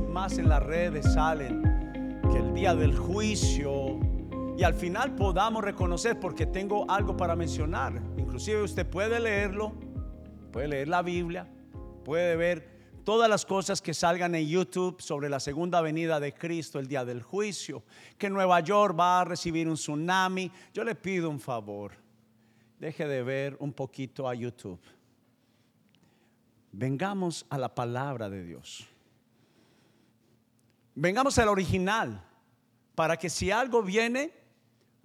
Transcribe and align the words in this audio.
más 0.00 0.38
en 0.38 0.48
las 0.48 0.62
redes 0.62 1.12
salen 1.12 1.62
que 2.30 2.38
el 2.38 2.54
día 2.54 2.74
del 2.74 2.96
juicio 2.96 4.00
y 4.56 4.62
al 4.62 4.72
final 4.72 5.14
podamos 5.14 5.62
reconocer, 5.62 6.18
porque 6.18 6.46
tengo 6.46 6.90
algo 6.90 7.16
para 7.16 7.36
mencionar. 7.36 8.00
Inclusive 8.16 8.62
usted 8.62 8.86
puede 8.86 9.20
leerlo, 9.20 9.74
puede 10.52 10.68
leer 10.68 10.88
la 10.88 11.02
Biblia, 11.02 11.46
puede 12.02 12.34
ver 12.36 13.02
todas 13.04 13.28
las 13.28 13.44
cosas 13.44 13.82
que 13.82 13.92
salgan 13.92 14.34
en 14.34 14.46
YouTube 14.46 15.02
sobre 15.02 15.28
la 15.28 15.38
segunda 15.38 15.82
venida 15.82 16.18
de 16.18 16.32
Cristo, 16.32 16.78
el 16.78 16.88
día 16.88 17.04
del 17.04 17.22
juicio, 17.22 17.82
que 18.16 18.30
Nueva 18.30 18.60
York 18.60 18.98
va 18.98 19.20
a 19.20 19.24
recibir 19.24 19.68
un 19.68 19.74
tsunami. 19.74 20.50
Yo 20.72 20.82
le 20.82 20.94
pido 20.94 21.28
un 21.28 21.40
favor, 21.40 21.92
deje 22.78 23.06
de 23.06 23.22
ver 23.22 23.56
un 23.60 23.74
poquito 23.74 24.26
a 24.26 24.34
YouTube. 24.34 24.80
Vengamos 26.72 27.44
a 27.50 27.58
la 27.58 27.74
palabra 27.74 28.30
de 28.30 28.44
Dios. 28.44 28.93
Vengamos 30.94 31.38
al 31.38 31.48
original 31.48 32.24
para 32.94 33.16
que 33.16 33.28
si 33.28 33.50
algo 33.50 33.82
viene, 33.82 34.32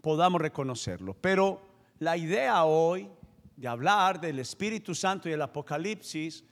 podamos 0.02 0.39
reconocerlo. 0.41 1.16
Pero 1.16 1.61
la 1.99 2.16
idea 2.16 2.63
hoy 2.63 3.09
de 3.55 3.67
hablar 3.67 4.21
del 4.21 4.39
Espíritu 4.39 4.94
Santo 4.94 5.27
y 5.27 5.31
del 5.31 5.41
Apocalipsis 5.41 6.44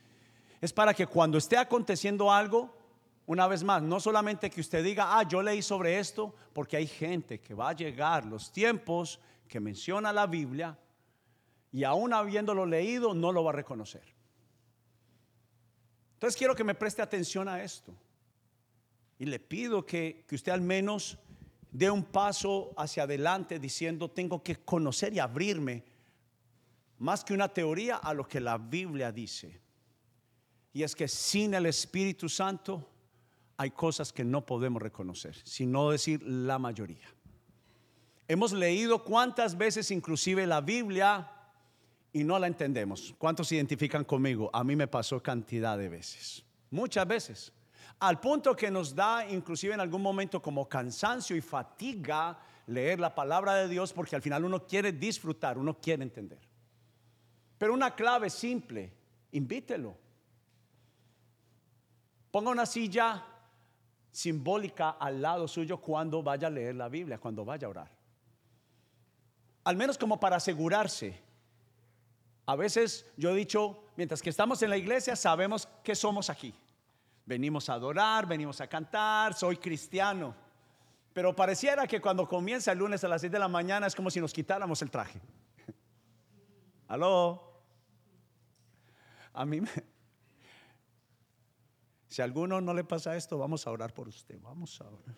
es 0.59 0.73
para 0.73 0.93
que 0.93 1.07
cuando 1.07 1.37
esté 1.37 1.57
aconteciendo 1.57 2.31
algo, 2.31 2.75
una 3.27 3.47
vez 3.47 3.63
más, 3.63 3.81
no 3.81 3.99
solamente 3.99 4.49
que 4.49 4.61
usted 4.61 4.83
diga, 4.83 5.17
ah, 5.17 5.23
yo 5.23 5.41
leí 5.41 5.61
sobre 5.61 5.99
esto, 5.99 6.33
porque 6.53 6.77
hay 6.77 6.87
gente 6.87 7.39
que 7.39 7.53
va 7.53 7.69
a 7.69 7.73
llegar 7.73 8.25
los 8.25 8.51
tiempos 8.51 9.19
que 9.47 9.59
menciona 9.59 10.11
la 10.11 10.25
Biblia 10.25 10.77
y 11.71 11.83
aún 11.83 12.13
habiéndolo 12.13 12.65
leído 12.65 13.13
no 13.13 13.31
lo 13.31 13.43
va 13.43 13.51
a 13.51 13.55
reconocer. 13.55 14.03
Entonces 16.13 16.37
quiero 16.37 16.55
que 16.55 16.63
me 16.63 16.73
preste 16.73 17.01
atención 17.01 17.47
a 17.47 17.61
esto. 17.61 17.93
Y 19.19 19.25
le 19.25 19.39
pido 19.39 19.85
que, 19.85 20.25
que 20.27 20.35
usted 20.35 20.51
al 20.51 20.61
menos 20.61 21.17
dé 21.71 21.89
un 21.89 22.03
paso 22.03 22.73
hacia 22.77 23.03
adelante 23.03 23.59
diciendo, 23.59 24.09
tengo 24.09 24.41
que 24.43 24.57
conocer 24.57 25.13
y 25.13 25.19
abrirme 25.19 25.83
más 26.99 27.23
que 27.23 27.33
una 27.33 27.47
teoría 27.47 27.97
a 27.97 28.13
lo 28.13 28.27
que 28.27 28.39
la 28.39 28.57
Biblia 28.57 29.11
dice. 29.11 29.59
Y 30.73 30.83
es 30.83 30.95
que 30.95 31.07
sin 31.07 31.53
el 31.53 31.65
Espíritu 31.65 32.29
Santo 32.29 32.87
hay 33.57 33.71
cosas 33.71 34.13
que 34.13 34.23
no 34.23 34.45
podemos 34.45 34.81
reconocer, 34.81 35.35
sino 35.43 35.89
decir 35.89 36.21
la 36.23 36.59
mayoría. 36.59 37.07
Hemos 38.27 38.51
leído 38.51 39.03
cuántas 39.03 39.57
veces 39.57 39.89
inclusive 39.89 40.45
la 40.45 40.61
Biblia 40.61 41.31
y 42.13 42.23
no 42.23 42.37
la 42.37 42.47
entendemos. 42.47 43.15
¿Cuántos 43.17 43.47
se 43.47 43.55
identifican 43.55 44.03
conmigo? 44.03 44.49
A 44.53 44.63
mí 44.63 44.75
me 44.75 44.87
pasó 44.87 45.21
cantidad 45.21 45.77
de 45.77 45.89
veces, 45.89 46.43
muchas 46.69 47.07
veces 47.07 47.53
al 47.99 48.19
punto 48.19 48.55
que 48.55 48.69
nos 48.69 48.93
da 48.93 49.27
inclusive 49.27 49.73
en 49.73 49.79
algún 49.79 50.01
momento 50.01 50.41
como 50.41 50.69
cansancio 50.69 51.35
y 51.35 51.41
fatiga 51.41 52.37
leer 52.67 52.99
la 52.99 53.15
palabra 53.15 53.55
de 53.55 53.67
Dios 53.67 53.93
porque 53.93 54.15
al 54.15 54.21
final 54.21 54.45
uno 54.45 54.65
quiere 54.65 54.91
disfrutar, 54.91 55.57
uno 55.57 55.79
quiere 55.79 56.03
entender. 56.03 56.39
Pero 57.57 57.73
una 57.73 57.95
clave 57.95 58.29
simple, 58.29 58.93
invítelo. 59.31 59.97
Ponga 62.29 62.51
una 62.51 62.65
silla 62.65 63.25
simbólica 64.11 64.91
al 64.91 65.21
lado 65.21 65.47
suyo 65.47 65.77
cuando 65.77 66.21
vaya 66.21 66.47
a 66.47 66.51
leer 66.51 66.75
la 66.75 66.89
Biblia, 66.89 67.17
cuando 67.17 67.43
vaya 67.45 67.67
a 67.67 67.69
orar. 67.69 67.91
Al 69.63 69.75
menos 69.75 69.97
como 69.97 70.19
para 70.19 70.35
asegurarse. 70.35 71.19
A 72.45 72.55
veces 72.55 73.05
yo 73.17 73.31
he 73.31 73.35
dicho, 73.35 73.83
mientras 73.95 74.21
que 74.21 74.29
estamos 74.29 74.61
en 74.61 74.69
la 74.69 74.77
iglesia, 74.77 75.15
sabemos 75.15 75.67
que 75.83 75.95
somos 75.95 76.29
aquí. 76.29 76.53
Venimos 77.27 77.67
a 77.67 77.73
adorar, 77.73 78.25
venimos 78.25 78.61
a 78.61 78.67
cantar, 78.67 79.33
soy 79.33 79.57
cristiano. 79.57 80.33
Pero 81.11 81.35
pareciera 81.35 81.85
que 81.85 81.99
cuando 81.99 82.25
comienza 82.25 82.71
el 82.71 82.79
lunes 82.79 83.03
a 83.03 83.09
las 83.09 83.19
6 83.19 83.33
de 83.33 83.39
la 83.39 83.49
mañana 83.49 83.85
es 83.85 83.93
como 83.93 84.09
si 84.09 84.21
nos 84.21 84.31
quitáramos 84.31 84.81
el 84.81 84.89
traje. 84.89 85.19
¿Aló? 86.87 87.61
A 89.33 89.45
mí 89.45 89.61
me... 89.61 89.69
Si 92.07 92.21
a 92.21 92.25
alguno 92.25 92.61
no 92.61 92.73
le 92.73 92.85
pasa 92.85 93.17
esto, 93.17 93.37
vamos 93.37 93.67
a 93.67 93.71
orar 93.71 93.93
por 93.93 94.07
usted. 94.07 94.39
Vamos 94.41 94.79
a 94.79 94.85
orar. 94.85 95.15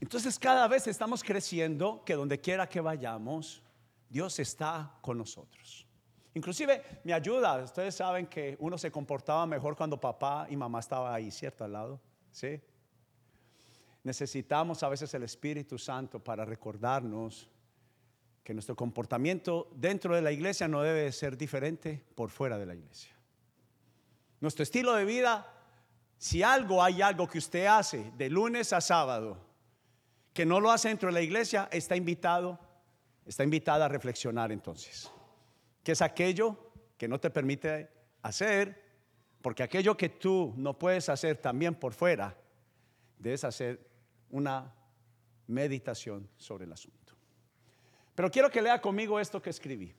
Entonces 0.00 0.36
cada 0.38 0.66
vez 0.66 0.88
estamos 0.88 1.22
creciendo 1.22 2.02
que 2.04 2.14
donde 2.14 2.40
quiera 2.40 2.68
que 2.68 2.80
vayamos, 2.80 3.62
Dios 4.08 4.40
está 4.40 4.98
con 5.00 5.16
nosotros. 5.16 5.86
Inclusive 6.34 7.00
me 7.04 7.12
ayuda, 7.12 7.62
ustedes 7.62 7.94
saben 7.94 8.26
que 8.26 8.56
uno 8.60 8.78
se 8.78 8.90
comportaba 8.90 9.46
mejor 9.46 9.76
cuando 9.76 10.00
papá 10.00 10.46
y 10.48 10.56
mamá 10.56 10.78
estaban 10.78 11.12
ahí, 11.12 11.30
¿cierto? 11.30 11.64
Al 11.64 11.72
lado, 11.72 12.00
¿sí? 12.30 12.60
Necesitamos 14.04 14.82
a 14.82 14.88
veces 14.88 15.12
el 15.14 15.24
Espíritu 15.24 15.76
Santo 15.76 16.22
para 16.22 16.44
recordarnos 16.44 17.48
que 18.44 18.54
nuestro 18.54 18.76
comportamiento 18.76 19.70
dentro 19.74 20.14
de 20.14 20.22
la 20.22 20.32
iglesia 20.32 20.68
no 20.68 20.82
debe 20.82 21.10
ser 21.12 21.36
diferente 21.36 22.02
por 22.14 22.30
fuera 22.30 22.56
de 22.58 22.66
la 22.66 22.74
iglesia. 22.74 23.12
Nuestro 24.40 24.62
estilo 24.62 24.94
de 24.94 25.04
vida, 25.04 25.52
si 26.16 26.42
algo 26.42 26.82
hay 26.82 27.02
algo 27.02 27.28
que 27.28 27.38
usted 27.38 27.66
hace 27.66 28.12
de 28.16 28.30
lunes 28.30 28.72
a 28.72 28.80
sábado, 28.80 29.36
que 30.32 30.46
no 30.46 30.60
lo 30.60 30.70
hace 30.70 30.88
dentro 30.88 31.08
de 31.08 31.14
la 31.14 31.22
iglesia, 31.22 31.68
está 31.72 31.96
invitado, 31.96 32.58
está 33.26 33.42
invitada 33.42 33.86
a 33.86 33.88
reflexionar 33.88 34.52
entonces 34.52 35.10
que 35.82 35.92
es 35.92 36.02
aquello 36.02 36.72
que 36.96 37.08
no 37.08 37.18
te 37.18 37.30
permite 37.30 37.88
hacer, 38.22 38.84
porque 39.42 39.62
aquello 39.62 39.96
que 39.96 40.08
tú 40.08 40.52
no 40.56 40.78
puedes 40.78 41.08
hacer 41.08 41.38
también 41.38 41.74
por 41.74 41.94
fuera, 41.94 42.36
debes 43.18 43.44
hacer 43.44 43.88
una 44.30 44.74
meditación 45.46 46.28
sobre 46.36 46.64
el 46.64 46.72
asunto. 46.72 47.14
Pero 48.14 48.30
quiero 48.30 48.50
que 48.50 48.60
lea 48.60 48.80
conmigo 48.80 49.18
esto 49.18 49.40
que 49.40 49.50
escribí, 49.50 49.94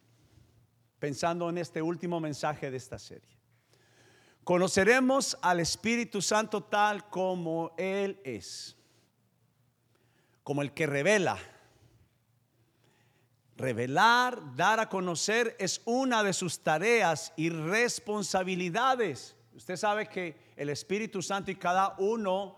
pensando 0.99 1.49
en 1.49 1.57
este 1.57 1.81
último 1.81 2.19
mensaje 2.19 2.69
de 2.69 2.77
esta 2.77 2.99
serie. 2.99 3.37
Conoceremos 4.43 5.37
al 5.41 5.59
Espíritu 5.59 6.21
Santo 6.21 6.63
tal 6.63 7.09
como 7.09 7.73
Él 7.77 8.19
es, 8.23 8.77
como 10.43 10.61
el 10.61 10.73
que 10.73 10.87
revela 10.87 11.37
Revelar, 13.61 14.55
dar 14.55 14.79
a 14.79 14.89
conocer 14.89 15.55
es 15.59 15.81
una 15.85 16.23
de 16.23 16.33
sus 16.33 16.59
tareas 16.61 17.31
y 17.37 17.49
responsabilidades. 17.49 19.35
Usted 19.53 19.75
sabe 19.75 20.07
que 20.07 20.35
el 20.55 20.69
Espíritu 20.69 21.21
Santo 21.21 21.51
y 21.51 21.55
cada 21.55 21.95
uno 21.99 22.57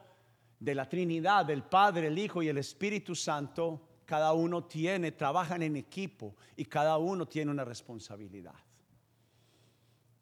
de 0.60 0.74
la 0.74 0.88
Trinidad, 0.88 1.46
del 1.46 1.64
Padre, 1.64 2.08
el 2.08 2.18
Hijo 2.18 2.42
y 2.42 2.48
el 2.48 2.58
Espíritu 2.58 3.16
Santo, 3.16 3.82
cada 4.06 4.32
uno 4.32 4.64
tiene, 4.64 5.12
trabajan 5.12 5.62
en 5.62 5.76
equipo 5.76 6.36
y 6.56 6.64
cada 6.64 6.98
uno 6.98 7.28
tiene 7.28 7.52
una 7.52 7.66
responsabilidad. 7.66 8.56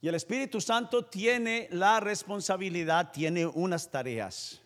Y 0.02 0.08
el 0.08 0.16
Espíritu 0.16 0.60
Santo 0.60 1.06
tiene 1.06 1.68
la 1.72 2.00
responsabilidad, 2.00 3.12
tiene 3.12 3.46
unas 3.46 3.92
tareas. 3.92 4.62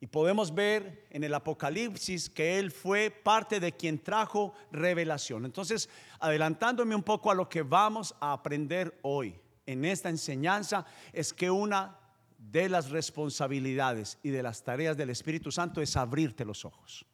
Y 0.00 0.06
podemos 0.06 0.54
ver 0.54 1.06
en 1.10 1.24
el 1.24 1.34
Apocalipsis 1.34 2.30
que 2.30 2.58
Él 2.58 2.70
fue 2.70 3.10
parte 3.10 3.60
de 3.60 3.72
quien 3.72 4.02
trajo 4.02 4.54
revelación. 4.72 5.44
Entonces, 5.44 5.90
adelantándome 6.18 6.94
un 6.94 7.02
poco 7.02 7.30
a 7.30 7.34
lo 7.34 7.48
que 7.48 7.62
vamos 7.62 8.14
a 8.18 8.32
aprender 8.32 8.98
hoy 9.02 9.38
en 9.66 9.84
esta 9.84 10.08
enseñanza, 10.08 10.86
es 11.12 11.34
que 11.34 11.50
una 11.50 11.98
de 12.38 12.70
las 12.70 12.90
responsabilidades 12.90 14.18
y 14.22 14.30
de 14.30 14.42
las 14.42 14.64
tareas 14.64 14.96
del 14.96 15.10
Espíritu 15.10 15.52
Santo 15.52 15.82
es 15.82 15.94
abrirte 15.96 16.46
los 16.46 16.64
ojos. 16.64 17.04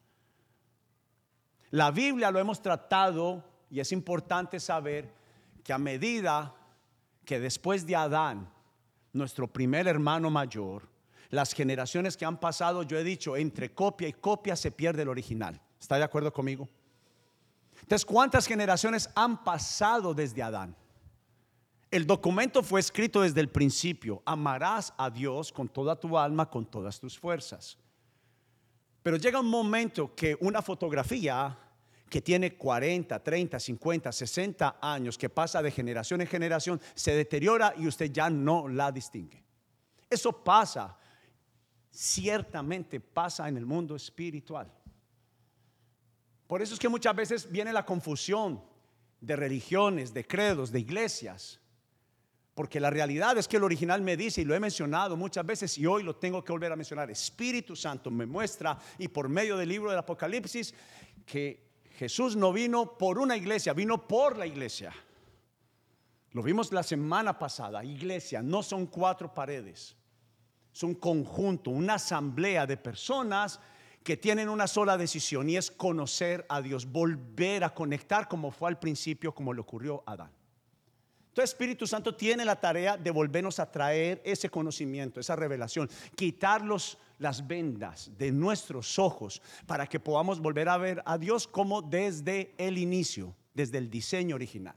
La 1.71 1.91
Biblia 1.91 2.31
lo 2.31 2.39
hemos 2.39 2.61
tratado 2.61 3.43
y 3.69 3.81
es 3.81 3.91
importante 3.91 4.61
saber 4.61 5.13
que 5.63 5.73
a 5.73 5.77
medida 5.77 6.55
que 7.25 7.41
después 7.41 7.85
de 7.85 7.97
Adán, 7.97 8.49
nuestro 9.11 9.47
primer 9.47 9.87
hermano 9.87 10.29
mayor, 10.29 10.87
las 11.29 11.53
generaciones 11.53 12.17
que 12.17 12.25
han 12.25 12.39
pasado, 12.39 12.83
yo 12.83 12.97
he 12.97 13.03
dicho, 13.03 13.35
entre 13.35 13.73
copia 13.73 14.07
y 14.07 14.13
copia 14.13 14.55
se 14.55 14.71
pierde 14.71 15.01
el 15.01 15.09
original. 15.09 15.61
¿Está 15.79 15.97
de 15.97 16.03
acuerdo 16.03 16.31
conmigo? 16.31 16.67
Entonces, 17.81 18.05
¿cuántas 18.05 18.47
generaciones 18.47 19.09
han 19.15 19.43
pasado 19.43 20.13
desde 20.13 20.41
Adán? 20.41 20.75
El 21.89 22.05
documento 22.05 22.63
fue 22.63 22.79
escrito 22.79 23.21
desde 23.21 23.39
el 23.39 23.49
principio. 23.49 24.21
Amarás 24.25 24.93
a 24.97 25.09
Dios 25.09 25.51
con 25.51 25.69
toda 25.69 25.97
tu 25.97 26.17
alma, 26.17 26.49
con 26.49 26.65
todas 26.65 26.99
tus 26.99 27.17
fuerzas. 27.17 27.77
Pero 29.03 29.17
llega 29.17 29.39
un 29.39 29.49
momento 29.49 30.13
que 30.13 30.37
una 30.41 30.61
fotografía 30.61 31.57
que 32.09 32.21
tiene 32.21 32.55
40, 32.55 33.21
30, 33.23 33.59
50, 33.59 34.11
60 34.11 34.77
años, 34.81 35.17
que 35.17 35.29
pasa 35.29 35.61
de 35.61 35.71
generación 35.71 36.21
en 36.21 36.27
generación, 36.27 36.81
se 36.93 37.15
deteriora 37.15 37.73
y 37.77 37.87
usted 37.87 38.11
ya 38.11 38.29
no 38.29 38.67
la 38.67 38.91
distingue. 38.91 39.43
Eso 40.09 40.31
pasa 40.43 40.97
ciertamente 41.97 42.99
pasa 42.99 43.47
en 43.49 43.57
el 43.57 43.65
mundo 43.65 43.95
espiritual. 43.95 44.71
Por 46.45 46.61
eso 46.61 46.75
es 46.75 46.79
que 46.79 46.87
muchas 46.87 47.15
veces 47.15 47.51
viene 47.51 47.73
la 47.73 47.85
confusión 47.85 48.61
de 49.19 49.35
religiones, 49.35 50.13
de 50.13 50.25
credos, 50.25 50.71
de 50.71 50.79
iglesias. 50.79 51.59
Porque 52.53 52.79
la 52.79 52.91
realidad 52.91 53.37
es 53.37 53.47
que 53.47 53.57
el 53.57 53.63
original 53.63 54.01
me 54.01 54.15
dice, 54.15 54.41
y 54.41 54.45
lo 54.45 54.53
he 54.53 54.59
mencionado 54.59 55.17
muchas 55.17 55.45
veces, 55.45 55.75
y 55.77 55.87
hoy 55.87 56.03
lo 56.03 56.15
tengo 56.15 56.43
que 56.43 56.51
volver 56.51 56.71
a 56.71 56.75
mencionar, 56.75 57.09
Espíritu 57.09 57.75
Santo 57.75 58.11
me 58.11 58.27
muestra, 58.27 58.77
y 58.99 59.07
por 59.07 59.27
medio 59.27 59.57
del 59.57 59.69
libro 59.69 59.89
del 59.89 59.99
Apocalipsis, 59.99 60.73
que 61.25 61.67
Jesús 61.95 62.35
no 62.35 62.53
vino 62.53 62.95
por 62.95 63.17
una 63.17 63.35
iglesia, 63.35 63.73
vino 63.73 64.07
por 64.07 64.37
la 64.37 64.45
iglesia. 64.45 64.93
Lo 66.31 66.43
vimos 66.43 66.71
la 66.71 66.83
semana 66.83 67.37
pasada, 67.37 67.83
iglesia, 67.83 68.43
no 68.43 68.61
son 68.61 68.85
cuatro 68.85 69.33
paredes, 69.33 69.95
es 70.77 70.83
un 70.83 70.93
conjunto, 70.93 71.71
una 71.71 71.95
asamblea 71.95 72.67
de 72.67 72.77
personas 72.77 73.59
que 74.03 74.15
tienen 74.15 74.47
una 74.47 74.67
sola 74.67 74.95
decisión 74.95 75.49
y 75.49 75.57
es 75.57 75.71
conocer 75.71 76.45
a 76.49 76.61
Dios, 76.61 76.85
volver 76.85 77.63
a 77.63 77.73
conectar 77.73 78.27
como 78.27 78.51
fue 78.51 78.69
al 78.69 78.77
principio, 78.77 79.33
como 79.33 79.53
le 79.53 79.61
ocurrió 79.61 80.03
a 80.05 80.11
Adán. 80.11 80.31
Entonces 81.29 81.49
Espíritu 81.49 81.87
Santo 81.87 82.15
tiene 82.15 82.45
la 82.45 82.57
tarea 82.57 82.95
de 82.95 83.09
volvernos 83.09 83.59
a 83.59 83.71
traer 83.71 84.21
ese 84.23 84.49
conocimiento, 84.49 85.19
esa 85.19 85.35
revelación, 85.35 85.89
quitar 86.15 86.61
las 86.63 87.47
vendas 87.47 88.11
de 88.15 88.31
nuestros 88.31 88.99
ojos 88.99 89.41
para 89.65 89.87
que 89.87 89.99
podamos 89.99 90.39
volver 90.39 90.69
a 90.69 90.77
ver 90.77 91.01
a 91.07 91.17
Dios 91.17 91.47
como 91.47 91.81
desde 91.81 92.53
el 92.59 92.77
inicio, 92.77 93.35
desde 93.55 93.79
el 93.79 93.89
diseño 93.89 94.35
original. 94.35 94.75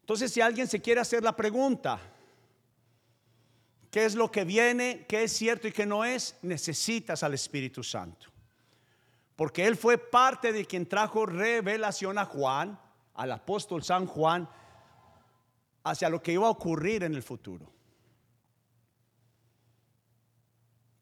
Entonces 0.00 0.32
si 0.32 0.40
alguien 0.40 0.66
se 0.66 0.80
quiere 0.80 1.02
hacer 1.02 1.22
la 1.22 1.36
pregunta, 1.36 2.00
¿qué 3.90 4.04
es 4.04 4.14
lo 4.14 4.30
que 4.30 4.44
viene? 4.44 5.06
¿Qué 5.08 5.24
es 5.24 5.32
cierto 5.32 5.68
y 5.68 5.72
qué 5.72 5.86
no 5.86 6.04
es? 6.04 6.36
Necesitas 6.42 7.22
al 7.22 7.34
Espíritu 7.34 7.82
Santo. 7.82 8.28
Porque 9.36 9.66
Él 9.66 9.76
fue 9.76 9.98
parte 9.98 10.52
de 10.52 10.66
quien 10.66 10.86
trajo 10.86 11.24
revelación 11.24 12.18
a 12.18 12.24
Juan, 12.24 12.78
al 13.14 13.32
apóstol 13.32 13.82
San 13.82 14.06
Juan, 14.06 14.48
hacia 15.84 16.08
lo 16.08 16.22
que 16.22 16.32
iba 16.32 16.46
a 16.46 16.50
ocurrir 16.50 17.04
en 17.04 17.14
el 17.14 17.22
futuro. 17.22 17.72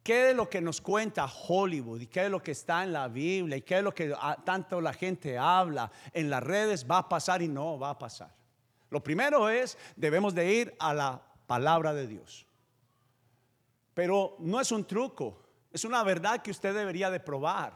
¿Qué 0.06 0.23
de 0.27 0.35
lo 0.35 0.49
que 0.49 0.61
nos 0.61 0.81
cuenta 0.81 1.27
Hollywood 1.27 2.00
y 2.03 2.06
qué 2.06 2.23
de 2.23 2.29
lo 2.29 2.41
que 2.41 2.53
está 2.53 2.85
en 2.85 2.93
la 2.93 3.09
Biblia 3.09 3.56
y 3.56 3.62
qué 3.62 3.77
de 3.77 3.82
lo 3.82 3.93
que 3.93 4.15
tanto 4.44 4.81
la 4.81 4.93
gente 4.93 5.37
habla 5.37 5.91
en 6.12 6.31
las 6.31 6.44
redes 6.44 6.87
va 6.89 6.99
a 6.99 7.09
pasar 7.09 7.43
y 7.43 7.49
no 7.49 7.77
va 7.77 7.91
a 7.91 7.99
pasar? 7.99 8.32
Lo 8.91 9.03
primero 9.03 9.49
es, 9.49 9.77
debemos 9.97 10.32
de 10.32 10.53
ir 10.55 10.77
a 10.79 10.94
la 10.94 11.21
palabra 11.49 11.93
de 11.93 12.06
Dios. 12.06 12.47
Pero 13.96 14.37
no 14.38 14.60
es 14.60 14.70
un 14.70 14.87
truco, 14.87 15.43
es 15.72 15.84
una 15.84 16.04
verdad 16.04 16.40
que 16.40 16.52
usted 16.52 16.72
debería 16.72 17.10
de 17.10 17.19
probar. 17.19 17.75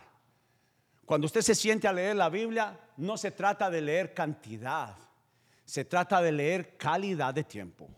Cuando 1.04 1.24
usted 1.26 1.40
se 1.40 1.56
siente 1.56 1.88
a 1.88 1.92
leer 1.92 2.14
la 2.14 2.28
Biblia, 2.28 2.78
no 2.98 3.16
se 3.16 3.32
trata 3.32 3.68
de 3.68 3.80
leer 3.80 4.14
cantidad 4.14 4.96
se 5.70 5.84
trata 5.84 6.20
de 6.20 6.32
leer 6.32 6.76
calidad 6.76 7.32
de 7.32 7.44
tiempo, 7.44 7.88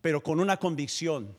pero 0.00 0.22
con 0.22 0.38
una 0.38 0.56
convicción. 0.56 1.36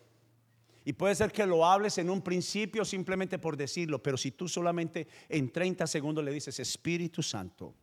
Y 0.84 0.92
puede 0.92 1.16
ser 1.16 1.32
que 1.32 1.46
lo 1.46 1.66
hables 1.66 1.98
en 1.98 2.10
un 2.10 2.22
principio 2.22 2.84
simplemente 2.84 3.40
por 3.40 3.56
decirlo, 3.56 4.04
pero 4.04 4.18
si 4.18 4.32
tú 4.32 4.50
solamente 4.50 5.08
en 5.30 5.50
30 5.50 5.88
segundos 5.88 6.26
le 6.26 6.34
dices, 6.34 6.60
Espíritu 6.60 7.24
Santo, 7.24 7.74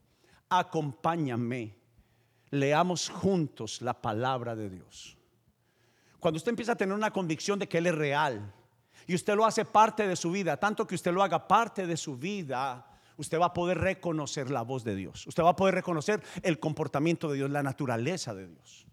acompáñame, 0.51 1.75
leamos 2.51 3.09
juntos 3.09 3.81
la 3.81 3.95
palabra 3.95 4.55
de 4.55 4.69
Dios. 4.69 5.16
Cuando 6.27 6.39
usted 6.39 6.51
empieza 6.51 6.73
a 6.73 6.77
tener 6.77 6.93
una 6.93 7.13
convicción 7.13 7.57
de 7.57 7.69
que 7.69 7.79
Él 7.79 7.87
es 7.87 7.95
real 7.95 8.53
y 9.07 9.15
usted 9.15 9.37
lo 9.37 9.47
hace 9.47 9.65
parte 9.65 10.09
de 10.09 10.17
su 10.17 10.33
vida, 10.33 10.57
tanto 10.57 10.85
que 10.85 10.97
usted 10.97 11.13
lo 11.13 11.23
haga 11.23 11.47
parte 11.47 11.87
de 11.87 11.97
su 11.97 12.17
vida, 12.17 12.85
usted 13.17 13.39
va 13.39 13.47
a 13.47 13.53
poder 13.53 13.79
reconocer 13.79 14.51
la 14.51 14.63
voz 14.63 14.83
de 14.83 14.97
Dios. 14.97 15.25
Usted 15.29 15.45
va 15.45 15.51
a 15.51 15.55
poder 15.55 15.77
reconocer 15.77 16.21
el 16.43 16.59
comportamiento 16.59 17.29
de 17.29 17.37
Dios, 17.37 17.49
la 17.49 17.63
naturaleza 17.63 18.35
de 18.35 18.49
Dios. 18.49 18.89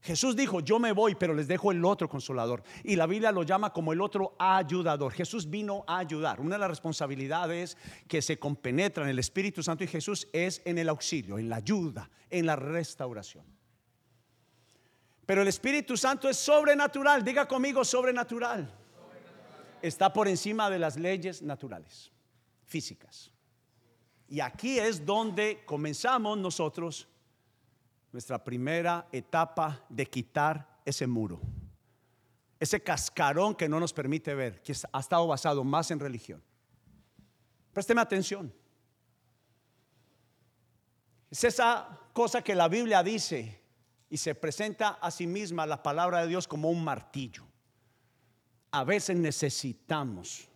Jesús 0.00 0.34
dijo, 0.34 0.58
yo 0.58 0.80
me 0.80 0.90
voy, 0.90 1.14
pero 1.14 1.32
les 1.32 1.46
dejo 1.46 1.70
el 1.70 1.84
otro 1.84 2.08
consolador. 2.08 2.64
Y 2.82 2.96
la 2.96 3.06
Biblia 3.06 3.30
lo 3.30 3.44
llama 3.44 3.72
como 3.72 3.92
el 3.92 4.00
otro 4.00 4.34
ayudador. 4.36 5.12
Jesús 5.12 5.48
vino 5.48 5.84
a 5.86 5.98
ayudar. 5.98 6.40
Una 6.40 6.56
de 6.56 6.58
las 6.58 6.70
responsabilidades 6.70 7.78
que 8.08 8.20
se 8.20 8.36
compenetra 8.36 9.04
en 9.04 9.10
el 9.10 9.20
Espíritu 9.20 9.62
Santo 9.62 9.84
y 9.84 9.86
Jesús 9.86 10.26
es 10.32 10.60
en 10.64 10.78
el 10.78 10.88
auxilio, 10.88 11.38
en 11.38 11.48
la 11.48 11.58
ayuda, 11.58 12.10
en 12.30 12.46
la 12.46 12.56
restauración. 12.56 13.55
Pero 15.26 15.42
el 15.42 15.48
Espíritu 15.48 15.96
Santo 15.96 16.28
es 16.28 16.36
sobrenatural. 16.36 17.24
Diga 17.24 17.46
conmigo, 17.46 17.84
sobrenatural. 17.84 18.72
Está 19.82 20.12
por 20.12 20.28
encima 20.28 20.70
de 20.70 20.78
las 20.78 20.96
leyes 20.96 21.42
naturales 21.42 22.12
físicas. 22.64 23.32
Y 24.28 24.40
aquí 24.40 24.78
es 24.78 25.04
donde 25.04 25.64
comenzamos 25.66 26.38
nosotros 26.38 27.08
nuestra 28.12 28.42
primera 28.42 29.06
etapa 29.12 29.84
de 29.88 30.06
quitar 30.06 30.80
ese 30.84 31.06
muro, 31.06 31.40
ese 32.58 32.80
cascarón 32.80 33.54
que 33.54 33.68
no 33.68 33.78
nos 33.78 33.92
permite 33.92 34.34
ver, 34.34 34.62
que 34.62 34.74
ha 34.92 35.00
estado 35.00 35.26
basado 35.26 35.62
más 35.64 35.90
en 35.90 36.00
religión. 36.00 36.42
Présteme 37.72 38.00
atención. 38.00 38.52
Es 41.30 41.44
esa 41.44 42.00
cosa 42.12 42.42
que 42.42 42.54
la 42.54 42.68
Biblia 42.68 43.02
dice 43.02 43.60
y 44.08 44.16
se 44.16 44.34
presenta 44.34 44.90
a 45.00 45.10
sí 45.10 45.26
misma 45.26 45.66
la 45.66 45.82
palabra 45.82 46.20
de 46.20 46.28
Dios 46.28 46.46
como 46.46 46.70
un 46.70 46.84
martillo. 46.84 47.44
A 48.70 48.84
veces 48.84 49.16
necesitamos 49.16 50.48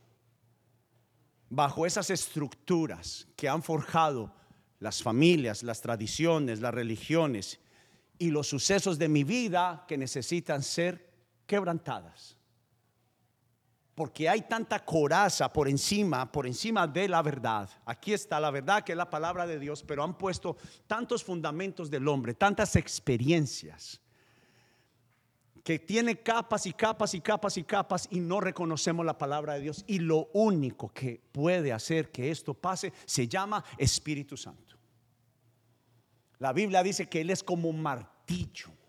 bajo 1.49 1.85
esas 1.85 2.11
estructuras 2.11 3.26
que 3.37 3.49
han 3.49 3.62
forjado 3.62 4.32
las 4.79 5.02
familias, 5.02 5.62
las 5.62 5.81
tradiciones, 5.81 6.61
las 6.61 6.73
religiones 6.73 7.61
y 8.19 8.31
los 8.31 8.49
sucesos 8.49 8.99
de 8.99 9.08
mi 9.08 9.25
vida 9.25 9.85
que 9.88 9.99
necesitan 9.99 10.62
ser 10.62 11.11
quebrantadas. 11.46 12.37
Porque 14.00 14.31
hay 14.31 14.41
tanta 14.41 14.82
coraza 14.82 15.52
por 15.52 15.69
encima, 15.69 16.32
por 16.32 16.47
encima 16.47 16.87
de 16.87 17.06
la 17.06 17.20
verdad. 17.20 17.69
Aquí 17.85 18.14
está 18.14 18.41
la 18.41 18.50
verdad 18.50 18.82
que 18.82 18.93
es 18.93 18.97
la 18.97 19.11
palabra 19.11 19.47
de 19.47 19.58
Dios, 19.58 19.85
pero 19.87 20.02
han 20.02 20.17
puesto 20.17 20.56
tantos 20.87 21.23
fundamentos 21.23 21.91
del 21.91 22.08
hombre, 22.08 22.32
tantas 22.32 22.76
experiencias 22.76 24.00
que 25.62 25.79
tiene 25.79 26.17
capas 26.23 26.64
y 26.64 26.73
capas 26.73 27.12
y 27.12 27.20
capas 27.20 27.58
y 27.58 27.62
capas 27.62 28.08
y 28.11 28.20
no 28.20 28.41
reconocemos 28.41 29.05
la 29.05 29.19
palabra 29.19 29.52
de 29.52 29.61
Dios. 29.61 29.85
Y 29.87 29.99
lo 29.99 30.31
único 30.32 30.88
que 30.94 31.20
puede 31.31 31.70
hacer 31.70 32.11
que 32.11 32.31
esto 32.31 32.55
pase 32.55 32.94
se 33.05 33.29
llama 33.29 33.62
Espíritu 33.76 34.35
Santo. 34.35 34.79
La 36.38 36.55
Biblia 36.55 36.82
dice 36.82 37.06
que 37.06 37.20
Él 37.20 37.29
es 37.29 37.43
como 37.43 37.69
un 37.69 37.82
martillo 37.82 38.80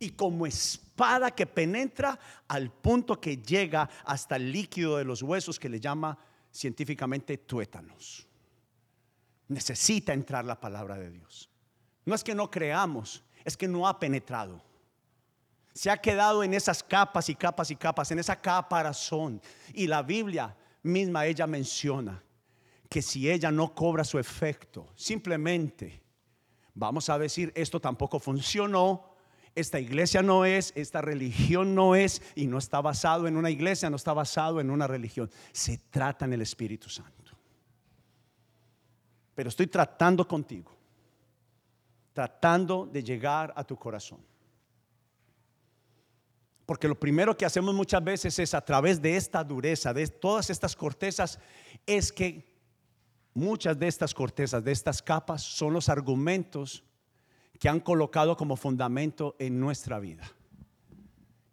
y 0.00 0.10
como 0.10 0.46
espada 0.46 1.30
que 1.30 1.46
penetra 1.46 2.18
al 2.48 2.72
punto 2.72 3.20
que 3.20 3.36
llega 3.36 3.88
hasta 4.04 4.34
el 4.34 4.50
líquido 4.50 4.96
de 4.96 5.04
los 5.04 5.22
huesos 5.22 5.60
que 5.60 5.68
le 5.68 5.78
llama 5.78 6.18
científicamente 6.50 7.38
tuétanos. 7.38 8.26
Necesita 9.46 10.12
entrar 10.12 10.44
la 10.44 10.58
palabra 10.58 10.98
de 10.98 11.10
Dios. 11.10 11.48
No 12.04 12.16
es 12.16 12.24
que 12.24 12.34
no 12.34 12.50
creamos, 12.50 13.22
es 13.44 13.56
que 13.56 13.68
no 13.68 13.86
ha 13.86 14.00
penetrado 14.00 14.60
se 15.74 15.90
ha 15.90 15.96
quedado 15.96 16.42
en 16.42 16.54
esas 16.54 16.82
capas 16.82 17.28
y 17.28 17.34
capas 17.34 17.70
y 17.70 17.76
capas, 17.76 18.10
en 18.10 18.18
esa 18.18 18.40
caparazón. 18.40 19.40
Y 19.72 19.86
la 19.86 20.02
Biblia 20.02 20.56
misma, 20.82 21.26
ella 21.26 21.46
menciona 21.46 22.22
que 22.88 23.02
si 23.02 23.30
ella 23.30 23.50
no 23.50 23.74
cobra 23.74 24.04
su 24.04 24.18
efecto, 24.18 24.92
simplemente 24.96 26.02
vamos 26.74 27.08
a 27.08 27.18
decir, 27.18 27.52
esto 27.54 27.80
tampoco 27.80 28.18
funcionó, 28.18 29.09
esta 29.54 29.80
iglesia 29.80 30.22
no 30.22 30.44
es, 30.44 30.72
esta 30.76 31.00
religión 31.00 31.74
no 31.74 31.94
es, 31.94 32.22
y 32.34 32.46
no 32.46 32.58
está 32.58 32.80
basado 32.80 33.26
en 33.26 33.36
una 33.36 33.50
iglesia, 33.50 33.90
no 33.90 33.96
está 33.96 34.12
basado 34.12 34.60
en 34.60 34.70
una 34.70 34.86
religión. 34.86 35.30
Se 35.52 35.78
trata 35.90 36.24
en 36.24 36.32
el 36.32 36.42
Espíritu 36.42 36.88
Santo. 36.88 37.32
Pero 39.34 39.48
estoy 39.48 39.66
tratando 39.66 40.26
contigo, 40.26 40.76
tratando 42.12 42.86
de 42.86 43.02
llegar 43.02 43.52
a 43.56 43.64
tu 43.64 43.76
corazón. 43.76 44.20
Porque 46.66 46.86
lo 46.86 46.98
primero 46.98 47.36
que 47.36 47.44
hacemos 47.44 47.74
muchas 47.74 48.04
veces 48.04 48.38
es 48.38 48.54
a 48.54 48.64
través 48.64 49.02
de 49.02 49.16
esta 49.16 49.42
dureza, 49.42 49.92
de 49.92 50.06
todas 50.06 50.50
estas 50.50 50.76
cortezas, 50.76 51.40
es 51.84 52.12
que 52.12 52.48
muchas 53.34 53.76
de 53.78 53.88
estas 53.88 54.14
cortezas, 54.14 54.62
de 54.62 54.70
estas 54.70 55.02
capas, 55.02 55.42
son 55.42 55.72
los 55.72 55.88
argumentos 55.88 56.84
que 57.60 57.68
han 57.68 57.78
colocado 57.78 58.36
como 58.36 58.56
fundamento 58.56 59.36
en 59.38 59.60
nuestra 59.60 60.00
vida. 60.00 60.28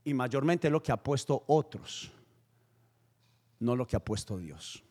Y 0.04 0.16
mayormente 0.16 0.72
lo 0.72 0.82
que 0.82 0.92
ha 0.92 0.98
puesto 0.98 1.44
otros, 1.46 2.12
no 3.60 3.76
lo 3.76 3.86
que 3.86 3.96
ha 3.96 4.04
puesto 4.04 4.40
Dios. 4.40 4.84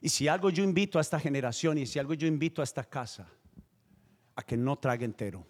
Y 0.00 0.08
si 0.08 0.28
algo 0.28 0.48
yo 0.48 0.64
invito 0.64 0.96
a 0.96 1.02
esta 1.02 1.20
generación 1.20 1.76
y 1.76 1.84
si 1.84 1.98
algo 1.98 2.14
yo 2.14 2.26
invito 2.26 2.62
a 2.62 2.64
esta 2.64 2.84
casa, 2.84 3.28
a 4.34 4.42
que 4.42 4.56
no 4.56 4.76
trague 4.76 5.04
entero 5.04 5.44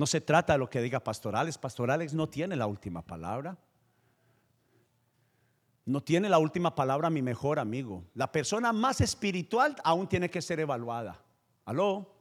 no 0.00 0.06
se 0.06 0.22
trata 0.22 0.54
de 0.54 0.58
lo 0.58 0.70
que 0.70 0.80
diga 0.80 0.98
pastorales. 1.00 1.58
Pastorales 1.58 2.14
no 2.14 2.26
tiene 2.26 2.56
la 2.56 2.66
última 2.66 3.02
palabra. 3.02 3.58
No 5.90 6.00
tiene 6.00 6.28
la 6.28 6.38
última 6.38 6.72
palabra 6.76 7.10
mi 7.10 7.20
mejor 7.20 7.58
amigo. 7.58 8.04
La 8.14 8.30
persona 8.30 8.72
más 8.72 9.00
espiritual 9.00 9.74
aún 9.82 10.08
tiene 10.08 10.30
que 10.30 10.40
ser 10.40 10.60
evaluada. 10.60 11.20
Aló. 11.64 12.14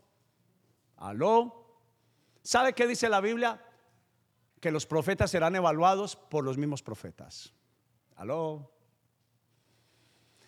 Aló. 0.98 1.78
¿Sabe 2.42 2.74
qué 2.74 2.88
dice 2.88 3.08
la 3.10 3.22
Biblia? 3.22 3.64
Que 4.60 4.72
los 4.72 4.88
profetas 4.88 5.30
serán 5.30 5.56
evaluados 5.56 6.16
por 6.16 6.44
los 6.44 6.58
mismos 6.58 6.82
profetas. 6.82 7.54
Aló. 8.16 8.72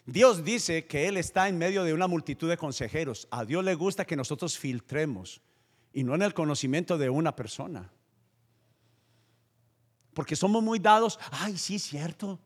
Dios 0.08 0.44
dice 0.44 0.88
que 0.88 1.08
Él 1.08 1.16
está 1.16 1.48
en 1.48 1.60
medio 1.60 1.84
de 1.84 1.94
una 1.94 2.08
multitud 2.08 2.50
de 2.50 2.58
consejeros. 2.58 3.28
A 3.30 3.46
Dios 3.46 3.64
le 3.64 3.76
gusta 3.76 4.04
que 4.04 4.16
nosotros 4.16 4.58
filtremos 4.58 5.44
y 5.94 6.04
no 6.04 6.16
en 6.16 6.24
el 6.24 6.34
conocimiento 6.34 6.98
de 6.98 7.12
una 7.12 7.36
persona. 7.36 7.94
Porque 10.16 10.36
somos 10.36 10.64
muy 10.64 10.80
dados, 10.80 11.20
ay, 11.30 11.56
sí, 11.56 11.78
cierto. 11.78 12.40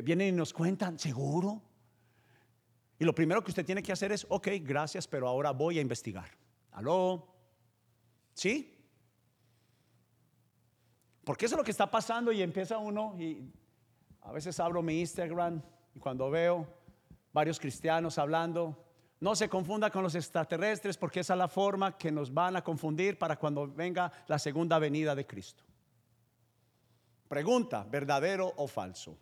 Vienen 0.00 0.28
y 0.28 0.32
nos 0.32 0.52
cuentan, 0.52 0.98
seguro. 0.98 1.60
Y 2.98 3.04
lo 3.04 3.14
primero 3.14 3.42
que 3.42 3.50
usted 3.50 3.66
tiene 3.66 3.82
que 3.82 3.92
hacer 3.92 4.12
es, 4.12 4.24
ok, 4.28 4.48
gracias, 4.62 5.06
pero 5.06 5.28
ahora 5.28 5.50
voy 5.50 5.78
a 5.78 5.82
investigar. 5.82 6.30
¿Aló? 6.70 7.26
¿Sí? 8.32 8.78
Porque 11.24 11.46
eso 11.46 11.56
es 11.56 11.58
lo 11.58 11.64
que 11.64 11.70
está 11.70 11.90
pasando 11.90 12.32
y 12.32 12.42
empieza 12.42 12.78
uno 12.78 13.14
y 13.18 13.52
a 14.22 14.32
veces 14.32 14.58
abro 14.60 14.82
mi 14.82 15.00
Instagram 15.00 15.62
y 15.94 15.98
cuando 15.98 16.30
veo 16.30 16.66
varios 17.32 17.60
cristianos 17.60 18.18
hablando, 18.18 18.76
no 19.20 19.36
se 19.36 19.48
confunda 19.48 19.90
con 19.90 20.02
los 20.02 20.14
extraterrestres 20.14 20.96
porque 20.96 21.20
esa 21.20 21.34
es 21.34 21.38
la 21.38 21.48
forma 21.48 21.96
que 21.96 22.10
nos 22.10 22.32
van 22.32 22.56
a 22.56 22.64
confundir 22.64 23.18
para 23.18 23.36
cuando 23.36 23.68
venga 23.68 24.10
la 24.26 24.38
segunda 24.38 24.78
venida 24.78 25.14
de 25.14 25.26
Cristo. 25.26 25.62
Pregunta, 27.28 27.86
¿verdadero 27.88 28.52
o 28.56 28.66
falso? 28.66 29.16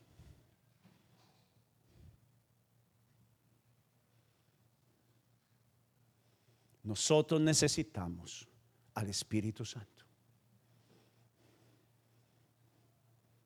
Nosotros 6.83 7.41
necesitamos 7.41 8.49
al 8.95 9.09
Espíritu 9.09 9.65
Santo. 9.65 10.05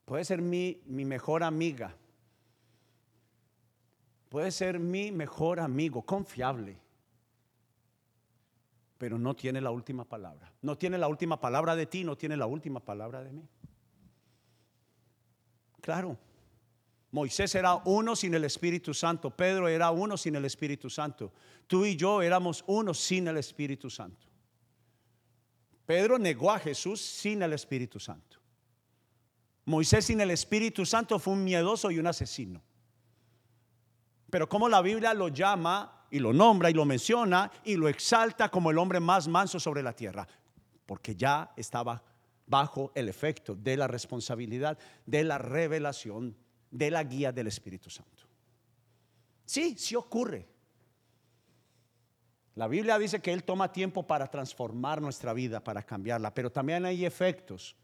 Puede 0.05 0.25
ser 0.25 0.43
mi, 0.43 0.81
mejor 0.87 1.43
amiga. 1.43 1.97
Puede 4.29 4.51
ser 4.51 4.79
mi 4.79 5.11
mejor 5.11 5.61
amigo, 5.61 6.03
confiable. 6.03 6.79
Pero 8.99 9.19
no 9.19 9.35
tiene 9.35 9.61
la 9.61 9.71
última 9.71 10.05
palabra. 10.05 10.53
No 10.63 10.77
tiene 10.77 10.99
la 10.99 11.09
última 11.09 11.41
palabra 11.41 11.75
de 11.75 11.87
ti, 11.87 12.05
no 12.05 12.17
tiene 12.17 12.37
la 12.37 12.47
última 12.47 12.81
palabra 12.81 13.23
de 13.23 13.33
mí. 13.33 13.49
Claro. 15.81 16.17
Moisés 17.15 17.55
era 17.55 17.77
uno 17.85 18.17
sin 18.17 18.35
el 18.35 18.43
Espíritu 18.43 18.93
Santo. 18.93 19.31
Pedro 19.31 19.69
era 19.69 19.93
uno 19.93 20.17
sin 20.17 20.35
el 20.35 20.45
Espíritu 20.47 20.91
Santo. 20.91 21.33
Tú 21.69 21.85
y 21.85 21.95
yo 21.95 22.21
éramos 22.21 22.65
uno 22.67 22.93
sin 22.93 23.29
el 23.29 23.37
Espíritu 23.37 23.89
Santo. 23.89 24.27
Pedro 25.87 26.19
negó 26.19 26.51
a 26.51 26.59
Jesús 26.59 27.01
sin 27.01 27.41
el 27.43 27.53
Espíritu 27.53 28.01
Santo. 28.01 28.39
Moisés 29.67 30.07
sin 30.07 30.21
el 30.23 30.33
Espíritu 30.33 30.85
Santo 30.85 31.21
fue 31.21 31.35
un 31.35 31.45
miedoso 31.45 31.89
y 31.93 32.01
un 32.01 32.09
asesino. 32.09 32.61
Pero 34.29 34.49
como 34.49 34.69
la 34.69 34.83
Biblia 34.83 35.15
lo 35.15 35.29
llama 35.29 36.07
y 36.11 36.19
lo 36.19 36.33
nombra 36.33 36.69
y 36.69 36.75
lo 36.75 36.85
menciona 36.85 37.49
y 37.63 37.77
lo 37.77 37.87
exalta 37.87 38.49
como 38.49 38.73
el 38.73 38.79
hombre 38.79 38.99
más 38.99 39.29
manso 39.29 39.61
sobre 39.61 39.85
la 39.85 39.93
tierra, 39.93 40.27
porque 40.85 41.15
ya 41.15 41.53
estaba 41.57 42.03
bajo 42.45 42.91
el 42.97 43.09
efecto 43.09 43.55
de 43.55 43.77
la 43.77 43.87
responsabilidad, 43.87 44.77
de 45.07 45.23
la 45.23 45.39
revelación, 45.39 46.37
de 46.75 46.91
la 46.91 47.05
guía 47.05 47.31
del 47.31 47.47
Espíritu 47.47 47.89
Santo. 47.89 48.25
Sí, 49.45 49.77
sí 49.79 49.95
ocurre. 49.95 50.45
La 52.57 52.67
Biblia 52.67 52.99
dice 52.99 53.23
que 53.23 53.33
Él 53.33 53.45
toma 53.45 53.71
tiempo 53.71 54.05
para 54.05 54.27
transformar 54.27 55.01
nuestra 55.01 55.33
vida, 55.33 55.63
para 55.63 55.85
cambiarla, 55.85 56.35
pero 56.35 56.51
también 56.51 56.85
hay 56.85 57.07
efectos 57.07 57.77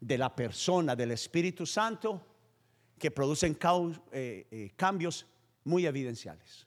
de 0.00 0.18
la 0.18 0.34
persona, 0.34 0.96
del 0.96 1.12
Espíritu 1.12 1.64
Santo, 1.64 2.20
que 2.98 3.12
producen 3.12 3.56
eh, 4.10 4.46
eh, 4.50 4.72
cambios 4.74 5.26
muy 5.62 5.86
evidenciales. 5.86 6.66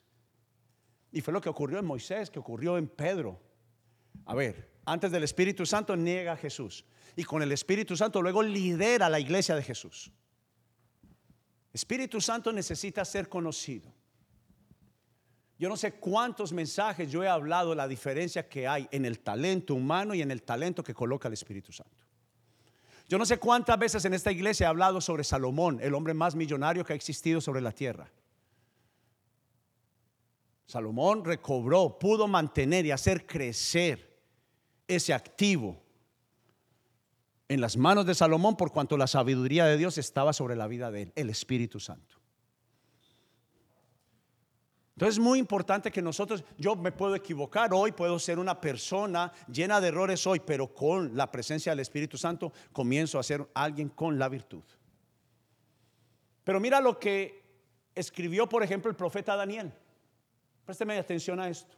Y 1.12 1.20
fue 1.20 1.34
lo 1.34 1.40
que 1.40 1.50
ocurrió 1.50 1.78
en 1.78 1.84
Moisés, 1.84 2.30
que 2.30 2.38
ocurrió 2.38 2.78
en 2.78 2.88
Pedro. 2.88 3.38
A 4.24 4.34
ver, 4.34 4.70
antes 4.86 5.10
del 5.10 5.24
Espíritu 5.24 5.66
Santo 5.66 5.96
niega 5.96 6.32
a 6.32 6.36
Jesús 6.36 6.84
y 7.14 7.24
con 7.24 7.42
el 7.42 7.52
Espíritu 7.52 7.94
Santo 7.94 8.22
luego 8.22 8.42
lidera 8.42 9.10
la 9.10 9.20
iglesia 9.20 9.54
de 9.54 9.62
Jesús. 9.62 10.10
Espíritu 11.72 12.20
Santo 12.20 12.52
necesita 12.52 13.04
ser 13.04 13.28
conocido. 13.28 13.92
Yo 15.58 15.68
no 15.68 15.76
sé 15.76 15.94
cuántos 15.94 16.52
mensajes 16.52 17.10
yo 17.10 17.24
he 17.24 17.28
hablado 17.28 17.74
la 17.74 17.88
diferencia 17.88 18.48
que 18.48 18.68
hay 18.68 18.88
en 18.92 19.04
el 19.04 19.18
talento 19.20 19.74
humano 19.74 20.14
y 20.14 20.22
en 20.22 20.30
el 20.30 20.42
talento 20.42 20.84
que 20.84 20.94
coloca 20.94 21.26
el 21.28 21.34
Espíritu 21.34 21.72
Santo. 21.72 22.04
Yo 23.08 23.18
no 23.18 23.26
sé 23.26 23.38
cuántas 23.38 23.78
veces 23.78 24.04
en 24.04 24.14
esta 24.14 24.30
iglesia 24.30 24.64
he 24.64 24.68
hablado 24.68 25.00
sobre 25.00 25.24
Salomón, 25.24 25.80
el 25.82 25.94
hombre 25.94 26.14
más 26.14 26.34
millonario 26.34 26.84
que 26.84 26.92
ha 26.92 26.96
existido 26.96 27.40
sobre 27.40 27.60
la 27.60 27.72
tierra. 27.72 28.10
Salomón 30.66 31.24
recobró, 31.24 31.98
pudo 31.98 32.28
mantener 32.28 32.84
y 32.84 32.90
hacer 32.90 33.26
crecer 33.26 34.16
ese 34.86 35.14
activo 35.14 35.82
en 37.48 37.60
las 37.60 37.76
manos 37.76 38.06
de 38.06 38.14
Salomón 38.14 38.56
por 38.56 38.72
cuanto 38.72 38.96
la 38.96 39.06
sabiduría 39.06 39.64
de 39.64 39.78
Dios 39.78 39.98
estaba 39.98 40.32
sobre 40.32 40.54
la 40.54 40.66
vida 40.66 40.90
de 40.90 41.02
él, 41.02 41.12
el 41.16 41.30
Espíritu 41.30 41.80
Santo. 41.80 42.16
Entonces 44.98 45.14
es 45.14 45.20
muy 45.22 45.38
importante 45.38 45.92
que 45.92 46.02
nosotros, 46.02 46.42
yo 46.56 46.74
me 46.74 46.90
puedo 46.90 47.14
equivocar 47.14 47.72
hoy, 47.72 47.92
puedo 47.92 48.18
ser 48.18 48.40
una 48.40 48.60
persona 48.60 49.32
llena 49.46 49.80
de 49.80 49.88
errores 49.88 50.26
hoy, 50.26 50.40
pero 50.40 50.74
con 50.74 51.16
la 51.16 51.30
presencia 51.30 51.70
del 51.70 51.78
Espíritu 51.78 52.18
Santo 52.18 52.52
comienzo 52.72 53.16
a 53.18 53.22
ser 53.22 53.48
alguien 53.54 53.90
con 53.90 54.18
la 54.18 54.28
virtud. 54.28 54.64
Pero 56.42 56.58
mira 56.58 56.80
lo 56.80 56.98
que 56.98 57.44
escribió, 57.94 58.48
por 58.48 58.64
ejemplo, 58.64 58.90
el 58.90 58.96
profeta 58.96 59.36
Daniel. 59.36 59.72
Présteme 60.64 60.98
atención 60.98 61.38
a 61.38 61.48
esto. 61.48 61.76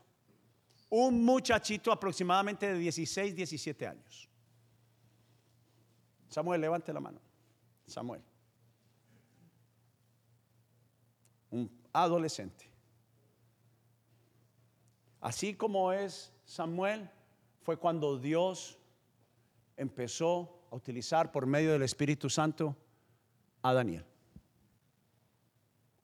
Un 0.88 1.22
muchachito 1.22 1.92
aproximadamente 1.92 2.72
de 2.72 2.78
16, 2.78 3.36
17 3.36 3.86
años. 3.86 4.29
Samuel, 6.30 6.60
levante 6.60 6.92
la 6.92 7.00
mano. 7.00 7.20
Samuel. 7.86 8.22
Un 11.50 11.70
adolescente. 11.92 12.70
Así 15.20 15.54
como 15.54 15.92
es 15.92 16.32
Samuel, 16.44 17.10
fue 17.62 17.76
cuando 17.76 18.16
Dios 18.16 18.78
empezó 19.76 20.64
a 20.70 20.76
utilizar 20.76 21.32
por 21.32 21.46
medio 21.46 21.72
del 21.72 21.82
Espíritu 21.82 22.30
Santo 22.30 22.76
a 23.62 23.72
Daniel. 23.74 24.06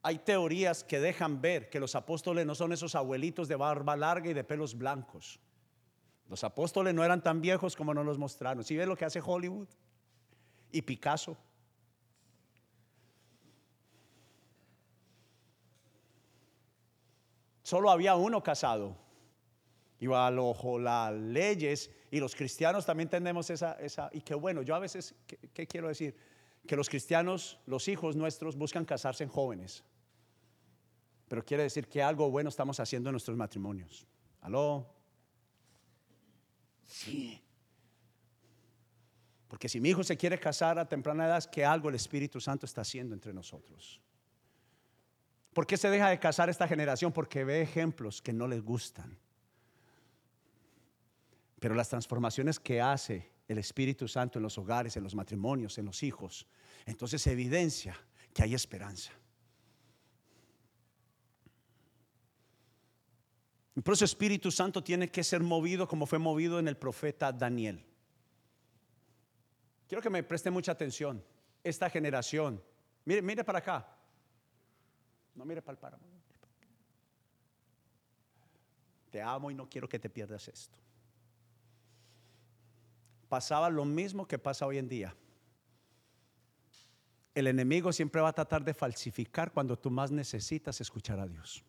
Hay 0.03 0.19
teorías 0.19 0.83
que 0.83 0.99
dejan 0.99 1.41
ver 1.41 1.69
que 1.69 1.79
los 1.79 1.95
apóstoles 1.95 2.45
no 2.45 2.53
son 2.53 2.73
esos 2.73 2.95
abuelitos 2.95 3.47
de 3.47 3.55
barba 3.55 3.95
larga 3.95 4.29
y 4.29 4.33
de 4.33 4.43
pelos 4.43 4.77
blancos. 4.77 5.39
Los 6.29 6.43
apóstoles 6.43 6.93
no 6.93 7.03
eran 7.03 7.23
tan 7.23 7.41
viejos 7.41 7.75
como 7.75 7.93
nos 7.93 8.05
los 8.05 8.17
mostraron. 8.17 8.63
Si 8.63 8.69
¿Sí 8.69 8.77
ves 8.77 8.87
lo 8.87 8.97
que 8.97 9.05
hace 9.05 9.21
Hollywood? 9.25 9.67
Y 10.71 10.81
Picasso. 10.81 11.37
Solo 17.63 17.91
había 17.91 18.15
uno 18.15 18.41
casado. 18.41 18.95
Y 19.99 20.07
bajo 20.07 20.79
las 20.79 21.13
leyes, 21.13 21.91
y 22.11 22.19
los 22.19 22.35
cristianos 22.35 22.85
también 22.85 23.09
tenemos 23.09 23.49
esa, 23.49 23.73
esa, 23.73 24.09
y 24.13 24.21
que 24.21 24.35
bueno, 24.35 24.61
yo 24.61 24.75
a 24.75 24.79
veces, 24.79 25.15
¿qué, 25.53 25.67
quiero 25.67 25.87
decir? 25.87 26.15
Que 26.65 26.75
los 26.75 26.87
cristianos, 26.87 27.59
los 27.65 27.87
hijos 27.87 28.15
nuestros, 28.15 28.55
buscan 28.55 28.85
casarse 28.85 29.23
en 29.23 29.29
jóvenes. 29.29 29.83
Pero 31.27 31.43
quiere 31.43 31.63
decir 31.63 31.87
que 31.87 32.01
algo 32.01 32.29
bueno 32.29 32.49
estamos 32.49 32.79
haciendo 32.79 33.09
en 33.09 33.13
nuestros 33.13 33.35
matrimonios. 33.35 34.07
¿Aló? 34.41 34.87
Sí. 36.85 37.41
Porque 39.47 39.69
si 39.69 39.79
mi 39.79 39.89
hijo 39.89 40.03
se 40.03 40.17
quiere 40.17 40.39
casar 40.39 40.77
a 40.77 40.87
temprana 40.87 41.25
edad, 41.25 41.37
es 41.37 41.47
que 41.47 41.63
algo 41.63 41.89
el 41.89 41.95
Espíritu 41.95 42.41
Santo 42.41 42.65
está 42.65 42.81
haciendo 42.81 43.13
entre 43.13 43.33
nosotros. 43.33 44.01
¿Por 45.53 45.65
qué 45.65 45.77
se 45.77 45.89
deja 45.89 46.09
de 46.09 46.19
casar 46.19 46.49
esta 46.49 46.67
generación? 46.67 47.11
Porque 47.11 47.43
ve 47.43 47.61
ejemplos 47.61 48.21
que 48.21 48.33
no 48.33 48.47
les 48.47 48.61
gustan. 48.61 49.17
Pero 51.59 51.73
las 51.73 51.89
transformaciones 51.89 52.59
que 52.59 52.81
hace 52.81 53.31
el 53.47 53.57
Espíritu 53.57 54.07
Santo 54.07 54.37
en 54.37 54.43
los 54.43 54.57
hogares, 54.57 54.97
en 54.97 55.03
los 55.03 55.15
matrimonios, 55.15 55.77
en 55.77 55.85
los 55.85 56.03
hijos, 56.03 56.45
entonces 56.85 57.25
evidencia 57.25 57.97
que 58.33 58.43
hay 58.43 58.53
esperanza. 58.53 59.11
Por 63.83 63.93
eso 63.93 64.05
Espíritu 64.05 64.51
Santo 64.51 64.83
tiene 64.83 65.09
que 65.09 65.23
ser 65.23 65.41
movido 65.41 65.87
como 65.87 66.05
fue 66.05 66.19
movido 66.19 66.59
en 66.59 66.67
el 66.67 66.77
profeta 66.77 67.31
Daniel. 67.31 67.83
Quiero 69.87 70.01
que 70.01 70.09
me 70.09 70.23
preste 70.23 70.51
mucha 70.51 70.71
atención. 70.71 71.23
Esta 71.63 71.89
generación, 71.89 72.61
mire, 73.05 73.21
mire 73.21 73.43
para 73.43 73.59
acá. 73.59 73.87
No 75.33 75.45
mire 75.45 75.61
para 75.61 75.73
el 75.73 75.79
páramo. 75.79 76.17
te 79.09 79.21
amo 79.21 79.49
y 79.49 79.55
no 79.55 79.67
quiero 79.67 79.87
que 79.87 79.99
te 79.99 80.09
pierdas 80.09 80.47
esto. 80.47 80.77
Pasaba 83.29 83.69
lo 83.69 83.85
mismo 83.85 84.27
que 84.27 84.37
pasa 84.37 84.65
hoy 84.65 84.77
en 84.77 84.87
día. 84.87 85.15
El 87.33 87.47
enemigo 87.47 87.91
siempre 87.91 88.21
va 88.21 88.29
a 88.29 88.33
tratar 88.33 88.63
de 88.63 88.73
falsificar 88.73 89.51
cuando 89.51 89.77
tú 89.77 89.91
más 89.91 90.11
necesitas 90.11 90.81
escuchar 90.81 91.19
a 91.19 91.27
Dios. 91.27 91.63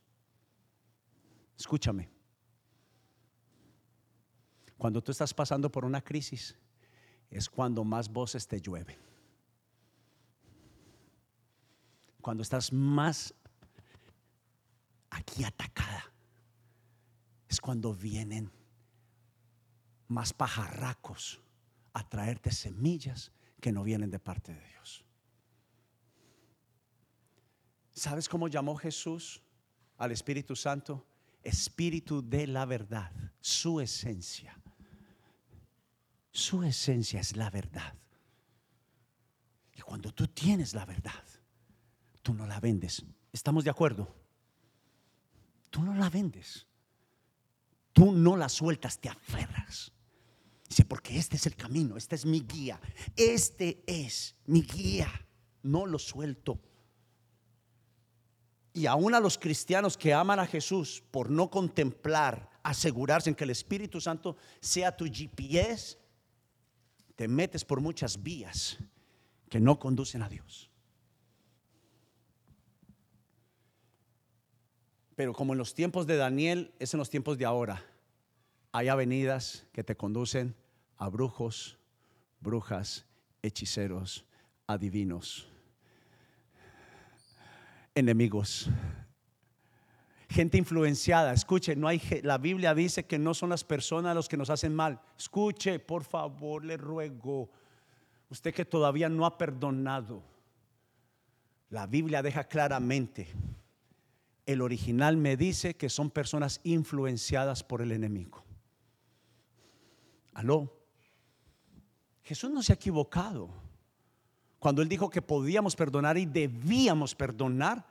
Escúchame. 1.58 2.08
Cuando 4.76 5.02
tú 5.02 5.12
estás 5.12 5.34
pasando 5.34 5.70
por 5.70 5.84
una 5.84 6.02
crisis, 6.02 6.56
es 7.30 7.48
cuando 7.48 7.84
más 7.84 8.08
voces 8.08 8.46
te 8.46 8.60
llueven. 8.60 8.98
Cuando 12.20 12.42
estás 12.42 12.72
más 12.72 13.34
aquí 15.10 15.44
atacada, 15.44 16.12
es 17.48 17.60
cuando 17.60 17.94
vienen 17.94 18.50
más 20.08 20.32
pajarracos 20.32 21.40
a 21.92 22.08
traerte 22.08 22.50
semillas 22.50 23.32
que 23.60 23.72
no 23.72 23.82
vienen 23.82 24.10
de 24.10 24.18
parte 24.18 24.54
de 24.54 24.60
Dios. 24.60 25.04
¿Sabes 27.92 28.28
cómo 28.28 28.48
llamó 28.48 28.76
Jesús 28.76 29.42
al 29.96 30.12
Espíritu 30.12 30.54
Santo? 30.54 31.04
Espíritu 31.42 32.22
de 32.22 32.46
la 32.46 32.64
verdad, 32.64 33.12
su 33.40 33.80
esencia. 33.80 34.56
Su 36.38 36.62
esencia 36.62 37.18
es 37.18 37.36
la 37.36 37.50
verdad. 37.50 37.94
Y 39.74 39.80
cuando 39.80 40.14
tú 40.14 40.28
tienes 40.28 40.72
la 40.72 40.86
verdad, 40.86 41.24
tú 42.22 42.32
no 42.32 42.46
la 42.46 42.60
vendes. 42.60 43.04
¿Estamos 43.32 43.64
de 43.64 43.70
acuerdo? 43.70 44.14
Tú 45.68 45.82
no 45.82 45.96
la 45.96 46.08
vendes. 46.08 46.64
Tú 47.92 48.12
no 48.12 48.36
la 48.36 48.48
sueltas, 48.48 49.00
te 49.00 49.08
aferras. 49.08 49.90
Dice, 50.68 50.84
porque 50.84 51.18
este 51.18 51.34
es 51.34 51.46
el 51.46 51.56
camino, 51.56 51.96
este 51.96 52.14
es 52.14 52.24
mi 52.24 52.38
guía, 52.42 52.80
este 53.16 53.82
es 53.84 54.36
mi 54.46 54.62
guía. 54.62 55.10
No 55.64 55.86
lo 55.86 55.98
suelto. 55.98 56.60
Y 58.74 58.86
aún 58.86 59.12
a 59.12 59.18
los 59.18 59.38
cristianos 59.38 59.96
que 59.96 60.14
aman 60.14 60.38
a 60.38 60.46
Jesús 60.46 61.02
por 61.10 61.30
no 61.30 61.50
contemplar, 61.50 62.48
asegurarse 62.62 63.28
en 63.28 63.34
que 63.34 63.42
el 63.42 63.50
Espíritu 63.50 64.00
Santo 64.00 64.36
sea 64.60 64.96
tu 64.96 65.04
GPS, 65.06 65.98
te 67.18 67.26
metes 67.26 67.64
por 67.64 67.80
muchas 67.80 68.22
vías 68.22 68.78
que 69.50 69.58
no 69.58 69.80
conducen 69.80 70.22
a 70.22 70.28
Dios. 70.28 70.70
Pero 75.16 75.32
como 75.32 75.52
en 75.52 75.58
los 75.58 75.74
tiempos 75.74 76.06
de 76.06 76.16
Daniel, 76.16 76.72
es 76.78 76.94
en 76.94 76.98
los 76.98 77.10
tiempos 77.10 77.36
de 77.36 77.44
ahora. 77.44 77.84
Hay 78.70 78.86
avenidas 78.86 79.66
que 79.72 79.82
te 79.82 79.96
conducen 79.96 80.54
a 80.96 81.08
brujos, 81.08 81.76
brujas, 82.38 83.04
hechiceros, 83.42 84.24
adivinos, 84.68 85.48
enemigos, 87.96 88.70
gente 90.28 90.58
influenciada. 90.58 91.32
Escuche, 91.32 91.76
no 91.76 91.88
hay 91.88 92.00
la 92.22 92.38
Biblia 92.38 92.74
dice 92.74 93.06
que 93.06 93.18
no 93.18 93.34
son 93.34 93.50
las 93.50 93.64
personas 93.64 94.14
los 94.14 94.28
que 94.28 94.36
nos 94.36 94.50
hacen 94.50 94.74
mal. 94.74 95.00
Escuche, 95.18 95.78
por 95.78 96.04
favor, 96.04 96.64
le 96.64 96.76
ruego. 96.76 97.50
Usted 98.30 98.52
que 98.52 98.64
todavía 98.64 99.08
no 99.08 99.24
ha 99.24 99.38
perdonado. 99.38 100.22
La 101.70 101.86
Biblia 101.86 102.22
deja 102.22 102.44
claramente 102.44 103.28
el 104.48 104.62
original 104.62 105.18
me 105.18 105.36
dice 105.36 105.76
que 105.76 105.90
son 105.90 106.10
personas 106.10 106.62
influenciadas 106.64 107.62
por 107.62 107.82
el 107.82 107.92
enemigo. 107.92 108.42
Aló. 110.32 110.72
Jesús 112.22 112.50
no 112.50 112.62
se 112.62 112.72
ha 112.72 112.76
equivocado. 112.76 113.50
Cuando 114.58 114.80
él 114.80 114.88
dijo 114.88 115.10
que 115.10 115.20
podíamos 115.20 115.76
perdonar 115.76 116.16
y 116.16 116.24
debíamos 116.24 117.14
perdonar, 117.14 117.86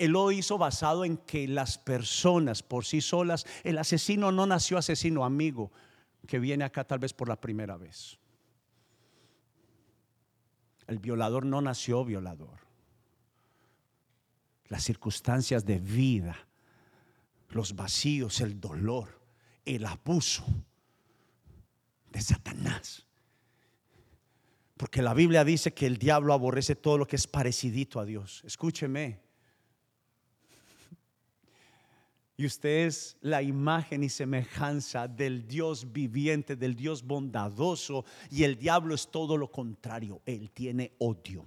él 0.00 0.12
lo 0.12 0.32
hizo 0.32 0.56
basado 0.56 1.04
en 1.04 1.18
que 1.18 1.46
las 1.46 1.76
personas 1.76 2.62
por 2.62 2.86
sí 2.86 3.02
solas, 3.02 3.44
el 3.64 3.76
asesino 3.76 4.32
no 4.32 4.46
nació 4.46 4.78
asesino 4.78 5.26
amigo, 5.26 5.70
que 6.26 6.38
viene 6.38 6.64
acá 6.64 6.84
tal 6.84 7.00
vez 7.00 7.12
por 7.12 7.28
la 7.28 7.38
primera 7.38 7.76
vez. 7.76 8.18
El 10.86 11.00
violador 11.00 11.44
no 11.44 11.60
nació 11.60 12.02
violador 12.02 12.70
las 14.70 14.84
circunstancias 14.84 15.66
de 15.66 15.80
vida, 15.80 16.48
los 17.50 17.74
vacíos, 17.74 18.40
el 18.40 18.58
dolor, 18.58 19.20
el 19.66 19.84
abuso 19.84 20.46
de 22.10 22.22
Satanás. 22.22 23.04
Porque 24.78 25.02
la 25.02 25.12
Biblia 25.12 25.44
dice 25.44 25.74
que 25.74 25.86
el 25.86 25.98
diablo 25.98 26.32
aborrece 26.32 26.74
todo 26.74 26.96
lo 26.96 27.06
que 27.06 27.16
es 27.16 27.26
parecidito 27.26 28.00
a 28.00 28.06
Dios. 28.06 28.42
Escúcheme. 28.46 29.29
Y 32.40 32.46
usted 32.46 32.86
es 32.86 33.18
la 33.20 33.42
imagen 33.42 34.02
y 34.02 34.08
semejanza 34.08 35.06
del 35.06 35.46
Dios 35.46 35.92
viviente, 35.92 36.56
del 36.56 36.74
Dios 36.74 37.02
bondadoso. 37.02 38.06
Y 38.30 38.44
el 38.44 38.56
diablo 38.56 38.94
es 38.94 39.10
todo 39.10 39.36
lo 39.36 39.52
contrario. 39.52 40.22
Él 40.24 40.50
tiene 40.50 40.94
odio. 41.00 41.46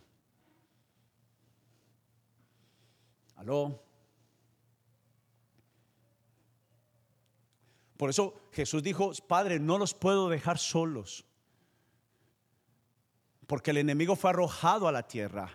Por 7.98 8.12
eso 8.12 8.36
Jesús 8.52 8.84
dijo, 8.84 9.14
Padre, 9.28 9.60
no 9.60 9.80
los 9.80 9.96
puedo 9.96 10.30
dejar 10.30 10.60
solos. 10.60 11.26
Porque 13.48 13.72
el 13.72 13.78
enemigo 13.78 14.16
fue 14.16 14.30
arrojado 14.30 14.88
a 14.88 14.92
la 14.92 15.08
tierra. 15.08 15.50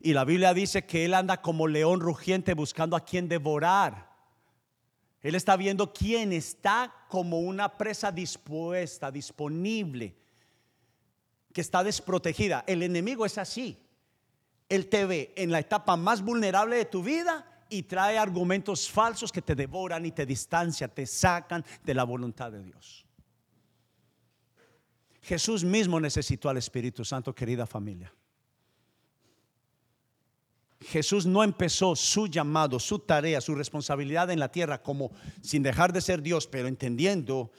Y 0.00 0.12
la 0.12 0.24
Biblia 0.24 0.54
dice 0.54 0.86
que 0.86 1.04
él 1.04 1.14
anda 1.14 1.40
como 1.40 1.68
león 1.68 2.00
rugiente 2.00 2.54
buscando 2.54 2.96
a 2.96 3.04
quien 3.04 3.28
devorar. 3.28 4.07
Él 5.22 5.34
está 5.34 5.56
viendo 5.56 5.92
quién 5.92 6.32
está 6.32 6.94
como 7.08 7.40
una 7.40 7.76
presa 7.76 8.12
dispuesta, 8.12 9.10
disponible, 9.10 10.16
que 11.52 11.60
está 11.60 11.82
desprotegida. 11.82 12.64
El 12.66 12.82
enemigo 12.82 13.26
es 13.26 13.36
así. 13.38 13.78
Él 14.68 14.88
te 14.88 15.06
ve 15.06 15.32
en 15.36 15.50
la 15.50 15.58
etapa 15.58 15.96
más 15.96 16.22
vulnerable 16.22 16.76
de 16.76 16.84
tu 16.84 17.02
vida 17.02 17.64
y 17.68 17.82
trae 17.82 18.16
argumentos 18.16 18.88
falsos 18.88 19.32
que 19.32 19.42
te 19.42 19.54
devoran 19.54 20.06
y 20.06 20.12
te 20.12 20.24
distancian, 20.24 20.90
te 20.90 21.06
sacan 21.06 21.64
de 21.82 21.94
la 21.94 22.04
voluntad 22.04 22.52
de 22.52 22.62
Dios. 22.62 23.04
Jesús 25.22 25.64
mismo 25.64 26.00
necesitó 26.00 26.48
al 26.48 26.56
Espíritu 26.56 27.04
Santo, 27.04 27.34
querida 27.34 27.66
familia. 27.66 28.12
Jesús 30.80 31.26
no 31.26 31.42
empezó 31.42 31.96
su 31.96 32.28
llamado, 32.28 32.78
su 32.78 33.00
tarea, 33.00 33.40
su 33.40 33.54
responsabilidad 33.54 34.30
en 34.30 34.38
la 34.38 34.52
tierra 34.52 34.82
como 34.82 35.10
sin 35.42 35.62
dejar 35.62 35.92
de 35.92 36.00
ser 36.00 36.22
Dios, 36.22 36.46
pero 36.46 36.68
entendiendo 36.68 37.50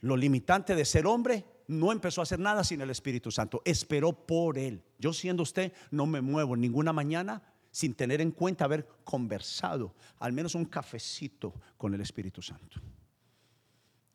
lo 0.00 0.16
limitante 0.16 0.74
de 0.74 0.84
ser 0.84 1.06
hombre 1.06 1.44
no 1.68 1.92
empezó 1.92 2.20
a 2.20 2.24
hacer 2.24 2.38
nada 2.38 2.64
sin 2.64 2.80
el 2.80 2.90
Espíritu 2.90 3.30
Santo, 3.30 3.62
esperó 3.64 4.12
por 4.12 4.58
Él. 4.58 4.82
Yo 4.98 5.12
siendo 5.12 5.42
usted, 5.42 5.72
no 5.90 6.04
me 6.04 6.20
muevo 6.20 6.56
ninguna 6.56 6.92
mañana 6.92 7.42
sin 7.70 7.94
tener 7.94 8.20
en 8.20 8.32
cuenta 8.32 8.64
haber 8.64 8.86
conversado, 9.04 9.94
al 10.18 10.32
menos 10.32 10.54
un 10.54 10.64
cafecito 10.64 11.54
con 11.76 11.94
el 11.94 12.00
Espíritu 12.00 12.42
Santo. 12.42 12.80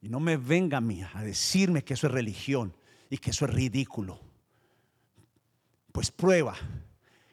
Y 0.02 0.10
no 0.10 0.20
me 0.20 0.38
venga 0.38 0.78
a 0.78 1.20
a 1.20 1.24
decirme 1.24 1.84
que 1.84 1.94
eso 1.94 2.08
es 2.08 2.14
religión 2.14 2.76
y 3.10 3.18
que 3.18 3.32
eso 3.32 3.46
es 3.46 3.54
ridículo. 3.54 4.20
Pues 5.92 6.12
prueba. 6.12 6.56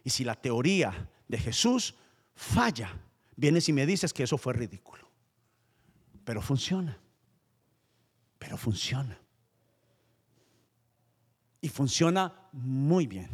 Y 0.04 0.10
si 0.10 0.24
la 0.24 0.34
teoría 0.34 1.10
de 1.28 1.38
Jesús 1.38 1.94
falla, 2.34 2.98
vienes 3.36 3.68
y 3.68 3.72
me 3.72 3.86
dices 3.86 4.12
que 4.12 4.22
eso 4.22 4.38
fue 4.38 4.52
ridículo. 4.52 5.08
Pero 6.24 6.42
funciona. 6.42 6.98
Pero 8.38 8.56
funciona 8.56 9.22
y 11.62 11.68
funciona 11.68 12.34
muy 12.52 13.06
bien. 13.06 13.30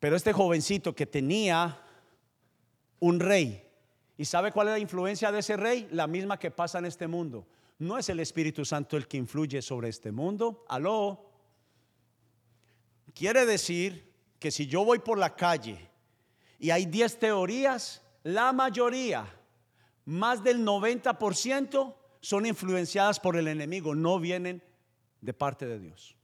Pero 0.00 0.16
este 0.16 0.32
jovencito 0.32 0.94
que 0.94 1.06
tenía 1.06 1.78
un 2.98 3.20
rey, 3.20 3.62
¿y 4.16 4.24
sabe 4.24 4.50
cuál 4.50 4.68
es 4.68 4.72
la 4.72 4.78
influencia 4.78 5.30
de 5.30 5.40
ese 5.40 5.58
rey? 5.58 5.86
La 5.92 6.06
misma 6.06 6.38
que 6.38 6.50
pasa 6.50 6.78
en 6.78 6.86
este 6.86 7.06
mundo. 7.06 7.46
No 7.78 7.98
es 7.98 8.08
el 8.08 8.20
Espíritu 8.20 8.64
Santo 8.64 8.96
el 8.96 9.06
que 9.06 9.18
influye 9.18 9.60
sobre 9.60 9.90
este 9.90 10.10
mundo. 10.10 10.64
Aló. 10.68 11.29
Quiere 13.20 13.44
decir 13.44 14.10
que 14.38 14.50
si 14.50 14.66
yo 14.66 14.82
voy 14.82 14.98
por 15.00 15.18
la 15.18 15.36
calle 15.36 15.90
y 16.58 16.70
hay 16.70 16.86
10 16.86 17.18
teorías, 17.18 18.00
la 18.22 18.50
mayoría, 18.50 19.30
más 20.06 20.42
del 20.42 20.64
90%, 20.64 21.96
son 22.22 22.46
influenciadas 22.46 23.20
por 23.20 23.36
el 23.36 23.48
enemigo, 23.48 23.94
no 23.94 24.18
vienen 24.18 24.62
de 25.20 25.34
parte 25.34 25.66
de 25.66 25.78
Dios. 25.78 26.16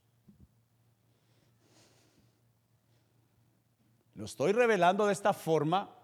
Lo 4.14 4.24
estoy 4.24 4.52
revelando 4.52 5.06
de 5.06 5.12
esta 5.12 5.34
forma 5.34 5.94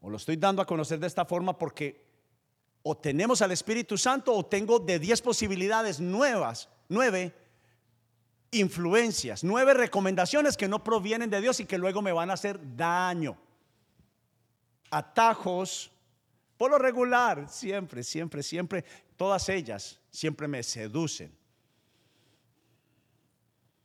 O 0.00 0.10
lo 0.10 0.16
estoy 0.16 0.36
dando 0.36 0.62
a 0.62 0.66
conocer 0.66 1.00
de 1.00 1.08
esta 1.08 1.24
forma 1.24 1.58
porque 1.58 2.06
o 2.84 2.96
tenemos 2.96 3.42
al 3.42 3.50
Espíritu 3.50 3.98
Santo 3.98 4.32
o 4.32 4.46
tengo 4.46 4.78
de 4.78 5.00
10 5.00 5.22
posibilidades 5.22 5.98
nuevas, 5.98 6.68
nueve 6.88 7.34
influencias, 8.50 9.44
nueve 9.44 9.74
recomendaciones 9.74 10.56
que 10.56 10.68
no 10.68 10.82
provienen 10.82 11.30
de 11.30 11.40
Dios 11.40 11.60
y 11.60 11.66
que 11.66 11.78
luego 11.78 12.02
me 12.02 12.12
van 12.12 12.30
a 12.30 12.34
hacer 12.34 12.58
daño. 12.76 13.36
Atajos, 14.90 15.92
por 16.56 16.70
lo 16.70 16.78
regular, 16.78 17.48
siempre, 17.48 18.02
siempre, 18.02 18.42
siempre, 18.42 18.84
todas 19.16 19.48
ellas 19.48 20.00
siempre 20.10 20.48
me 20.48 20.62
seducen. 20.62 21.36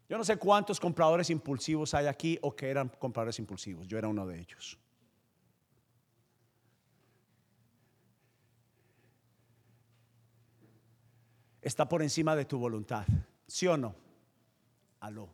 Yo 0.09 0.17
no 0.17 0.23
sé 0.23 0.37
cuántos 0.37 0.79
compradores 0.79 1.29
impulsivos 1.29 1.93
hay 1.93 2.07
aquí 2.07 2.37
o 2.41 2.55
que 2.55 2.69
eran 2.69 2.89
compradores 2.89 3.39
impulsivos. 3.39 3.87
Yo 3.87 3.97
era 3.97 4.07
uno 4.07 4.27
de 4.27 4.39
ellos. 4.39 4.77
Está 11.61 11.87
por 11.87 12.01
encima 12.01 12.35
de 12.35 12.45
tu 12.45 12.59
voluntad. 12.59 13.05
¿Sí 13.47 13.67
o 13.67 13.77
no? 13.77 14.02
Aló. 15.03 15.27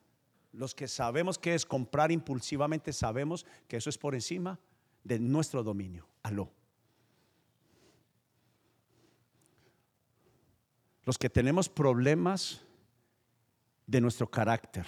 Los 0.51 0.73
que 0.73 0.87
sabemos 0.87 1.37
que 1.37 1.53
es 1.53 1.63
comprar 1.63 2.11
impulsivamente, 2.11 2.91
sabemos 2.91 3.45
que 3.67 3.77
eso 3.77 3.91
es 3.91 3.99
por 3.99 4.15
encima 4.15 4.59
de 5.03 5.19
nuestro 5.19 5.61
dominio. 5.61 6.07
Aló. 6.23 6.51
Los 11.05 11.19
que 11.19 11.29
tenemos 11.29 11.69
problemas 11.69 12.61
de 13.85 14.01
nuestro 14.01 14.27
carácter. 14.27 14.87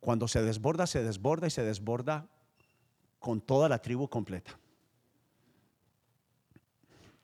Cuando 0.00 0.26
se 0.28 0.40
desborda, 0.40 0.86
se 0.86 1.02
desborda 1.02 1.46
y 1.46 1.50
se 1.50 1.62
desborda 1.62 2.26
con 3.18 3.42
toda 3.42 3.68
la 3.68 3.82
tribu 3.82 4.08
completa. 4.08 4.58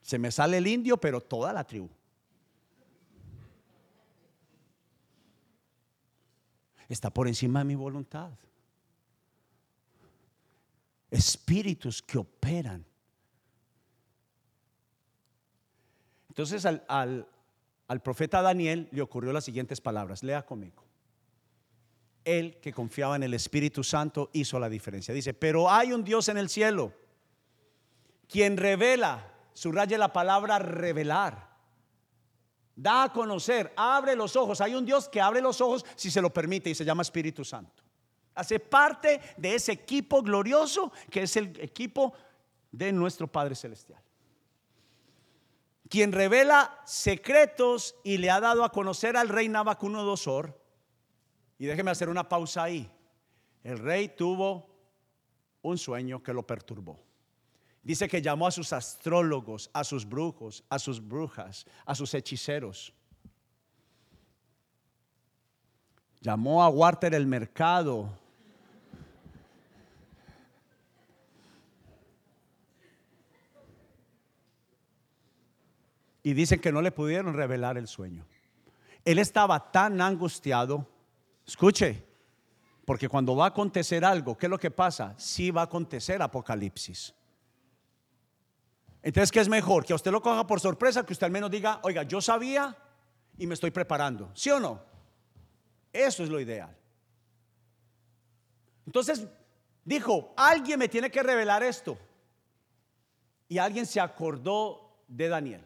Se 0.03 0.19
me 0.19 0.31
sale 0.31 0.59
el 0.59 0.67
indio, 0.67 0.99
pero 0.99 1.23
toda 1.23 1.55
la 1.55 1.65
tribu. 1.65 1.89
Está 6.90 7.09
por 7.09 7.29
encima 7.29 7.61
de 7.61 7.66
mi 7.66 7.76
voluntad. 7.76 8.33
Espíritus 11.09 12.03
que 12.03 12.18
operan. 12.18 12.85
Entonces 16.29 16.66
al, 16.66 16.85
al, 16.88 18.03
profeta 18.03 18.42
Daniel 18.42 18.88
le 18.90 19.03
ocurrió 19.03 19.33
las 19.33 19.44
siguientes 19.44 19.81
palabras. 19.81 20.24
Lea 20.24 20.44
conmigo. 20.44 20.85
Él 22.24 22.59
que 22.61 22.72
confiaba 22.72 23.14
en 23.14 23.22
el 23.22 23.35
Espíritu 23.35 23.85
Santo 23.85 24.29
hizo 24.33 24.59
la 24.59 24.68
diferencia. 24.68 25.14
Dice, 25.14 25.33
pero 25.33 25.70
hay 25.70 25.92
un 25.92 26.03
Dios 26.03 26.29
en 26.29 26.38
el 26.38 26.48
cielo 26.48 26.92
quien 28.29 28.57
revela, 28.57 29.33
subraye 29.53 29.96
la 29.96 30.12
palabra 30.12 30.59
revelar. 30.59 31.50
Da 32.81 33.05
a 33.05 33.12
conocer, 33.12 33.73
abre 33.77 34.16
los 34.16 34.37
ojos. 34.37 34.61
Hay 34.61 34.75
un 34.75 34.87
Dios 34.87 35.09
que 35.09 35.21
abre 35.21 35.40
los 35.40 35.61
ojos 35.61 35.85
si 35.97 36.11
se 36.11 36.23
lo 36.23 36.33
permite 36.33 36.71
y 36.71 36.75
se 36.75 36.85
llama 36.85 37.03
Espíritu 37.03 37.45
Santo. 37.45 37.83
Hace 38.35 38.59
parte 38.59 39.21
de 39.37 39.55
ese 39.55 39.73
equipo 39.73 40.23
glorioso 40.23 40.90
que 41.11 41.25
es 41.25 41.37
el 41.37 41.61
equipo 41.61 42.14
de 42.73 42.93
nuestro 42.93 43.27
Padre 43.27 43.55
Celestial 43.55 44.01
quien 45.90 46.12
revela 46.12 46.81
secretos 46.85 47.97
y 48.05 48.19
le 48.19 48.31
ha 48.31 48.38
dado 48.38 48.64
a 48.64 48.71
conocer 48.71 49.16
al 49.16 49.29
rey 49.29 49.49
Nabucodonosor. 49.49 50.57
Y 51.59 51.66
déjeme 51.66 51.90
hacer 51.90 52.09
una 52.09 52.29
pausa 52.29 52.62
ahí. 52.62 52.88
El 53.64 53.81
rey 53.81 54.09
tuvo 54.09 54.71
un 55.62 55.77
sueño 55.77 56.23
que 56.23 56.33
lo 56.33 56.47
perturbó. 56.47 57.10
Dice 57.83 58.09
que 58.09 58.21
llamó 58.21 58.47
a 58.47 58.51
sus 58.51 58.73
astrólogos, 58.73 59.71
a 59.73 59.85
sus 59.85 60.07
brujos, 60.07 60.64
a 60.69 60.79
sus 60.79 61.01
brujas, 61.01 61.66
a 61.87 61.95
sus 61.95 62.12
hechiceros. 62.14 62.93
Llamó 66.21 66.62
a 66.62 66.69
Walter 66.69 67.14
el 67.14 67.27
mercado, 67.27 68.11
y 76.23 76.35
dicen 76.35 76.61
que 76.61 76.73
no 76.73 76.83
le 76.83 76.93
pudieron 76.93 77.35
revelar 77.35 77.79
el 77.79 77.88
sueño. 77.88 78.27
Él 79.05 79.19
estaba 79.19 79.71
tan 79.71 80.01
angustiado, 80.01 80.87
escuche, 81.47 82.07
porque 82.85 83.09
cuando 83.09 83.35
va 83.35 83.47
a 83.47 83.49
acontecer 83.49 84.05
algo, 84.05 84.37
¿qué 84.37 84.47
es 84.47 84.51
lo 84.51 84.59
que 84.59 84.71
pasa? 84.71 85.14
Sí 85.19 85.51
va 85.51 85.62
a 85.62 85.64
acontecer 85.64 86.21
Apocalipsis. 86.21 87.14
Entonces, 89.03 89.33
¿qué 89.33 89.41
es 89.41 89.49
mejor? 89.49 89.85
Que 89.85 89.93
a 89.93 89.97
usted 89.97 90.11
lo 90.11 90.21
coja 90.21 90.47
por 90.47 90.61
sorpresa, 90.61 91.05
que 91.05 91.13
usted 91.13 91.27
al 91.27 91.33
menos 91.33 91.51
diga, 91.51 91.81
oiga, 91.83 92.03
yo 92.03 92.21
sabía 92.21 92.77
y 93.39 93.47
me 93.47 93.55
estoy 93.55 93.71
preparando. 93.71 94.31
¿Sí 94.35 94.51
o 94.51 94.61
no? 94.61 94.83
Eso 95.93 96.23
es 96.23 96.29
lo 96.29 96.39
ideal. 96.39 96.77
Entonces, 98.87 99.27
dijo, 99.85 100.35
alguien 100.37 100.79
me 100.79 100.89
tiene 100.89 101.11
que 101.11 101.23
revelar 101.23 101.63
esto. 101.63 101.99
Y 103.49 103.59
alguien 103.59 103.87
se 103.87 104.01
acordó 104.01 105.03
de 105.09 105.29
Daniel. 105.29 105.65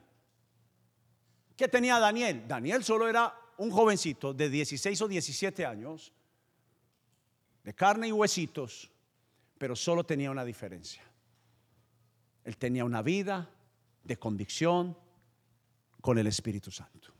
¿Qué 1.56 1.68
tenía 1.68 1.98
Daniel? 1.98 2.46
Daniel 2.46 2.82
solo 2.82 3.08
era 3.08 3.34
un 3.58 3.70
jovencito 3.70 4.32
de 4.32 4.48
16 4.48 5.00
o 5.02 5.08
17 5.08 5.66
años, 5.66 6.12
de 7.62 7.74
carne 7.74 8.08
y 8.08 8.12
huesitos, 8.12 8.90
pero 9.58 9.76
solo 9.76 10.04
tenía 10.04 10.30
una 10.30 10.44
diferencia. 10.44 11.02
Él 12.44 12.56
tenía 12.56 12.84
una 12.84 13.02
vida 13.02 13.50
de 14.04 14.18
convicción 14.18 14.96
con 16.00 16.18
el 16.18 16.26
Espíritu 16.26 16.70
Santo. 16.70 17.12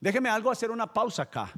Déjeme 0.00 0.28
algo 0.28 0.50
hacer 0.50 0.70
una 0.72 0.92
pausa 0.92 1.22
acá. 1.22 1.52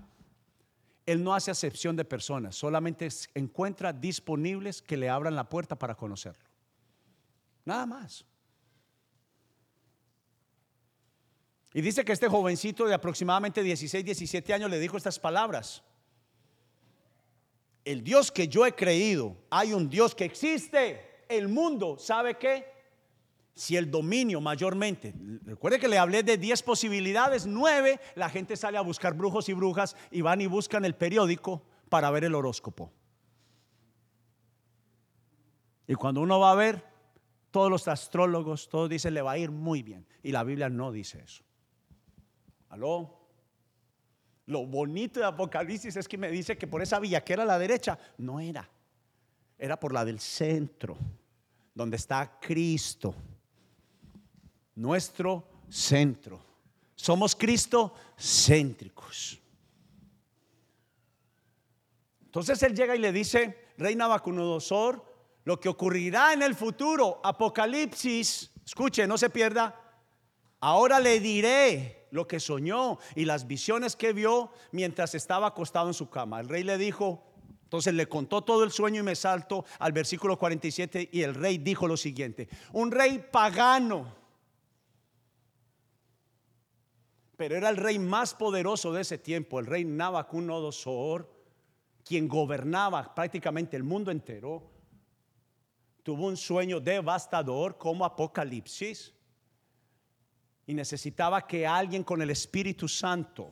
Él 1.06 1.24
no 1.24 1.34
hace 1.34 1.50
acepción 1.50 1.96
de 1.96 2.04
personas, 2.04 2.54
solamente 2.54 3.08
encuentra 3.34 3.92
disponibles 3.92 4.82
que 4.82 4.96
le 4.96 5.08
abran 5.08 5.34
la 5.34 5.48
puerta 5.48 5.76
para 5.76 5.94
conocerlo. 5.94 6.44
Nada 7.64 7.86
más. 7.86 8.24
Y 11.72 11.80
dice 11.80 12.04
que 12.04 12.12
este 12.12 12.28
jovencito 12.28 12.86
de 12.86 12.94
aproximadamente 12.94 13.62
16, 13.62 14.04
17 14.04 14.54
años 14.54 14.70
le 14.70 14.78
dijo 14.78 14.96
estas 14.96 15.18
palabras. 15.18 15.82
El 17.84 18.04
Dios 18.04 18.30
que 18.30 18.48
yo 18.48 18.64
he 18.64 18.74
creído, 18.74 19.36
hay 19.50 19.72
un 19.72 19.90
Dios 19.90 20.14
que 20.14 20.24
existe. 20.24 21.13
El 21.28 21.48
mundo, 21.48 21.96
¿sabe 21.98 22.36
qué? 22.36 22.72
Si 23.54 23.76
el 23.76 23.90
dominio 23.90 24.40
mayormente, 24.40 25.14
recuerde 25.44 25.78
que 25.78 25.88
le 25.88 25.98
hablé 25.98 26.22
de 26.22 26.36
10 26.36 26.62
posibilidades, 26.62 27.46
9, 27.46 28.00
la 28.16 28.28
gente 28.28 28.56
sale 28.56 28.78
a 28.78 28.80
buscar 28.80 29.14
brujos 29.14 29.48
y 29.48 29.52
brujas 29.52 29.96
y 30.10 30.22
van 30.22 30.40
y 30.40 30.46
buscan 30.46 30.84
el 30.84 30.94
periódico 30.94 31.62
para 31.88 32.10
ver 32.10 32.24
el 32.24 32.34
horóscopo. 32.34 32.92
Y 35.86 35.94
cuando 35.94 36.20
uno 36.20 36.40
va 36.40 36.50
a 36.50 36.56
ver, 36.56 36.84
todos 37.50 37.70
los 37.70 37.86
astrólogos, 37.86 38.68
todos 38.68 38.90
dicen 38.90 39.14
le 39.14 39.22
va 39.22 39.32
a 39.32 39.38
ir 39.38 39.52
muy 39.52 39.82
bien. 39.82 40.04
Y 40.22 40.32
la 40.32 40.42
Biblia 40.42 40.68
no 40.68 40.90
dice 40.90 41.22
eso. 41.22 41.44
Lo 44.46 44.66
bonito 44.66 45.20
de 45.20 45.26
Apocalipsis 45.26 45.94
es 45.96 46.08
que 46.08 46.18
me 46.18 46.30
dice 46.30 46.58
que 46.58 46.66
por 46.66 46.82
esa 46.82 46.98
vía 46.98 47.22
que 47.22 47.32
era 47.32 47.44
la 47.44 47.58
derecha, 47.58 47.98
no 48.18 48.40
era. 48.40 48.68
Era 49.64 49.80
por 49.80 49.94
la 49.94 50.04
del 50.04 50.20
centro, 50.20 50.94
donde 51.74 51.96
está 51.96 52.38
Cristo. 52.38 53.14
Nuestro 54.74 55.48
centro. 55.70 56.38
Somos 56.94 57.34
Cristo 57.34 57.94
céntricos. 58.14 59.40
Entonces 62.26 62.62
él 62.62 62.76
llega 62.76 62.94
y 62.94 62.98
le 62.98 63.10
dice, 63.10 63.70
Reina 63.78 64.06
Vacunodosor, 64.06 65.02
lo 65.44 65.58
que 65.58 65.70
ocurrirá 65.70 66.34
en 66.34 66.42
el 66.42 66.54
futuro, 66.54 67.22
Apocalipsis, 67.24 68.50
escuche, 68.66 69.06
no 69.06 69.16
se 69.16 69.30
pierda, 69.30 69.80
ahora 70.60 71.00
le 71.00 71.20
diré 71.20 72.08
lo 72.10 72.28
que 72.28 72.38
soñó 72.38 72.98
y 73.14 73.24
las 73.24 73.46
visiones 73.46 73.96
que 73.96 74.12
vio 74.12 74.50
mientras 74.72 75.14
estaba 75.14 75.46
acostado 75.46 75.88
en 75.88 75.94
su 75.94 76.10
cama. 76.10 76.40
El 76.40 76.50
rey 76.50 76.64
le 76.64 76.76
dijo, 76.76 77.33
entonces 77.64 77.94
le 77.94 78.06
contó 78.06 78.42
todo 78.42 78.62
el 78.62 78.70
sueño 78.70 79.00
y 79.00 79.04
me 79.04 79.16
salto 79.16 79.64
al 79.80 79.92
versículo 79.92 80.38
47 80.38 81.08
y 81.12 81.22
el 81.22 81.34
rey 81.34 81.58
dijo 81.58 81.88
lo 81.88 81.96
siguiente, 81.96 82.48
un 82.72 82.92
rey 82.92 83.26
pagano, 83.30 84.14
pero 87.36 87.56
era 87.56 87.68
el 87.68 87.76
rey 87.76 87.98
más 87.98 88.34
poderoso 88.34 88.92
de 88.92 89.00
ese 89.00 89.18
tiempo, 89.18 89.58
el 89.58 89.66
rey 89.66 89.84
Nabucodonosor, 89.84 91.28
quien 92.04 92.28
gobernaba 92.28 93.14
prácticamente 93.14 93.76
el 93.76 93.82
mundo 93.82 94.10
entero, 94.10 94.70
tuvo 96.02 96.26
un 96.26 96.36
sueño 96.36 96.78
devastador 96.80 97.76
como 97.78 98.04
Apocalipsis 98.04 99.12
y 100.66 100.74
necesitaba 100.74 101.46
que 101.46 101.66
alguien 101.66 102.04
con 102.04 102.22
el 102.22 102.30
Espíritu 102.30 102.86
Santo, 102.86 103.50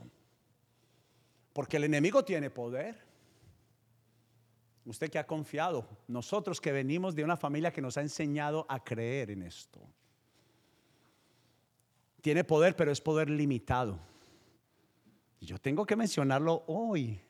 porque 1.52 1.78
el 1.78 1.84
enemigo 1.84 2.24
tiene 2.24 2.50
poder. 2.50 3.11
Usted 4.84 5.10
que 5.10 5.18
ha 5.18 5.26
confiado, 5.26 5.86
nosotros 6.08 6.60
que 6.60 6.72
venimos 6.72 7.14
de 7.14 7.22
una 7.22 7.36
familia 7.36 7.72
que 7.72 7.80
nos 7.80 7.96
ha 7.96 8.02
enseñado 8.02 8.66
a 8.68 8.82
creer 8.82 9.30
en 9.30 9.42
esto. 9.42 9.80
Tiene 12.20 12.42
poder, 12.44 12.74
pero 12.74 12.90
es 12.90 13.00
poder 13.00 13.30
limitado. 13.30 13.98
Y 15.40 15.46
yo 15.46 15.58
tengo 15.58 15.86
que 15.86 15.96
mencionarlo 15.96 16.64
hoy. 16.66 17.20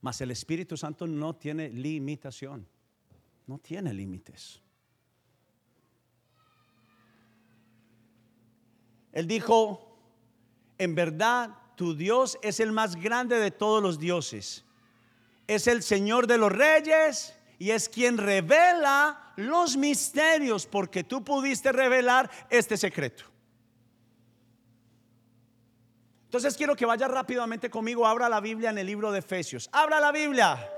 Mas 0.00 0.20
el 0.20 0.30
Espíritu 0.30 0.76
Santo 0.76 1.06
no 1.06 1.34
tiene 1.36 1.70
limitación, 1.70 2.66
no 3.46 3.58
tiene 3.58 3.92
límites. 3.94 4.60
Él 9.12 9.26
dijo, 9.26 9.96
en 10.76 10.94
verdad 10.94 11.56
tu 11.76 11.94
Dios 11.94 12.38
es 12.42 12.60
el 12.60 12.72
más 12.72 12.96
grande 12.96 13.38
de 13.38 13.50
todos 13.50 13.82
los 13.82 13.98
dioses. 13.98 14.64
Es 15.46 15.66
el 15.66 15.82
Señor 15.82 16.26
de 16.26 16.38
los 16.38 16.50
reyes 16.50 17.34
y 17.58 17.70
es 17.70 17.88
quien 17.88 18.18
revela 18.18 19.32
los 19.36 19.76
misterios 19.76 20.66
porque 20.66 21.04
tú 21.04 21.24
pudiste 21.24 21.72
revelar 21.72 22.30
este 22.50 22.76
secreto. 22.76 23.24
Entonces 26.24 26.56
quiero 26.56 26.74
que 26.74 26.84
vaya 26.84 27.06
rápidamente 27.06 27.70
conmigo, 27.70 28.06
abra 28.06 28.28
la 28.28 28.40
Biblia 28.40 28.70
en 28.70 28.78
el 28.78 28.86
libro 28.86 29.12
de 29.12 29.20
Efesios. 29.20 29.68
Abra 29.70 30.00
la 30.00 30.10
Biblia. 30.10 30.68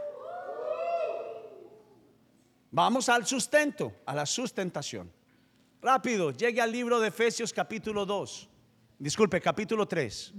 Vamos 2.70 3.08
al 3.08 3.26
sustento, 3.26 3.94
a 4.04 4.14
la 4.14 4.26
sustentación. 4.26 5.10
Rápido, 5.80 6.30
llegue 6.30 6.60
al 6.60 6.72
libro 6.72 7.00
de 7.00 7.08
Efesios 7.08 7.52
capítulo 7.52 8.04
2. 8.04 8.50
Disculpe, 8.98 9.40
capítulo 9.40 9.86
3. 9.86 10.34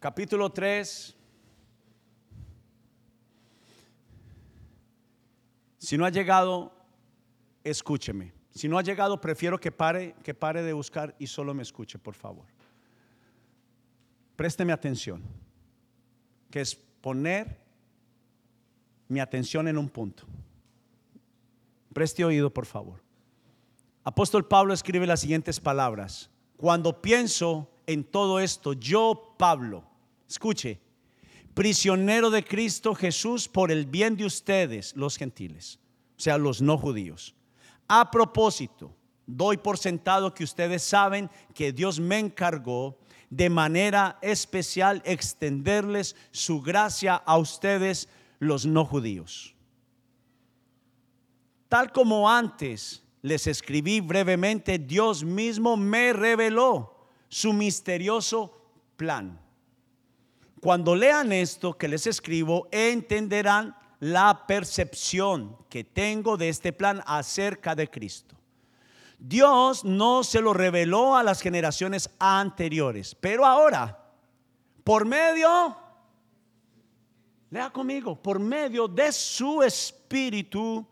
Capítulo 0.00 0.50
3. 0.50 1.16
Si 5.78 5.96
no 5.96 6.04
ha 6.04 6.10
llegado, 6.10 6.72
escúcheme. 7.62 8.32
Si 8.50 8.68
no 8.68 8.78
ha 8.78 8.82
llegado, 8.82 9.20
prefiero 9.20 9.60
que 9.60 9.70
pare, 9.70 10.14
que 10.22 10.34
pare 10.34 10.62
de 10.62 10.72
buscar 10.72 11.14
y 11.18 11.26
solo 11.26 11.54
me 11.54 11.62
escuche, 11.62 11.98
por 11.98 12.14
favor. 12.14 12.46
Présteme 14.34 14.72
atención, 14.72 15.22
que 16.50 16.60
es 16.60 16.74
poner 16.74 17.60
mi 19.08 19.20
atención 19.20 19.68
en 19.68 19.78
un 19.78 19.88
punto. 19.88 20.24
Preste 21.92 22.24
oído, 22.24 22.52
por 22.52 22.66
favor. 22.66 23.02
Apóstol 24.04 24.46
Pablo 24.46 24.74
escribe 24.74 25.06
las 25.06 25.20
siguientes 25.20 25.60
palabras. 25.60 26.30
Cuando 26.56 27.00
pienso 27.00 27.70
en 27.86 28.04
todo 28.04 28.40
esto, 28.40 28.72
yo, 28.72 29.34
Pablo, 29.38 29.84
escuche, 30.28 30.80
prisionero 31.54 32.30
de 32.30 32.44
Cristo 32.44 32.94
Jesús 32.94 33.48
por 33.48 33.70
el 33.70 33.86
bien 33.86 34.16
de 34.16 34.26
ustedes, 34.26 34.94
los 34.96 35.16
gentiles, 35.16 35.78
o 36.16 36.20
sea, 36.20 36.36
los 36.36 36.60
no 36.60 36.76
judíos. 36.76 37.34
A 37.88 38.10
propósito, 38.10 38.94
doy 39.26 39.56
por 39.56 39.78
sentado 39.78 40.34
que 40.34 40.44
ustedes 40.44 40.82
saben 40.82 41.30
que 41.54 41.72
Dios 41.72 42.00
me 42.00 42.18
encargó 42.18 42.98
de 43.30 43.48
manera 43.48 44.18
especial 44.22 45.02
extenderles 45.04 46.16
su 46.30 46.60
gracia 46.60 47.14
a 47.14 47.38
ustedes, 47.38 48.08
los 48.38 48.66
no 48.66 48.84
judíos. 48.84 49.54
Tal 51.68 51.90
como 51.90 52.30
antes 52.30 53.02
les 53.22 53.46
escribí 53.46 54.00
brevemente, 54.00 54.78
Dios 54.78 55.24
mismo 55.24 55.76
me 55.76 56.12
reveló 56.12 56.95
su 57.28 57.52
misterioso 57.52 58.52
plan. 58.96 59.40
Cuando 60.60 60.94
lean 60.96 61.32
esto 61.32 61.76
que 61.76 61.88
les 61.88 62.06
escribo, 62.06 62.68
entenderán 62.70 63.76
la 64.00 64.46
percepción 64.46 65.56
que 65.68 65.84
tengo 65.84 66.36
de 66.36 66.48
este 66.48 66.72
plan 66.72 67.02
acerca 67.06 67.74
de 67.74 67.88
Cristo. 67.88 68.36
Dios 69.18 69.84
no 69.84 70.22
se 70.24 70.40
lo 70.40 70.52
reveló 70.52 71.16
a 71.16 71.22
las 71.22 71.40
generaciones 71.40 72.10
anteriores, 72.18 73.14
pero 73.14 73.46
ahora, 73.46 74.12
por 74.84 75.06
medio, 75.06 75.76
lea 77.50 77.70
conmigo, 77.70 78.20
por 78.20 78.38
medio 78.38 78.88
de 78.88 79.12
su 79.12 79.62
espíritu, 79.62 80.86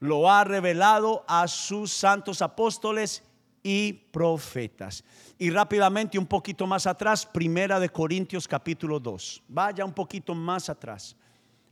lo 0.00 0.30
ha 0.30 0.42
revelado 0.44 1.24
a 1.28 1.46
sus 1.46 1.92
santos 1.92 2.42
apóstoles 2.42 3.22
y 3.62 3.92
profetas. 3.92 5.04
Y 5.38 5.50
rápidamente 5.50 6.18
un 6.18 6.26
poquito 6.26 6.66
más 6.66 6.86
atrás, 6.86 7.24
Primera 7.24 7.78
de 7.78 7.88
Corintios 7.88 8.48
capítulo 8.48 8.98
2. 8.98 9.42
Vaya 9.48 9.84
un 9.84 9.92
poquito 9.92 10.34
más 10.34 10.68
atrás. 10.68 11.16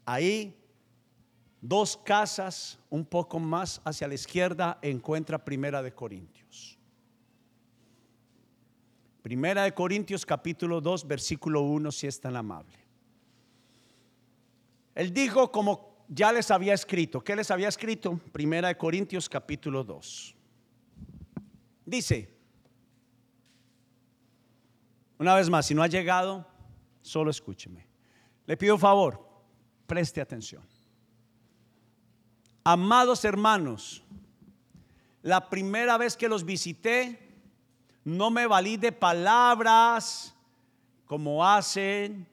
Ahí, 0.05 0.57
dos 1.61 1.97
casas, 1.97 2.79
un 2.89 3.05
poco 3.05 3.39
más 3.39 3.81
hacia 3.85 4.09
la 4.09 4.15
izquierda, 4.15 4.79
encuentra 4.83 5.45
Primera 5.45 5.83
de 5.83 5.93
Corintios. 5.93 6.79
Primera 9.23 9.65
de 9.65 9.75
Corintios 9.75 10.25
capítulo 10.25 10.81
2, 10.81 11.07
versículo 11.07 11.63
1, 11.63 11.93
si 11.93 12.07
es 12.07 12.21
tan 12.21 12.37
amable. 12.37 12.79
Él 14.95 15.13
dijo 15.13 15.51
como 15.53 15.91
ya 16.09 16.33
les 16.33 16.51
había 16.51 16.75
escrito. 16.75 17.21
¿Qué 17.23 17.37
les 17.37 17.51
había 17.51 17.69
escrito? 17.69 18.19
Primera 18.33 18.69
de 18.69 18.77
Corintios 18.77 19.29
capítulo 19.29 19.85
2. 19.85 20.37
Dice, 21.91 22.33
una 25.19 25.35
vez 25.35 25.51
más, 25.51 25.67
si 25.67 25.75
no 25.75 25.83
ha 25.83 25.89
llegado, 25.89 26.47
solo 27.03 27.33
escúcheme. 27.33 27.85
Le 28.47 28.57
pido 28.57 28.79
favor, 28.79 29.29
preste 29.89 30.21
atención. 30.21 30.63
Amados 32.63 33.25
hermanos, 33.25 34.05
la 35.23 35.51
primera 35.51 35.99
vez 35.99 36.17
que 36.17 36.29
los 36.29 36.45
visité, 36.45 37.29
no 38.05 38.31
me 38.31 38.47
valí 38.47 38.77
de 38.77 38.93
palabras 38.93 40.33
como 41.07 41.45
hacen 41.45 42.29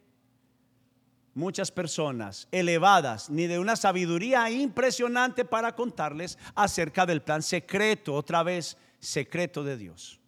muchas 1.37 1.71
personas 1.71 2.47
elevadas, 2.51 3.29
ni 3.29 3.45
de 3.45 3.59
una 3.59 3.75
sabiduría 3.75 4.49
impresionante 4.49 5.45
para 5.45 5.75
contarles 5.75 6.37
acerca 6.55 7.05
del 7.05 7.21
plan 7.21 7.43
secreto, 7.43 8.15
otra 8.15 8.41
vez 8.41 8.75
secreto 8.99 9.63
de 9.63 9.77
Dios. 9.77 10.19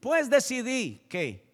Pues 0.00 0.30
decidí 0.30 1.02
que 1.08 1.44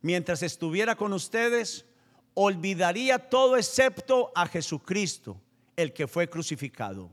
mientras 0.00 0.42
estuviera 0.42 0.96
con 0.96 1.12
ustedes, 1.12 1.86
olvidaría 2.34 3.30
todo 3.30 3.56
excepto 3.56 4.32
a 4.34 4.46
Jesucristo, 4.48 5.40
el 5.76 5.92
que 5.92 6.08
fue 6.08 6.28
crucificado. 6.28 7.10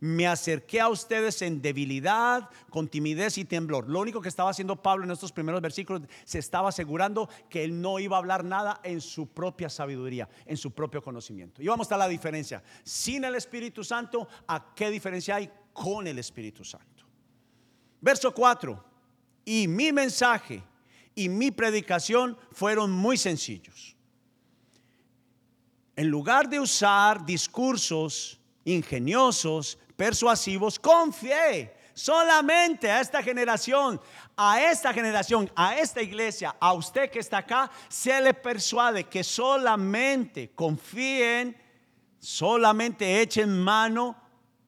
Me 0.00 0.26
acerqué 0.26 0.80
a 0.80 0.88
ustedes 0.88 1.42
en 1.42 1.60
debilidad, 1.60 2.48
con 2.70 2.88
timidez 2.88 3.36
y 3.36 3.44
temblor. 3.44 3.86
Lo 3.88 4.00
único 4.00 4.22
que 4.22 4.30
estaba 4.30 4.48
haciendo 4.48 4.80
Pablo 4.80 5.04
en 5.04 5.10
estos 5.10 5.30
primeros 5.30 5.60
versículos, 5.60 6.02
se 6.24 6.38
estaba 6.38 6.70
asegurando 6.70 7.28
que 7.50 7.62
él 7.62 7.78
no 7.78 7.98
iba 7.98 8.16
a 8.16 8.20
hablar 8.20 8.42
nada 8.42 8.80
en 8.82 9.02
su 9.02 9.28
propia 9.28 9.68
sabiduría, 9.68 10.26
en 10.46 10.56
su 10.56 10.70
propio 10.70 11.02
conocimiento. 11.02 11.62
Y 11.62 11.68
vamos 11.68 11.84
a 11.84 11.88
estar 11.88 11.98
la 11.98 12.08
diferencia. 12.08 12.62
Sin 12.82 13.24
el 13.24 13.34
Espíritu 13.34 13.84
Santo, 13.84 14.26
¿a 14.46 14.74
qué 14.74 14.90
diferencia 14.90 15.36
hay 15.36 15.50
con 15.74 16.06
el 16.06 16.18
Espíritu 16.18 16.64
Santo? 16.64 17.04
Verso 18.00 18.32
4. 18.32 18.84
Y 19.44 19.68
mi 19.68 19.92
mensaje 19.92 20.62
y 21.14 21.28
mi 21.28 21.50
predicación 21.50 22.38
fueron 22.52 22.90
muy 22.90 23.18
sencillos. 23.18 23.96
En 25.94 26.08
lugar 26.08 26.48
de 26.48 26.58
usar 26.58 27.26
discursos 27.26 28.40
ingeniosos, 28.64 29.78
persuasivos, 30.00 30.78
confié 30.78 31.74
solamente 31.92 32.90
a 32.90 33.02
esta 33.02 33.22
generación, 33.22 34.00
a 34.34 34.58
esta 34.58 34.94
generación, 34.94 35.50
a 35.54 35.76
esta 35.76 36.00
iglesia, 36.00 36.56
a 36.58 36.72
usted 36.72 37.10
que 37.10 37.18
está 37.18 37.36
acá, 37.36 37.70
se 37.90 38.18
le 38.18 38.32
persuade 38.32 39.04
que 39.04 39.22
solamente 39.22 40.52
confíen, 40.54 41.54
solamente 42.18 43.20
echen 43.20 43.62
mano 43.62 44.16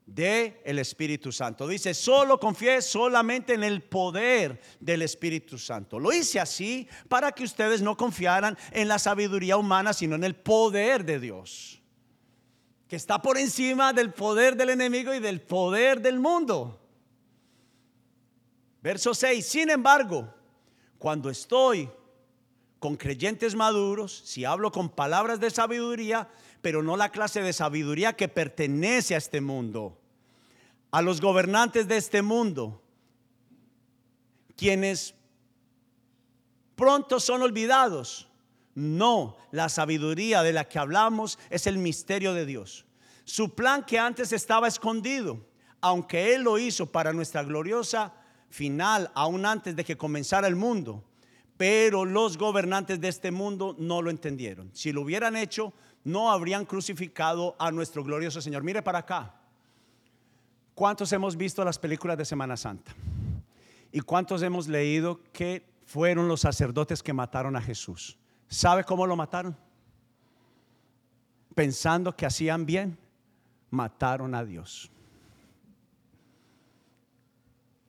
de 0.04 0.60
el 0.66 0.78
Espíritu 0.78 1.32
Santo. 1.32 1.66
Dice, 1.66 1.94
solo 1.94 2.38
confié 2.38 2.82
solamente 2.82 3.54
en 3.54 3.64
el 3.64 3.80
poder 3.80 4.60
del 4.80 5.00
Espíritu 5.00 5.56
Santo. 5.56 5.98
Lo 5.98 6.12
hice 6.12 6.40
así 6.40 6.86
para 7.08 7.32
que 7.32 7.44
ustedes 7.44 7.80
no 7.80 7.96
confiaran 7.96 8.58
en 8.70 8.86
la 8.86 8.98
sabiduría 8.98 9.56
humana, 9.56 9.94
sino 9.94 10.14
en 10.14 10.24
el 10.24 10.34
poder 10.34 11.06
de 11.06 11.18
Dios, 11.18 11.81
que 12.92 12.96
está 12.96 13.22
por 13.22 13.38
encima 13.38 13.94
del 13.94 14.12
poder 14.12 14.54
del 14.54 14.68
enemigo 14.68 15.14
y 15.14 15.18
del 15.18 15.40
poder 15.40 16.02
del 16.02 16.20
mundo. 16.20 16.78
Verso 18.82 19.14
6, 19.14 19.46
sin 19.46 19.70
embargo, 19.70 20.28
cuando 20.98 21.30
estoy 21.30 21.88
con 22.78 22.96
creyentes 22.96 23.54
maduros, 23.54 24.20
si 24.26 24.44
hablo 24.44 24.70
con 24.70 24.90
palabras 24.90 25.40
de 25.40 25.48
sabiduría, 25.48 26.28
pero 26.60 26.82
no 26.82 26.98
la 26.98 27.08
clase 27.08 27.40
de 27.40 27.54
sabiduría 27.54 28.12
que 28.12 28.28
pertenece 28.28 29.14
a 29.14 29.18
este 29.18 29.40
mundo, 29.40 29.98
a 30.90 31.00
los 31.00 31.22
gobernantes 31.22 31.88
de 31.88 31.96
este 31.96 32.20
mundo, 32.20 32.82
quienes 34.54 35.14
pronto 36.76 37.20
son 37.20 37.40
olvidados. 37.40 38.28
No, 38.74 39.36
la 39.50 39.68
sabiduría 39.68 40.42
de 40.42 40.52
la 40.52 40.68
que 40.68 40.78
hablamos 40.78 41.38
es 41.50 41.66
el 41.66 41.78
misterio 41.78 42.32
de 42.34 42.46
Dios. 42.46 42.86
Su 43.24 43.54
plan 43.54 43.84
que 43.84 43.98
antes 43.98 44.32
estaba 44.32 44.68
escondido, 44.68 45.46
aunque 45.80 46.34
Él 46.34 46.42
lo 46.42 46.58
hizo 46.58 46.86
para 46.86 47.12
nuestra 47.12 47.42
gloriosa 47.42 48.14
final, 48.48 49.10
aún 49.14 49.44
antes 49.46 49.76
de 49.76 49.84
que 49.84 49.96
comenzara 49.96 50.46
el 50.46 50.56
mundo. 50.56 51.04
Pero 51.56 52.04
los 52.04 52.38
gobernantes 52.38 53.00
de 53.00 53.08
este 53.08 53.30
mundo 53.30 53.76
no 53.78 54.02
lo 54.02 54.10
entendieron. 54.10 54.70
Si 54.72 54.92
lo 54.92 55.02
hubieran 55.02 55.36
hecho, 55.36 55.72
no 56.04 56.30
habrían 56.30 56.64
crucificado 56.64 57.54
a 57.58 57.70
nuestro 57.70 58.02
glorioso 58.02 58.40
Señor. 58.40 58.62
Mire 58.62 58.82
para 58.82 58.98
acá. 58.98 59.34
¿Cuántos 60.74 61.12
hemos 61.12 61.36
visto 61.36 61.64
las 61.64 61.78
películas 61.78 62.16
de 62.16 62.24
Semana 62.24 62.56
Santa? 62.56 62.94
¿Y 63.92 64.00
cuántos 64.00 64.42
hemos 64.42 64.68
leído 64.68 65.20
que 65.32 65.68
fueron 65.84 66.26
los 66.26 66.40
sacerdotes 66.40 67.02
que 67.02 67.12
mataron 67.12 67.54
a 67.56 67.60
Jesús? 67.60 68.18
¿Sabe 68.52 68.84
cómo 68.84 69.06
lo 69.06 69.16
mataron? 69.16 69.56
Pensando 71.54 72.14
que 72.16 72.26
hacían 72.26 72.64
bien, 72.64 72.98
mataron 73.70 74.34
a 74.34 74.44
Dios. 74.44 74.90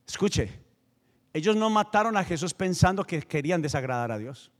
Escuche, 0.07 0.51
ellos 1.33 1.55
no 1.55 1.69
mataron 1.69 2.17
a 2.17 2.23
Jesús 2.23 2.53
pensando 2.53 3.03
que 3.03 3.21
querían 3.21 3.61
desagradar 3.61 4.11
a 4.11 4.17
Dios 4.17 4.51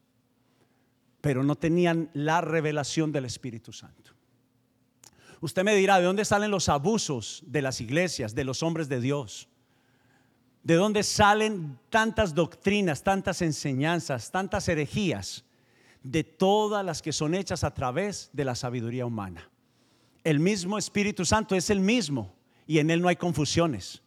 pero 1.24 1.42
no 1.42 1.56
tenían 1.56 2.10
la 2.14 2.42
revelación 2.42 3.14
del 3.14 3.24
Espíritu 3.24 3.72
Santo. 3.72 4.12
Usted 5.40 5.64
me 5.64 5.74
dirá, 5.74 5.98
¿de 5.98 6.04
dónde 6.04 6.26
salen 6.26 6.52
los 6.52 6.68
abusos 6.68 7.44
de 7.48 7.62
las 7.62 7.80
iglesias, 7.80 8.36
de 8.36 8.44
los 8.44 8.62
hombres 8.62 8.90
de 8.90 9.00
Dios? 9.00 9.48
¿De 10.64 10.76
dónde 10.76 11.02
salen 11.02 11.80
tantas 11.90 12.36
doctrinas, 12.36 13.04
tantas 13.04 13.42
enseñanzas, 13.42 14.32
tantas 14.32 14.68
herejías? 14.68 15.46
De 16.04 16.24
todas 16.24 16.86
las 16.86 17.02
que 17.02 17.14
son 17.14 17.34
hechas 17.34 17.64
a 17.64 17.74
través 17.74 18.30
de 18.34 18.46
la 18.46 18.56
sabiduría 18.56 19.06
humana. 19.06 19.50
El 20.24 20.40
mismo 20.40 20.78
Espíritu 20.78 21.26
Santo 21.26 21.56
es 21.56 21.70
el 21.70 21.80
mismo 21.80 22.34
y 22.68 22.80
en 22.80 22.90
él 22.90 23.02
no 23.02 23.08
hay 23.08 23.16
confusiones. 23.16 24.02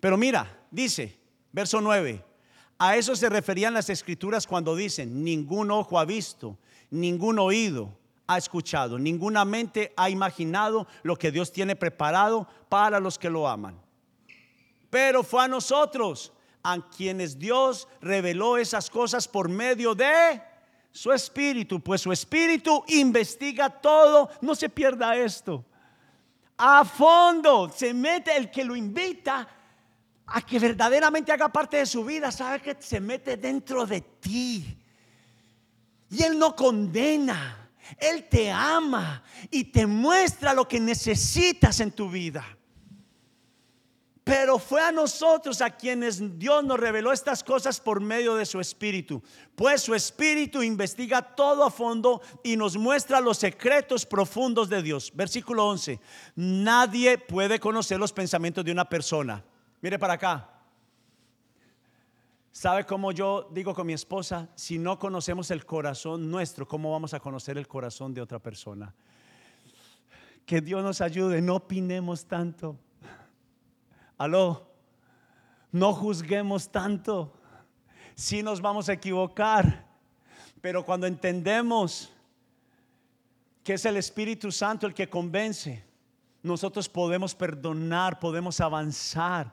Pero 0.00 0.16
mira, 0.16 0.60
dice, 0.70 1.18
verso 1.52 1.80
9, 1.80 2.24
a 2.78 2.96
eso 2.96 3.16
se 3.16 3.28
referían 3.28 3.74
las 3.74 3.90
escrituras 3.90 4.46
cuando 4.46 4.76
dicen, 4.76 5.24
ningún 5.24 5.70
ojo 5.70 5.98
ha 5.98 6.04
visto, 6.04 6.58
ningún 6.90 7.38
oído 7.38 7.98
ha 8.28 8.38
escuchado, 8.38 8.98
ninguna 8.98 9.44
mente 9.44 9.92
ha 9.96 10.10
imaginado 10.10 10.86
lo 11.02 11.16
que 11.16 11.32
Dios 11.32 11.50
tiene 11.50 11.74
preparado 11.74 12.46
para 12.68 13.00
los 13.00 13.18
que 13.18 13.30
lo 13.30 13.48
aman. 13.48 13.80
Pero 14.90 15.24
fue 15.24 15.44
a 15.44 15.48
nosotros 15.48 16.32
a 16.62 16.78
quienes 16.90 17.38
Dios 17.38 17.88
reveló 18.00 18.56
esas 18.56 18.90
cosas 18.90 19.26
por 19.26 19.48
medio 19.48 19.94
de 19.94 20.40
su 20.98 21.12
espíritu, 21.12 21.78
pues 21.78 22.00
su 22.00 22.10
espíritu 22.10 22.82
investiga 22.88 23.70
todo, 23.70 24.28
no 24.40 24.56
se 24.56 24.68
pierda 24.68 25.14
esto. 25.14 25.64
A 26.56 26.84
fondo 26.84 27.70
se 27.70 27.94
mete 27.94 28.36
el 28.36 28.50
que 28.50 28.64
lo 28.64 28.74
invita 28.74 29.48
a 30.26 30.42
que 30.42 30.58
verdaderamente 30.58 31.30
haga 31.30 31.50
parte 31.50 31.76
de 31.76 31.86
su 31.86 32.04
vida, 32.04 32.32
sabe 32.32 32.60
que 32.60 32.76
se 32.80 32.98
mete 32.98 33.36
dentro 33.36 33.86
de 33.86 34.00
ti. 34.00 34.76
Y 36.10 36.22
Él 36.24 36.36
no 36.36 36.56
condena, 36.56 37.70
Él 37.96 38.28
te 38.28 38.50
ama 38.50 39.22
y 39.52 39.64
te 39.70 39.86
muestra 39.86 40.52
lo 40.52 40.66
que 40.66 40.80
necesitas 40.80 41.78
en 41.78 41.92
tu 41.92 42.10
vida. 42.10 42.44
Pero 44.28 44.58
fue 44.58 44.82
a 44.82 44.92
nosotros 44.92 45.62
a 45.62 45.70
quienes 45.70 46.38
Dios 46.38 46.62
nos 46.62 46.78
reveló 46.78 47.12
estas 47.12 47.42
cosas 47.42 47.80
por 47.80 47.98
medio 47.98 48.36
de 48.36 48.44
su 48.44 48.60
Espíritu. 48.60 49.22
Pues 49.56 49.80
su 49.80 49.94
Espíritu 49.94 50.62
investiga 50.62 51.22
todo 51.22 51.64
a 51.64 51.70
fondo 51.70 52.20
y 52.44 52.54
nos 52.54 52.76
muestra 52.76 53.22
los 53.22 53.38
secretos 53.38 54.04
profundos 54.04 54.68
de 54.68 54.82
Dios. 54.82 55.10
Versículo 55.14 55.66
11. 55.68 55.98
Nadie 56.36 57.16
puede 57.16 57.58
conocer 57.58 57.98
los 57.98 58.12
pensamientos 58.12 58.62
de 58.66 58.72
una 58.72 58.86
persona 58.86 59.42
Mire 59.80 59.98
para 59.98 60.14
acá. 60.14 60.50
¿Sabe 62.50 62.84
cómo 62.84 63.12
yo 63.12 63.48
digo 63.52 63.72
con 63.74 63.86
mi 63.86 63.92
esposa? 63.92 64.48
Si 64.56 64.78
no 64.78 64.98
conocemos 64.98 65.50
el 65.52 65.64
corazón 65.64 66.30
nuestro, 66.30 66.66
¿cómo 66.66 66.90
vamos 66.90 67.14
a 67.14 67.20
conocer 67.20 67.56
el 67.56 67.68
corazón 67.68 68.12
de 68.12 68.20
otra 68.20 68.40
persona? 68.40 68.92
Que 70.44 70.60
Dios 70.60 70.82
nos 70.82 71.00
ayude, 71.00 71.40
no 71.40 71.56
opinemos 71.56 72.26
tanto. 72.26 72.76
Aló, 74.18 74.66
no 75.70 75.94
juzguemos 75.94 76.70
tanto. 76.70 77.32
Si 78.16 78.42
nos 78.42 78.60
vamos 78.60 78.88
a 78.88 78.94
equivocar, 78.94 79.86
pero 80.60 80.84
cuando 80.84 81.06
entendemos 81.06 82.12
que 83.62 83.74
es 83.74 83.84
el 83.84 83.96
Espíritu 83.96 84.50
Santo 84.50 84.86
el 84.86 84.94
que 84.94 85.08
convence, 85.08 85.84
nosotros 86.42 86.88
podemos 86.88 87.34
perdonar, 87.34 88.18
podemos 88.18 88.60
avanzar. 88.60 89.52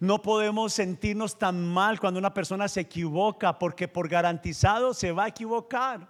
No 0.00 0.20
podemos 0.20 0.72
sentirnos 0.72 1.38
tan 1.38 1.64
mal 1.64 2.00
cuando 2.00 2.18
una 2.18 2.34
persona 2.34 2.66
se 2.66 2.80
equivoca, 2.80 3.58
porque 3.58 3.86
por 3.86 4.08
garantizado 4.08 4.92
se 4.92 5.12
va 5.12 5.24
a 5.24 5.28
equivocar. 5.28 6.08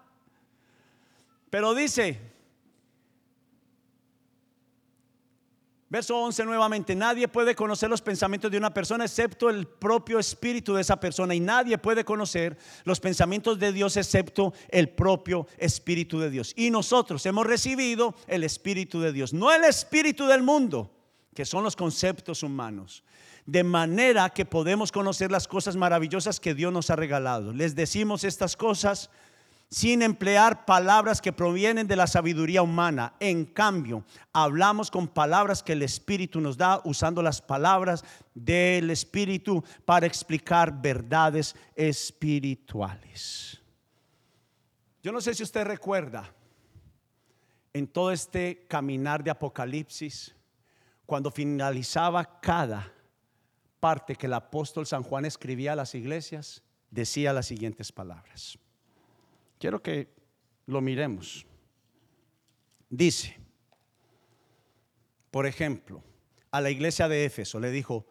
Pero 1.50 1.74
dice, 1.74 2.33
verso 5.94 6.18
11 6.18 6.44
nuevamente, 6.44 6.96
nadie 6.96 7.28
puede 7.28 7.54
conocer 7.54 7.88
los 7.88 8.02
pensamientos 8.02 8.50
de 8.50 8.58
una 8.58 8.74
persona 8.74 9.04
excepto 9.04 9.48
el 9.48 9.64
propio 9.64 10.18
espíritu 10.18 10.74
de 10.74 10.80
esa 10.80 10.98
persona 10.98 11.36
y 11.36 11.38
nadie 11.38 11.78
puede 11.78 12.04
conocer 12.04 12.58
los 12.82 12.98
pensamientos 12.98 13.60
de 13.60 13.72
Dios 13.72 13.96
excepto 13.96 14.52
el 14.70 14.88
propio 14.88 15.46
espíritu 15.56 16.18
de 16.18 16.30
Dios. 16.30 16.52
Y 16.56 16.72
nosotros 16.72 17.24
hemos 17.26 17.46
recibido 17.46 18.16
el 18.26 18.42
espíritu 18.42 19.00
de 19.00 19.12
Dios, 19.12 19.32
no 19.32 19.52
el 19.52 19.62
espíritu 19.62 20.26
del 20.26 20.42
mundo, 20.42 20.90
que 21.32 21.44
son 21.44 21.62
los 21.62 21.76
conceptos 21.76 22.42
humanos 22.42 23.04
de 23.46 23.62
manera 23.62 24.30
que 24.30 24.46
podemos 24.46 24.90
conocer 24.90 25.30
las 25.30 25.46
cosas 25.46 25.76
maravillosas 25.76 26.40
que 26.40 26.54
Dios 26.54 26.72
nos 26.72 26.90
ha 26.90 26.96
regalado. 26.96 27.52
Les 27.52 27.76
decimos 27.76 28.24
estas 28.24 28.56
cosas 28.56 29.10
sin 29.70 30.02
emplear 30.02 30.64
palabras 30.64 31.20
que 31.20 31.32
provienen 31.32 31.86
de 31.86 31.96
la 31.96 32.06
sabiduría 32.06 32.62
humana. 32.62 33.14
En 33.20 33.44
cambio, 33.44 34.04
hablamos 34.32 34.90
con 34.90 35.08
palabras 35.08 35.62
que 35.62 35.72
el 35.72 35.82
Espíritu 35.82 36.40
nos 36.40 36.56
da, 36.56 36.80
usando 36.84 37.22
las 37.22 37.42
palabras 37.42 38.04
del 38.34 38.90
Espíritu 38.90 39.64
para 39.84 40.06
explicar 40.06 40.80
verdades 40.80 41.56
espirituales. 41.74 43.60
Yo 45.02 45.12
no 45.12 45.20
sé 45.20 45.34
si 45.34 45.42
usted 45.42 45.64
recuerda 45.64 46.32
en 47.72 47.88
todo 47.88 48.12
este 48.12 48.64
caminar 48.68 49.24
de 49.24 49.32
Apocalipsis, 49.32 50.34
cuando 51.04 51.30
finalizaba 51.30 52.40
cada 52.40 52.90
parte 53.80 54.16
que 54.16 54.26
el 54.26 54.32
apóstol 54.32 54.86
San 54.86 55.02
Juan 55.02 55.24
escribía 55.24 55.72
a 55.72 55.76
las 55.76 55.94
iglesias, 55.94 56.62
decía 56.90 57.32
las 57.32 57.46
siguientes 57.46 57.92
palabras. 57.92 58.58
Quiero 59.64 59.80
que 59.80 60.08
lo 60.66 60.82
miremos. 60.82 61.46
Dice, 62.90 63.34
por 65.30 65.46
ejemplo, 65.46 66.04
a 66.50 66.60
la 66.60 66.68
iglesia 66.68 67.08
de 67.08 67.24
Éfeso 67.24 67.58
le 67.58 67.70
dijo, 67.70 68.04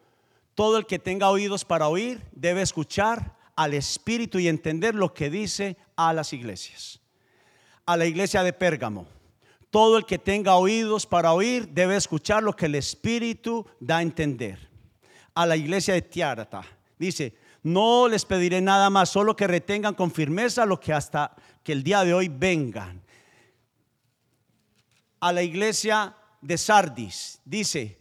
todo 0.56 0.78
el 0.78 0.84
que 0.84 0.98
tenga 0.98 1.30
oídos 1.30 1.64
para 1.64 1.86
oír 1.86 2.20
debe 2.32 2.60
escuchar 2.60 3.36
al 3.54 3.72
Espíritu 3.72 4.40
y 4.40 4.48
entender 4.48 4.96
lo 4.96 5.14
que 5.14 5.30
dice 5.30 5.76
a 5.94 6.12
las 6.12 6.32
iglesias. 6.32 7.00
A 7.86 7.96
la 7.96 8.06
iglesia 8.06 8.42
de 8.42 8.52
Pérgamo, 8.52 9.06
todo 9.70 9.96
el 9.96 10.06
que 10.06 10.18
tenga 10.18 10.56
oídos 10.56 11.06
para 11.06 11.32
oír 11.34 11.68
debe 11.68 11.94
escuchar 11.94 12.42
lo 12.42 12.56
que 12.56 12.66
el 12.66 12.74
Espíritu 12.74 13.64
da 13.78 13.98
a 13.98 14.02
entender 14.02 14.58
a 15.34 15.46
la 15.46 15.56
iglesia 15.56 15.94
de 15.94 16.02
Tiárata. 16.02 16.64
Dice, 16.98 17.36
no 17.64 18.08
les 18.08 18.24
pediré 18.26 18.60
nada 18.60 18.90
más, 18.90 19.08
solo 19.08 19.34
que 19.34 19.46
retengan 19.46 19.94
con 19.94 20.12
firmeza 20.12 20.66
lo 20.66 20.78
que 20.78 20.92
hasta 20.92 21.34
que 21.62 21.72
el 21.72 21.82
día 21.82 22.04
de 22.04 22.14
hoy 22.14 22.28
vengan. 22.28 23.02
A 25.20 25.32
la 25.32 25.42
iglesia 25.42 26.14
de 26.42 26.58
Sardis 26.58 27.40
dice, 27.44 27.98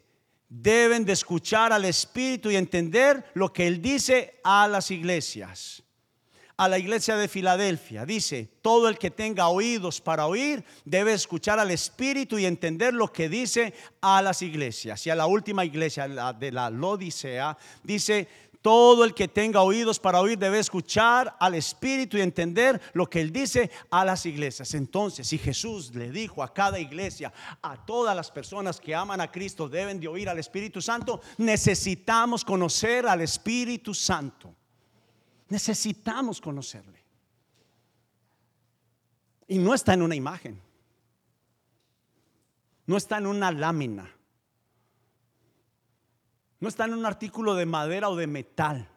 deben 0.49 1.05
de 1.05 1.13
escuchar 1.13 1.71
al 1.71 1.85
Espíritu 1.85 2.51
y 2.51 2.57
entender 2.57 3.25
lo 3.35 3.53
que 3.53 3.65
Él 3.65 3.81
dice 3.81 4.41
a 4.43 4.67
las 4.67 4.91
iglesias. 4.91 5.81
A 6.57 6.67
la 6.67 6.77
iglesia 6.77 7.15
de 7.15 7.29
Filadelfia 7.29 8.05
dice, 8.05 8.49
todo 8.61 8.89
el 8.89 8.97
que 8.97 9.11
tenga 9.11 9.47
oídos 9.47 10.01
para 10.01 10.27
oír 10.27 10.63
debe 10.83 11.13
escuchar 11.13 11.57
al 11.57 11.71
Espíritu 11.71 12.37
y 12.37 12.45
entender 12.45 12.93
lo 12.93 13.11
que 13.11 13.29
dice 13.29 13.73
a 14.01 14.21
las 14.21 14.41
iglesias. 14.41 15.07
Y 15.07 15.09
a 15.09 15.15
la 15.15 15.25
última 15.25 15.63
iglesia, 15.63 16.05
la 16.07 16.33
de 16.33 16.51
la 16.51 16.69
Lodicea, 16.69 17.57
dice, 17.81 18.27
Todo 18.63 19.03
el 19.03 19.13
que 19.13 19.27
tenga 19.27 19.61
oídos 19.61 19.99
para 19.99 20.21
oír 20.21 20.37
debe 20.39 20.57
escuchar 20.57 21.35
al 21.37 21.53
Espíritu 21.53 22.15
y 22.15 22.21
entender 22.21 22.81
lo 22.93 23.09
que 23.09 23.19
Él 23.19 23.33
dice 23.33 23.69
a 23.91 24.05
las 24.05 24.25
iglesias. 24.25 24.73
Entonces, 24.73 25.27
si 25.27 25.37
Jesús 25.37 25.93
le 25.93 26.09
dijo 26.11 26.41
a 26.41 26.53
cada 26.53 26.79
iglesia, 26.79 27.33
a 27.61 27.85
todas 27.85 28.15
las 28.15 28.31
personas 28.31 28.79
que 28.79 28.95
aman 28.95 29.19
a 29.19 29.29
Cristo 29.29 29.67
deben 29.67 29.99
de 29.99 30.07
oír 30.07 30.29
al 30.29 30.39
Espíritu 30.39 30.81
Santo, 30.81 31.19
necesitamos 31.39 32.45
conocer 32.45 33.05
al 33.05 33.19
Espíritu 33.19 33.93
Santo. 33.93 34.55
Necesitamos 35.49 36.39
conocerle. 36.39 37.03
Y 39.49 39.57
no 39.57 39.73
está 39.73 39.93
en 39.93 40.03
una 40.03 40.15
imagen. 40.15 40.61
No 42.85 42.95
está 42.95 43.17
en 43.17 43.27
una 43.27 43.51
lámina 43.51 44.09
no 46.63 46.69
está 46.69 46.85
en 46.85 46.93
un 46.93 47.05
artículo 47.05 47.55
de 47.55 47.65
madera 47.65 48.07
o 48.07 48.15
de 48.15 48.25
metal. 48.25 48.87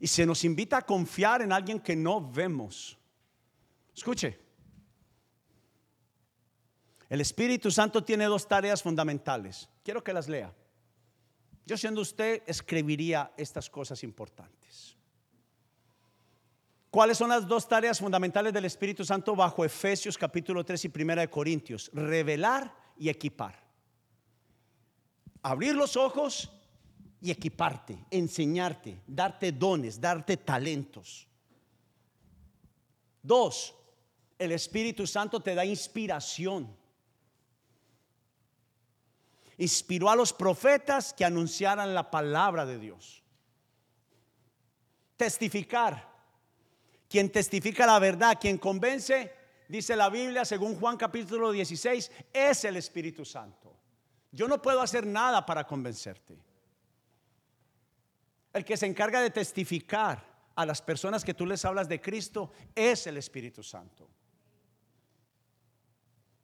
Y 0.00 0.08
se 0.08 0.26
nos 0.26 0.42
invita 0.42 0.78
a 0.78 0.82
confiar 0.82 1.42
en 1.42 1.52
alguien 1.52 1.78
que 1.78 1.94
no 1.94 2.20
vemos. 2.20 2.98
Escuche. 3.94 4.36
El 7.08 7.20
Espíritu 7.20 7.70
Santo 7.70 8.02
tiene 8.02 8.24
dos 8.24 8.48
tareas 8.48 8.82
fundamentales. 8.82 9.68
Quiero 9.84 10.02
que 10.02 10.12
las 10.12 10.28
lea. 10.28 10.52
Yo 11.64 11.76
siendo 11.76 12.00
usted 12.00 12.42
escribiría 12.44 13.32
estas 13.36 13.70
cosas 13.70 14.02
importantes. 14.02 14.96
¿Cuáles 16.90 17.16
son 17.16 17.28
las 17.28 17.46
dos 17.46 17.68
tareas 17.68 18.00
fundamentales 18.00 18.52
del 18.52 18.64
Espíritu 18.64 19.04
Santo 19.04 19.36
bajo 19.36 19.64
Efesios 19.64 20.18
capítulo 20.18 20.64
3 20.64 20.86
y 20.86 20.92
1 20.92 21.14
de 21.14 21.30
Corintios? 21.30 21.92
Revelar 21.94 22.74
y 22.96 23.08
equipar 23.08 23.67
abrir 25.42 25.74
los 25.74 25.96
ojos 25.96 26.50
y 27.20 27.30
equiparte, 27.30 27.98
enseñarte, 28.10 29.00
darte 29.06 29.52
dones, 29.52 30.00
darte 30.00 30.36
talentos. 30.36 31.26
Dos, 33.22 33.74
el 34.38 34.52
Espíritu 34.52 35.06
Santo 35.06 35.40
te 35.40 35.54
da 35.54 35.64
inspiración. 35.64 36.76
Inspiró 39.56 40.08
a 40.08 40.16
los 40.16 40.32
profetas 40.32 41.12
que 41.12 41.24
anunciaran 41.24 41.92
la 41.92 42.10
palabra 42.10 42.64
de 42.64 42.78
Dios. 42.78 43.22
Testificar. 45.16 46.08
Quien 47.08 47.32
testifica 47.32 47.86
la 47.86 47.98
verdad, 47.98 48.38
quien 48.40 48.58
convence, 48.58 49.34
dice 49.66 49.96
la 49.96 50.10
Biblia, 50.10 50.44
según 50.44 50.78
Juan 50.78 50.96
capítulo 50.96 51.50
16, 51.50 52.12
es 52.32 52.64
el 52.64 52.76
Espíritu 52.76 53.24
Santo. 53.24 53.77
Yo 54.30 54.46
no 54.46 54.60
puedo 54.60 54.80
hacer 54.80 55.06
nada 55.06 55.44
para 55.44 55.66
convencerte. 55.66 56.38
El 58.52 58.64
que 58.64 58.76
se 58.76 58.86
encarga 58.86 59.20
de 59.20 59.30
testificar 59.30 60.24
a 60.54 60.66
las 60.66 60.82
personas 60.82 61.24
que 61.24 61.34
tú 61.34 61.46
les 61.46 61.64
hablas 61.64 61.88
de 61.88 62.00
Cristo 62.00 62.52
es 62.74 63.06
el 63.06 63.16
Espíritu 63.16 63.62
Santo. 63.62 64.08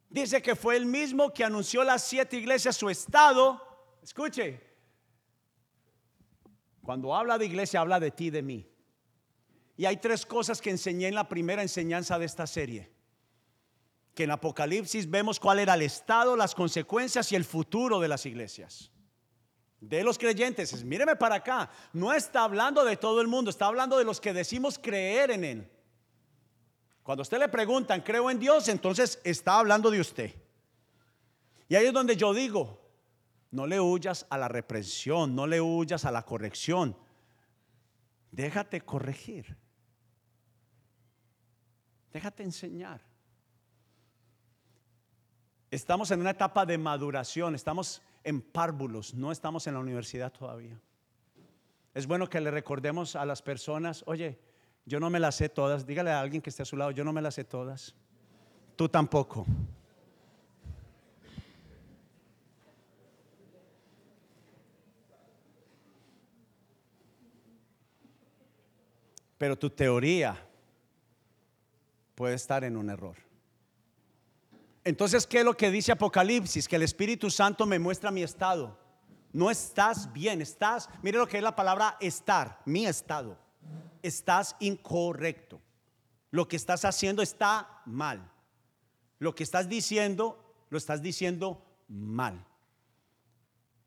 Dice 0.09 0.41
que 0.41 0.55
fue 0.55 0.77
el 0.77 0.85
mismo 0.85 1.33
que 1.33 1.43
anunció 1.43 1.83
las 1.83 2.03
siete 2.03 2.37
iglesias 2.37 2.77
su 2.77 2.89
estado. 2.89 3.61
Escuche, 4.01 4.61
cuando 6.81 7.13
habla 7.13 7.37
de 7.37 7.45
iglesia 7.45 7.81
habla 7.81 7.99
de 7.99 8.11
ti, 8.11 8.29
de 8.29 8.41
mí. 8.41 8.71
Y 9.75 9.85
hay 9.85 9.97
tres 9.97 10.25
cosas 10.25 10.61
que 10.61 10.69
enseñé 10.69 11.09
en 11.09 11.15
la 11.15 11.27
primera 11.27 11.61
enseñanza 11.61 12.17
de 12.17 12.25
esta 12.25 12.47
serie 12.47 12.94
que 14.15 14.23
en 14.23 14.31
Apocalipsis 14.31 15.09
vemos 15.09 15.39
cuál 15.39 15.59
era 15.59 15.73
el 15.73 15.81
estado, 15.81 16.37
las 16.37 16.55
consecuencias 16.55 17.31
y 17.33 17.35
el 17.35 17.43
futuro 17.43 17.99
de 17.99 18.07
las 18.07 18.25
iglesias. 18.25 18.89
De 19.81 20.03
los 20.03 20.17
creyentes, 20.17 20.83
míreme 20.85 21.17
para 21.17 21.35
acá, 21.35 21.69
no 21.91 22.13
está 22.13 22.45
hablando 22.45 22.85
de 22.85 22.95
todo 22.95 23.19
el 23.19 23.27
mundo, 23.27 23.51
está 23.51 23.65
hablando 23.65 23.97
de 23.97 24.05
los 24.05 24.21
que 24.21 24.33
decimos 24.33 24.79
creer 24.79 25.31
en 25.31 25.43
Él. 25.43 25.71
Cuando 27.03 27.23
usted 27.23 27.37
le 27.37 27.49
preguntan, 27.49 28.01
creo 28.01 28.31
en 28.31 28.39
Dios, 28.39 28.69
entonces 28.69 29.19
está 29.25 29.59
hablando 29.59 29.91
de 29.91 29.99
usted. 29.99 30.33
Y 31.67 31.75
ahí 31.75 31.85
es 31.85 31.93
donde 31.93 32.15
yo 32.15 32.33
digo, 32.33 32.81
no 33.51 33.67
le 33.67 33.81
huyas 33.81 34.25
a 34.29 34.37
la 34.37 34.47
reprensión, 34.47 35.35
no 35.35 35.45
le 35.45 35.59
huyas 35.59 36.05
a 36.05 36.11
la 36.11 36.23
corrección. 36.23 36.97
Déjate 38.31 38.81
corregir. 38.81 39.57
Déjate 42.13 42.43
enseñar. 42.43 43.01
Estamos 45.75 46.09
en 46.11 46.21
una 46.21 46.29
etapa 46.29 46.65
de 46.65 46.77
maduración, 46.77 47.53
estamos 47.53 48.01
en 48.23 48.39
párvulos, 48.41 49.13
no 49.13 49.29
estamos 49.29 49.67
en 49.67 49.73
la 49.73 49.81
universidad 49.81 50.31
todavía. 50.31 50.79
Es 51.93 52.07
bueno 52.07 52.29
que 52.29 52.39
le 52.39 52.49
recordemos 52.49 53.17
a 53.17 53.25
las 53.25 53.41
personas, 53.41 54.01
oye, 54.07 54.39
yo 54.85 55.01
no 55.01 55.09
me 55.09 55.19
las 55.19 55.35
sé 55.35 55.49
todas, 55.49 55.85
dígale 55.85 56.11
a 56.11 56.21
alguien 56.21 56.41
que 56.41 56.49
esté 56.49 56.63
a 56.63 56.65
su 56.65 56.77
lado, 56.77 56.91
yo 56.91 57.03
no 57.03 57.11
me 57.11 57.21
las 57.21 57.35
sé 57.35 57.43
todas, 57.43 57.93
tú 58.77 58.87
tampoco. 58.87 59.45
Pero 69.37 69.59
tu 69.59 69.69
teoría 69.69 70.41
puede 72.15 72.35
estar 72.35 72.63
en 72.63 72.77
un 72.77 72.89
error. 72.89 73.24
Entonces, 74.85 75.25
¿qué 75.25 75.39
es 75.39 75.45
lo 75.45 75.57
que 75.57 75.71
dice 75.71 75.91
Apocalipsis? 75.91 76.67
Que 76.67 76.75
el 76.75 76.83
Espíritu 76.83 77.31
Santo 77.31 77.65
me 77.65 77.79
muestra 77.79 78.11
mi 78.11 78.21
estado. 78.21 78.77
No 79.33 79.49
estás 79.49 80.13
bien, 80.13 80.41
estás, 80.41 80.89
mire 81.01 81.17
lo 81.17 81.27
que 81.27 81.37
es 81.37 81.43
la 81.43 81.55
palabra 81.55 81.97
estar, 81.99 82.61
mi 82.65 82.85
estado. 82.85 83.37
Estás 84.03 84.55
incorrecto. 84.59 85.59
Lo 86.29 86.47
que 86.47 86.55
estás 86.55 86.85
haciendo 86.85 87.23
está 87.23 87.81
mal. 87.85 88.31
Lo 89.17 89.33
que 89.33 89.43
estás 89.43 89.67
diciendo, 89.67 90.55
lo 90.69 90.77
estás 90.77 91.01
diciendo 91.01 91.65
mal. 91.87 92.45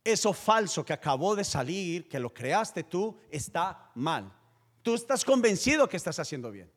Eso 0.02 0.32
falso 0.32 0.84
que 0.84 0.92
acabó 0.92 1.36
de 1.36 1.44
salir, 1.44 2.08
que 2.08 2.18
lo 2.18 2.34
creaste 2.34 2.82
tú, 2.82 3.16
está 3.30 3.92
mal. 3.94 4.32
Tú 4.82 4.96
estás 4.96 5.24
convencido 5.24 5.88
que 5.88 5.96
estás 5.96 6.18
haciendo 6.18 6.50
bien, 6.50 6.72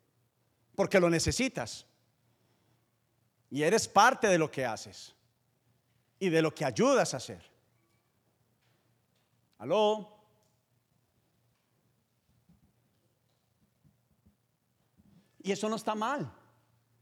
porque 0.76 1.00
lo 1.00 1.10
necesitas. 1.10 1.88
Y 3.52 3.62
eres 3.62 3.88
parte 3.88 4.28
de 4.28 4.40
lo 4.40 4.50
que 4.50 4.66
haces 4.66 5.14
y 6.18 6.30
de 6.30 6.42
lo 6.42 6.56
que 6.56 6.66
ayudas 6.66 7.14
a 7.14 7.18
hacer. 7.18 7.44
¿Aló? 9.60 10.18
Y 15.44 15.52
eso 15.52 15.70
no 15.70 15.76
está 15.76 15.94
mal. 15.94 16.32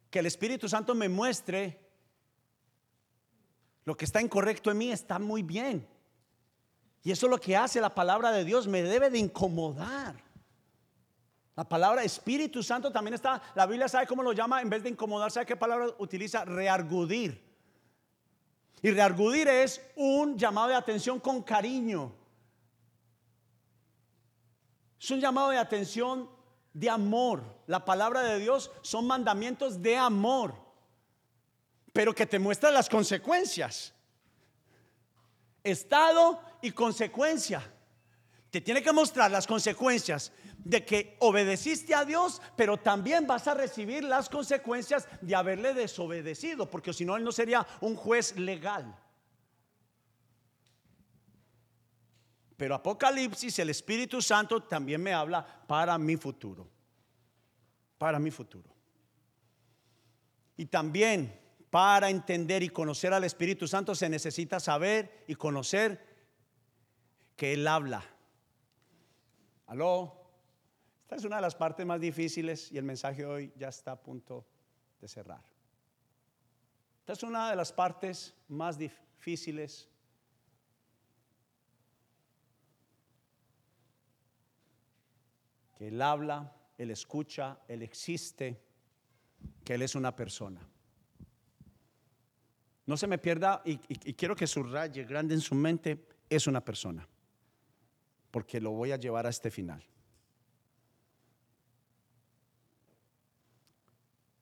Que 0.09 0.19
el 0.19 0.25
Espíritu 0.25 0.67
Santo 0.67 0.95
me 0.95 1.07
muestre 1.07 1.79
lo 3.85 3.95
que 3.95 4.05
está 4.05 4.21
incorrecto 4.21 4.71
en 4.71 4.77
mí 4.77 4.91
está 4.91 5.19
muy 5.19 5.43
bien. 5.43 5.87
Y 7.03 7.11
eso 7.11 7.27
es 7.27 7.31
lo 7.31 7.39
que 7.39 7.55
hace 7.55 7.79
la 7.79 7.93
palabra 7.93 8.31
de 8.31 8.43
Dios, 8.43 8.67
me 8.67 8.83
debe 8.83 9.09
de 9.09 9.19
incomodar. 9.19 10.28
La 11.59 11.67
palabra 11.67 12.05
Espíritu 12.05 12.63
Santo 12.63 12.89
también 12.89 13.15
está, 13.15 13.41
la 13.53 13.65
Biblia 13.65 13.89
sabe 13.89 14.07
cómo 14.07 14.23
lo 14.23 14.31
llama, 14.31 14.61
en 14.61 14.69
vez 14.69 14.81
de 14.81 14.91
incomodar, 14.91 15.29
¿sabe 15.29 15.45
qué 15.45 15.57
palabra 15.57 15.87
utiliza? 15.97 16.45
Reargudir. 16.45 17.43
Y 18.81 18.91
reargudir 18.91 19.49
es 19.49 19.81
un 19.97 20.37
llamado 20.37 20.69
de 20.69 20.75
atención 20.75 21.19
con 21.19 21.43
cariño. 21.43 22.15
Es 25.01 25.11
un 25.11 25.19
llamado 25.19 25.49
de 25.49 25.57
atención 25.57 26.29
de 26.71 26.89
amor. 26.89 27.43
La 27.67 27.83
palabra 27.83 28.21
de 28.21 28.39
Dios 28.39 28.71
son 28.81 29.05
mandamientos 29.05 29.81
de 29.81 29.97
amor, 29.97 30.55
pero 31.91 32.15
que 32.15 32.25
te 32.25 32.39
muestran 32.39 32.73
las 32.73 32.87
consecuencias. 32.87 33.93
Estado 35.61 36.41
y 36.61 36.71
consecuencia. 36.71 37.69
Te 38.51 38.61
tiene 38.61 38.81
que 38.81 38.91
mostrar 38.91 39.29
las 39.29 39.45
consecuencias 39.45 40.31
de 40.57 40.83
que 40.83 41.17
obedeciste 41.19 41.93
a 41.93 42.03
Dios, 42.03 42.41
pero 42.55 42.77
también 42.77 43.27
vas 43.27 43.47
a 43.47 43.53
recibir 43.53 44.03
las 44.03 44.27
consecuencias 44.29 45.07
de 45.21 45.35
haberle 45.35 45.73
desobedecido, 45.73 46.69
porque 46.69 46.93
si 46.93 47.05
no, 47.05 47.15
Él 47.15 47.23
no 47.23 47.31
sería 47.31 47.65
un 47.81 47.95
juez 47.95 48.35
legal. 48.37 48.95
Pero 52.57 52.75
Apocalipsis, 52.75 53.57
el 53.59 53.69
Espíritu 53.69 54.21
Santo 54.21 54.61
también 54.63 55.01
me 55.01 55.13
habla 55.13 55.45
para 55.65 55.97
mi 55.97 56.17
futuro. 56.17 56.69
Para 57.97 58.19
mi 58.19 58.31
futuro. 58.31 58.69
Y 60.57 60.65
también 60.65 61.39
para 61.69 62.09
entender 62.09 62.63
y 62.63 62.69
conocer 62.69 63.13
al 63.13 63.23
Espíritu 63.23 63.67
Santo 63.67 63.95
se 63.95 64.09
necesita 64.09 64.59
saber 64.59 65.23
y 65.27 65.35
conocer 65.35 66.05
que 67.37 67.53
Él 67.53 67.65
habla. 67.65 68.03
¿Aló? 69.69 70.11
Esta 71.03 71.15
es 71.15 71.23
una 71.25 71.35
de 71.35 71.43
las 71.43 71.53
partes 71.53 71.85
más 71.85 72.01
difíciles 72.01 72.71
y 72.71 72.79
el 72.79 72.83
mensaje 72.83 73.23
hoy 73.23 73.53
ya 73.55 73.69
está 73.69 73.91
a 73.91 74.01
punto 74.01 74.43
de 74.99 75.07
cerrar. 75.07 75.43
Esta 77.01 77.13
es 77.13 77.21
una 77.21 77.51
de 77.51 77.55
las 77.55 77.71
partes 77.71 78.35
más 78.47 78.79
difíciles 78.79 79.87
que 85.77 85.89
Él 85.89 86.01
habla, 86.01 86.51
Él 86.75 86.89
escucha, 86.89 87.59
Él 87.67 87.83
existe, 87.83 88.59
que 89.63 89.75
Él 89.75 89.83
es 89.83 89.93
una 89.93 90.15
persona. 90.15 90.67
No 92.87 92.97
se 92.97 93.05
me 93.05 93.19
pierda 93.19 93.61
y, 93.65 93.77
quiero 94.15 94.35
que 94.35 94.47
subraye 94.47 95.03
grande 95.03 95.35
en 95.35 95.41
su 95.41 95.53
mente, 95.53 96.07
es 96.27 96.47
una 96.47 96.65
persona, 96.65 97.07
porque 98.31 98.59
lo 98.59 98.71
voy 98.71 98.91
a 98.91 98.97
llevar 98.97 99.25
a 99.25 99.29
este 99.29 99.51
final. 99.51 99.83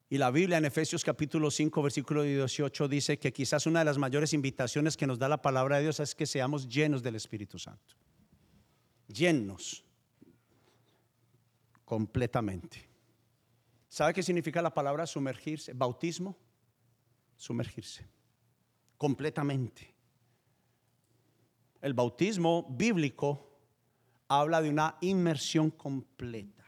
Y 0.10 0.18
la 0.18 0.32
Biblia 0.32 0.58
en 0.58 0.66
Efesios 0.66 1.04
capítulo 1.04 1.52
5, 1.52 1.82
versículo 1.82 2.24
18 2.24 2.88
dice 2.88 3.20
que 3.20 3.34
quizás 3.34 3.66
una 3.66 3.80
de 3.80 3.86
las 3.86 3.98
mayores 3.98 4.32
invitaciones 4.34 4.96
que 4.96 5.06
nos 5.06 5.20
da 5.20 5.28
la 5.28 5.42
palabra 5.42 5.78
de 5.78 5.84
Dios 5.84 6.00
es 6.00 6.16
que 6.16 6.26
seamos 6.26 6.70
llenos 6.70 7.04
del 7.04 7.16
Espíritu 7.16 7.60
Santo. 7.60 7.96
Llenos 9.08 9.84
completamente. 11.84 12.88
¿Sabe 13.90 14.14
qué 14.14 14.24
significa 14.24 14.62
la 14.62 14.74
palabra 14.74 15.06
sumergirse? 15.06 15.74
Bautismo, 15.74 16.38
sumergirse 17.36 18.06
completamente. 18.98 19.94
El 21.82 21.94
bautismo 21.94 22.68
bíblico 22.70 23.47
habla 24.28 24.62
de 24.62 24.70
una 24.70 24.98
inmersión 25.02 25.72
completa 25.72 26.64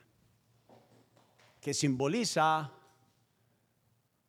que 1.62 1.74
simboliza 1.74 2.72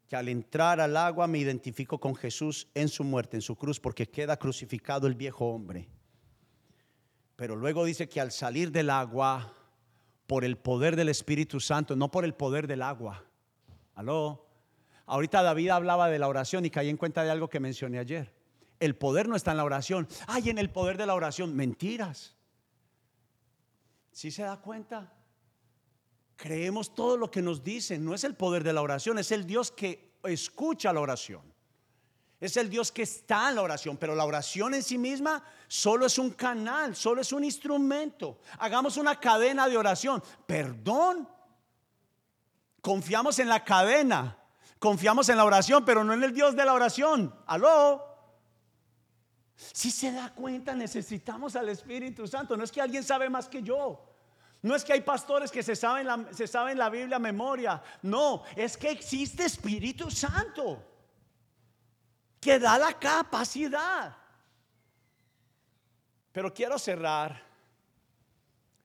que 0.08 0.16
al 0.16 0.28
entrar 0.28 0.80
al 0.80 0.96
agua 0.96 1.28
me 1.28 1.38
identifico 1.38 2.00
con 2.00 2.16
Jesús 2.16 2.66
en 2.74 2.88
su 2.88 3.04
muerte, 3.04 3.36
en 3.36 3.42
su 3.42 3.54
cruz, 3.54 3.78
porque 3.78 4.08
queda 4.08 4.36
crucificado 4.36 5.06
el 5.06 5.14
viejo 5.14 5.46
hombre. 5.46 5.88
Pero 7.36 7.54
luego 7.54 7.84
dice 7.84 8.08
que 8.08 8.20
al 8.20 8.32
salir 8.32 8.72
del 8.72 8.90
agua, 8.90 9.54
por 10.26 10.44
el 10.44 10.58
poder 10.58 10.96
del 10.96 11.08
Espíritu 11.08 11.60
Santo, 11.60 11.94
no 11.94 12.10
por 12.10 12.24
el 12.24 12.34
poder 12.34 12.66
del 12.66 12.82
agua. 12.82 13.24
Aló. 13.94 14.46
Ahorita 15.06 15.42
David 15.42 15.70
hablaba 15.70 16.08
de 16.08 16.18
la 16.18 16.28
oración 16.28 16.64
y 16.64 16.70
caí 16.70 16.88
en 16.88 16.96
cuenta 16.96 17.22
de 17.22 17.30
algo 17.30 17.48
que 17.48 17.60
mencioné 17.60 17.98
ayer. 17.98 18.32
El 18.80 18.96
poder 18.96 19.28
no 19.28 19.36
está 19.36 19.52
en 19.52 19.58
la 19.58 19.64
oración. 19.64 20.08
Ay, 20.26 20.50
en 20.50 20.58
el 20.58 20.70
poder 20.70 20.96
de 20.96 21.06
la 21.06 21.14
oración. 21.14 21.54
Mentiras. 21.54 22.36
¿Sí 24.12 24.30
se 24.30 24.42
da 24.42 24.56
cuenta? 24.60 25.12
creemos 26.40 26.94
todo 26.94 27.18
lo 27.18 27.30
que 27.30 27.42
nos 27.42 27.62
dicen. 27.62 28.04
No 28.04 28.14
es 28.14 28.24
el 28.24 28.34
poder 28.34 28.64
de 28.64 28.72
la 28.72 28.80
oración, 28.80 29.18
es 29.18 29.30
el 29.30 29.46
Dios 29.46 29.70
que 29.70 30.14
escucha 30.24 30.92
la 30.92 31.00
oración. 31.00 31.42
Es 32.40 32.56
el 32.56 32.70
Dios 32.70 32.90
que 32.90 33.02
está 33.02 33.50
en 33.50 33.56
la 33.56 33.62
oración, 33.62 33.98
pero 33.98 34.14
la 34.14 34.24
oración 34.24 34.72
en 34.72 34.82
sí 34.82 34.96
misma 34.96 35.44
solo 35.68 36.06
es 36.06 36.18
un 36.18 36.30
canal, 36.30 36.96
solo 36.96 37.20
es 37.20 37.32
un 37.32 37.44
instrumento. 37.44 38.38
Hagamos 38.58 38.96
una 38.96 39.20
cadena 39.20 39.68
de 39.68 39.76
oración. 39.76 40.22
Perdón. 40.46 41.28
Confiamos 42.80 43.38
en 43.38 43.50
la 43.50 43.62
cadena, 43.62 44.38
confiamos 44.78 45.28
en 45.28 45.36
la 45.36 45.44
oración, 45.44 45.84
pero 45.84 46.02
no 46.02 46.14
en 46.14 46.24
el 46.24 46.32
Dios 46.32 46.56
de 46.56 46.64
la 46.64 46.72
oración. 46.72 47.34
Aló. 47.46 48.09
Si 49.72 49.90
se 49.90 50.10
da 50.10 50.32
cuenta, 50.32 50.74
necesitamos 50.74 51.54
al 51.54 51.68
Espíritu 51.68 52.26
Santo. 52.26 52.56
No 52.56 52.64
es 52.64 52.72
que 52.72 52.80
alguien 52.80 53.04
sabe 53.04 53.28
más 53.28 53.46
que 53.46 53.62
yo. 53.62 54.06
No 54.62 54.74
es 54.74 54.84
que 54.84 54.94
hay 54.94 55.02
pastores 55.02 55.50
que 55.50 55.62
se 55.62 55.76
saben, 55.76 56.06
la, 56.06 56.90
Biblia 56.90 57.16
a 57.16 57.18
memoria. 57.18 57.82
No, 58.02 58.42
es 58.56 58.76
que 58.76 58.90
existe 58.90 59.44
Espíritu 59.44 60.10
Santo 60.10 60.82
que 62.40 62.58
da 62.58 62.78
la 62.78 62.98
capacidad. 62.98 64.16
Pero 66.32 66.52
quiero 66.54 66.78
cerrar. 66.78 67.42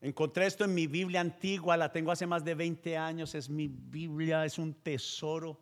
Encontré 0.02 0.46
esto 0.46 0.64
en 0.64 0.74
mi 0.74 0.86
Biblia 0.86 1.22
antigua, 1.22 1.76
la 1.76 1.90
tengo 1.90 2.12
hace 2.12 2.26
más 2.26 2.44
de 2.44 2.54
20 2.54 2.98
años, 2.98 3.34
es 3.34 3.48
mi 3.48 3.66
Biblia, 3.66 4.44
es 4.44 4.58
un 4.58 4.74
tesoro. 4.74 5.58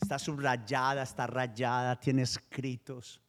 Está 0.00 0.18
subrayada, 0.18 1.04
está 1.04 1.26
rayada, 1.28 1.98
tiene 1.98 2.22
escritos. 2.22 3.23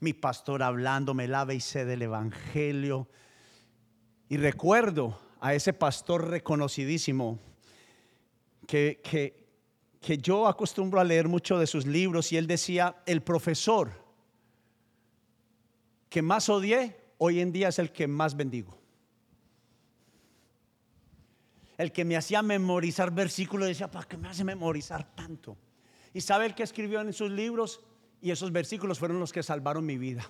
Mi 0.00 0.12
pastor 0.12 0.62
hablando, 0.62 1.12
me 1.14 1.26
lava 1.26 1.54
y 1.54 1.60
sé 1.60 1.84
del 1.84 2.02
Evangelio 2.02 3.08
y 4.28 4.36
recuerdo 4.36 5.18
a 5.40 5.54
ese 5.54 5.72
pastor 5.72 6.28
reconocidísimo 6.28 7.38
que, 8.66 9.00
que, 9.02 10.18
yo 10.18 10.46
acostumbro 10.46 11.00
a 11.00 11.04
leer 11.04 11.28
mucho 11.28 11.58
de 11.58 11.66
sus 11.66 11.86
libros 11.86 12.32
y 12.32 12.36
él 12.36 12.46
decía, 12.46 12.96
el 13.06 13.22
profesor 13.22 13.90
que 16.08 16.22
más 16.22 16.48
odié 16.48 16.96
hoy 17.18 17.40
en 17.40 17.52
día 17.52 17.68
es 17.68 17.78
el 17.78 17.92
que 17.92 18.06
más 18.06 18.36
bendigo. 18.36 18.78
El 21.76 21.92
que 21.92 22.04
me 22.04 22.16
hacía 22.16 22.42
memorizar 22.42 23.10
versículos 23.10 23.68
decía, 23.68 23.90
¿para 23.90 24.06
qué 24.06 24.16
me 24.16 24.28
hace 24.28 24.44
memorizar 24.44 25.14
tanto? 25.14 25.56
Y 26.12 26.20
sabe 26.20 26.46
el 26.46 26.54
que 26.54 26.62
escribió 26.62 27.00
en 27.00 27.12
sus 27.12 27.30
libros 27.30 27.80
y 28.20 28.30
esos 28.30 28.52
versículos 28.52 28.98
fueron 28.98 29.20
los 29.20 29.32
que 29.32 29.42
salvaron 29.42 29.86
mi 29.86 29.98
vida 29.98 30.28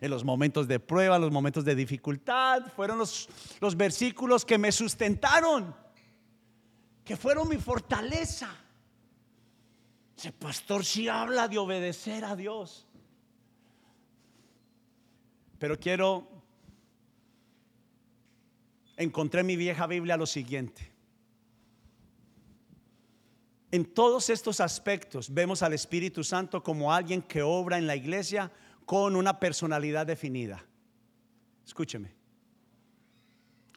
en 0.00 0.10
los 0.10 0.24
momentos 0.24 0.68
de 0.68 0.80
prueba, 0.80 1.18
los 1.18 1.30
momentos 1.30 1.64
de 1.64 1.74
dificultad. 1.74 2.66
Fueron 2.76 2.98
los, 2.98 3.28
los 3.60 3.76
versículos 3.76 4.44
que 4.44 4.58
me 4.58 4.70
sustentaron, 4.70 5.74
que 7.04 7.16
fueron 7.16 7.48
mi 7.48 7.56
fortaleza. 7.56 8.54
Ese 10.16 10.32
pastor 10.32 10.84
sí 10.84 11.08
habla 11.08 11.48
de 11.48 11.58
obedecer 11.58 12.24
a 12.24 12.36
Dios. 12.36 12.86
Pero 15.58 15.78
quiero, 15.78 16.28
encontré 18.96 19.40
en 19.40 19.46
mi 19.46 19.56
vieja 19.56 19.86
Biblia 19.86 20.16
lo 20.16 20.26
siguiente. 20.26 20.93
En 23.74 23.86
todos 23.86 24.30
estos 24.30 24.60
aspectos 24.60 25.34
vemos 25.34 25.60
al 25.60 25.72
Espíritu 25.72 26.22
Santo 26.22 26.62
como 26.62 26.92
alguien 26.92 27.20
que 27.20 27.42
obra 27.42 27.76
en 27.76 27.88
la 27.88 27.96
iglesia 27.96 28.52
con 28.86 29.16
una 29.16 29.40
personalidad 29.40 30.06
definida. 30.06 30.64
Escúcheme. 31.66 32.14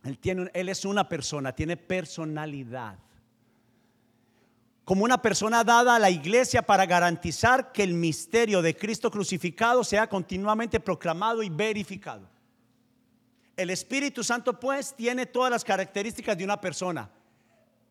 Él, 0.04 0.20
tiene, 0.20 0.52
él 0.54 0.70
es 0.70 0.86
una 0.86 1.10
persona, 1.10 1.52
tiene 1.52 1.78
personalidad. 1.78 3.00
Como 4.86 5.04
una 5.04 5.20
persona 5.20 5.64
dada 5.64 5.96
a 5.96 6.00
la 6.00 6.12
iglesia 6.12 6.62
para 6.62 6.86
garantizar 6.86 7.72
que 7.72 7.82
el 7.82 7.96
misterio 7.96 8.62
de 8.62 8.78
Cristo 8.78 9.10
crucificado 9.10 9.84
sea 9.84 10.08
continuamente 10.08 10.80
proclamado 10.80 11.42
y 11.42 11.50
verificado. 11.50 12.30
El 13.56 13.72
Espíritu 13.72 14.24
Santo 14.24 14.60
pues 14.60 14.96
tiene 14.96 15.26
todas 15.26 15.50
las 15.50 15.66
características 15.66 16.38
de 16.38 16.44
una 16.44 16.62
persona, 16.62 17.10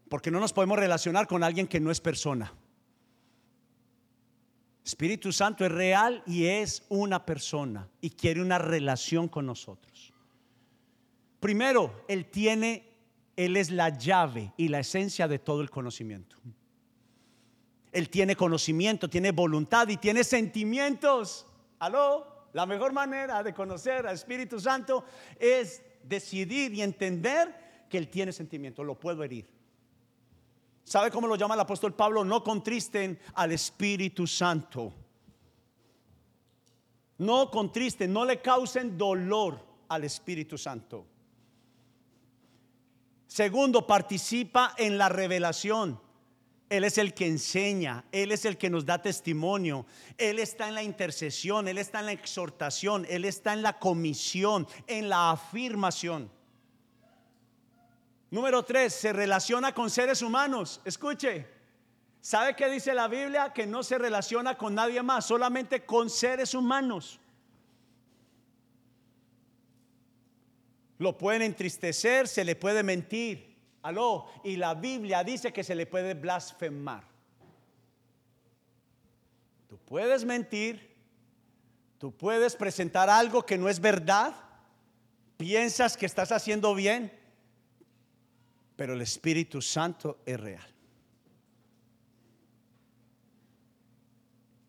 porque 0.09 0.30
no 0.30 0.40
nos 0.40 0.52
podemos 0.52 0.78
relacionar 0.78 1.26
con 1.26 1.42
alguien 1.42 1.66
que 1.66 1.80
no 1.80 1.90
es 1.90 2.00
persona. 2.00 2.52
Espíritu 4.84 5.32
Santo 5.32 5.64
es 5.64 5.72
real 5.72 6.22
y 6.26 6.46
es 6.46 6.84
una 6.88 7.26
persona 7.26 7.88
y 8.00 8.11
quiere 8.11 8.40
una 8.40 8.59
relación 8.59 9.28
con 9.28 9.44
nosotros. 9.44 10.12
Primero, 11.40 12.04
Él 12.07 12.26
tiene, 12.26 12.88
Él 13.34 13.57
es 13.57 13.70
la 13.70 13.88
llave 13.88 14.52
y 14.57 14.68
la 14.68 14.78
esencia 14.78 15.26
de 15.26 15.40
todo 15.40 15.61
el 15.61 15.70
conocimiento. 15.70 16.36
Él 17.90 18.09
tiene 18.11 18.36
conocimiento, 18.36 19.11
tiene 19.11 19.32
voluntad 19.32 19.88
y 19.88 19.96
tiene 19.96 20.22
sentimientos. 20.22 21.46
Aló, 21.80 22.48
la 22.52 22.64
mejor 22.64 22.92
manera 22.92 23.42
de 23.42 23.52
conocer 23.52 24.07
al 24.07 24.14
Espíritu 24.14 24.61
Santo 24.61 25.04
es 25.40 25.82
decidir 26.04 26.72
y 26.74 26.82
entender 26.82 27.86
que 27.90 27.98
Él 27.98 28.09
tiene 28.09 28.32
sentimiento, 28.32 28.84
lo 28.84 29.00
puedo 29.00 29.24
herir. 29.24 29.55
¿Sabe 30.87 31.11
cómo 31.11 31.26
lo 31.26 31.34
llama 31.34 31.55
el 31.55 31.61
apóstol 31.61 31.95
Pablo? 31.95 32.24
No 32.24 32.45
contristen 32.45 33.18
al 33.34 33.51
Espíritu 33.51 34.24
Santo. 34.24 34.95
No 37.18 37.51
contristen, 37.51 38.12
no 38.12 38.24
le 38.24 38.41
causen 38.41 38.97
dolor 38.97 39.59
al 39.89 40.05
Espíritu 40.05 40.57
Santo. 40.57 41.05
Segundo, 43.26 43.84
participa 43.84 44.74
en 44.78 44.97
la 44.97 45.09
revelación. 45.09 46.01
Él 46.68 46.84
es 46.84 46.99
el 46.99 47.14
que 47.14 47.26
enseña, 47.26 48.05
Él 48.12 48.30
es 48.30 48.45
el 48.45 48.57
que 48.57 48.70
nos 48.70 48.87
da 48.87 49.03
testimonio, 49.03 49.87
Él 50.16 50.39
está 50.39 50.68
en 50.68 50.74
la 50.76 50.84
intercesión, 50.84 51.66
Él 51.66 51.78
está 51.78 51.99
en 51.99 52.07
la 52.07 52.12
exhortación, 52.12 53.05
Él 53.11 53.24
está 53.24 53.55
en 53.55 53.62
la 53.62 53.80
comisión, 53.80 54.68
en 54.87 55.09
la 55.09 55.32
afirmación. 55.32 56.30
Número 58.30 58.64
tres, 58.64 58.92
se 58.94 59.12
relaciona 59.12 59.72
con 59.72 59.88
seres 59.90 60.22
humanos. 60.22 60.80
Escuche, 60.84 61.46
¿sabe 62.20 62.56
qué 62.56 62.68
dice 62.68 62.92
la 62.94 63.08
Biblia? 63.08 63.52
Que 63.52 63.66
no 63.66 63.82
se 63.82 63.98
relaciona 63.98 64.56
con 64.58 64.74
nadie 64.74 65.02
más, 65.02 65.26
solamente 65.26 65.84
con 65.84 66.10
seres 66.10 66.54
humanos. 66.54 67.20
Lo 70.98 71.16
pueden 71.16 71.42
entristecer, 71.42 72.26
se 72.26 72.44
le 72.44 72.56
puede 72.56 72.82
mentir. 72.82 73.56
Aló, 73.82 74.26
y 74.42 74.56
la 74.56 74.74
Biblia 74.74 75.22
dice 75.22 75.52
que 75.52 75.62
se 75.62 75.74
le 75.74 75.86
puede 75.86 76.14
blasfemar. 76.14 77.04
Tú 79.68 79.78
puedes 79.78 80.24
mentir, 80.24 80.96
tú 81.98 82.10
puedes 82.10 82.56
presentar 82.56 83.08
algo 83.08 83.44
que 83.44 83.58
no 83.58 83.68
es 83.68 83.78
verdad, 83.78 84.34
Piensas 85.36 85.96
que 85.96 86.06
estás 86.06 86.32
haciendo 86.32 86.74
bien, 86.74 87.12
pero 88.76 88.92
el 88.92 89.00
Espíritu 89.00 89.62
Santo 89.62 90.20
es 90.26 90.38
real. 90.38 90.74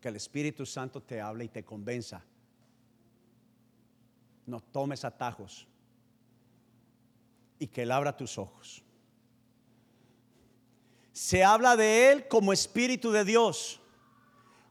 Que 0.00 0.08
el 0.08 0.16
Espíritu 0.16 0.64
Santo 0.64 1.02
te 1.02 1.20
hable 1.20 1.44
y 1.44 1.48
te 1.48 1.64
convenza. 1.64 2.24
No 4.46 4.60
tomes 4.60 5.04
atajos 5.04 5.66
y 7.58 7.66
que 7.66 7.82
Él 7.82 7.92
abra 7.92 8.16
tus 8.16 8.38
ojos. 8.38 8.82
Se 11.12 11.44
habla 11.44 11.76
de 11.76 12.10
Él 12.10 12.28
como 12.28 12.52
Espíritu 12.52 13.10
de 13.10 13.24
Dios 13.24 13.80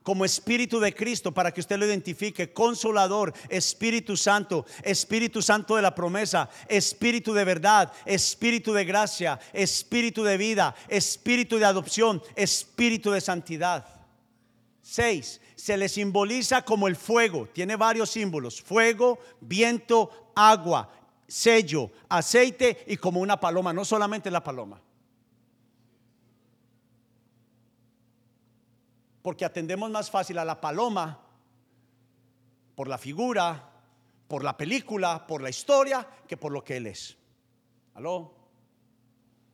como 0.07 0.23
Espíritu 0.23 0.79
de 0.79 0.95
Cristo 0.95 1.33
para 1.33 1.51
que 1.51 1.59
usted 1.59 1.77
lo 1.77 1.85
identifique, 1.85 2.53
consolador, 2.53 3.33
Espíritu 3.49 4.15
Santo, 4.15 4.65
Espíritu 4.81 5.41
Santo 5.41 5.75
de 5.75 5.81
la 5.81 5.93
promesa, 5.93 6.49
Espíritu 6.69 7.33
de 7.33 7.43
verdad, 7.43 7.91
Espíritu 8.05 8.71
de 8.71 8.85
gracia, 8.85 9.37
Espíritu 9.51 10.23
de 10.23 10.37
vida, 10.37 10.73
Espíritu 10.87 11.57
de 11.57 11.65
adopción, 11.65 12.23
Espíritu 12.37 13.11
de 13.11 13.19
santidad. 13.19 13.85
Seis, 14.81 15.41
se 15.57 15.75
le 15.75 15.89
simboliza 15.89 16.61
como 16.61 16.87
el 16.87 16.95
fuego, 16.95 17.49
tiene 17.51 17.75
varios 17.75 18.09
símbolos, 18.09 18.61
fuego, 18.61 19.19
viento, 19.41 20.31
agua, 20.37 20.89
sello, 21.27 21.91
aceite 22.07 22.85
y 22.87 22.95
como 22.95 23.19
una 23.19 23.41
paloma, 23.41 23.73
no 23.73 23.83
solamente 23.83 24.31
la 24.31 24.41
paloma. 24.41 24.79
Porque 29.27 29.43
atendemos 29.43 29.91
más 29.91 30.09
fácil 30.09 30.37
a 30.37 30.45
la 30.45 30.61
paloma 30.61 31.19
por 32.75 32.87
la 32.87 32.97
figura, 32.97 33.73
por 34.25 34.41
la 34.41 34.55
película, 34.55 35.27
por 35.27 35.41
la 35.41 35.49
historia, 35.49 36.07
que 36.25 36.37
por 36.37 36.53
lo 36.53 36.63
que 36.63 36.77
Él 36.77 36.87
es. 36.87 37.17
¿Aló? 37.95 38.33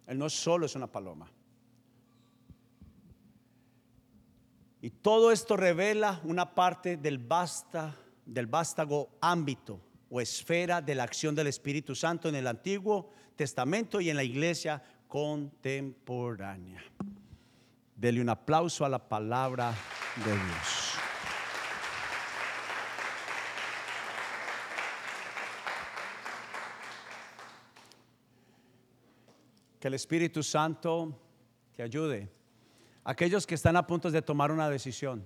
Él 0.06 0.20
no 0.20 0.30
solo 0.30 0.68
es 0.68 0.76
una 0.76 0.86
paloma. 0.86 1.28
Y 4.80 4.92
todo 4.92 5.32
esto 5.32 5.58
revela 5.58 6.22
una 6.24 6.54
parte 6.54 6.96
del, 6.96 7.18
basta, 7.18 7.98
del 8.28 8.46
vástago 8.46 9.10
ámbito 9.22 9.82
o 10.08 10.22
esfera 10.22 10.84
de 10.84 10.94
la 10.94 11.02
acción 11.02 11.34
del 11.34 11.48
Espíritu 11.48 11.96
Santo 11.96 12.30
en 12.30 12.36
el 12.36 12.46
Antiguo 12.46 13.10
Testamento 13.36 14.00
y 14.00 14.12
en 14.12 14.18
la 14.18 14.24
iglesia 14.24 14.84
contemporánea. 15.08 16.80
Dele 18.04 18.20
un 18.20 18.28
aplauso 18.28 18.84
a 18.84 18.90
la 18.90 19.00
palabra 19.00 19.74
de 20.26 20.32
Dios. 20.34 20.92
Que 29.80 29.88
el 29.88 29.94
Espíritu 29.94 30.44
Santo 30.44 31.18
te 31.78 31.82
ayude. 31.82 32.30
Aquellos 33.06 33.48
que 33.48 33.56
están 33.56 33.78
a 33.78 33.88
punto 33.88 34.12
de 34.12 34.22
tomar 34.22 34.52
una 34.52 34.70
decisión. 34.70 35.26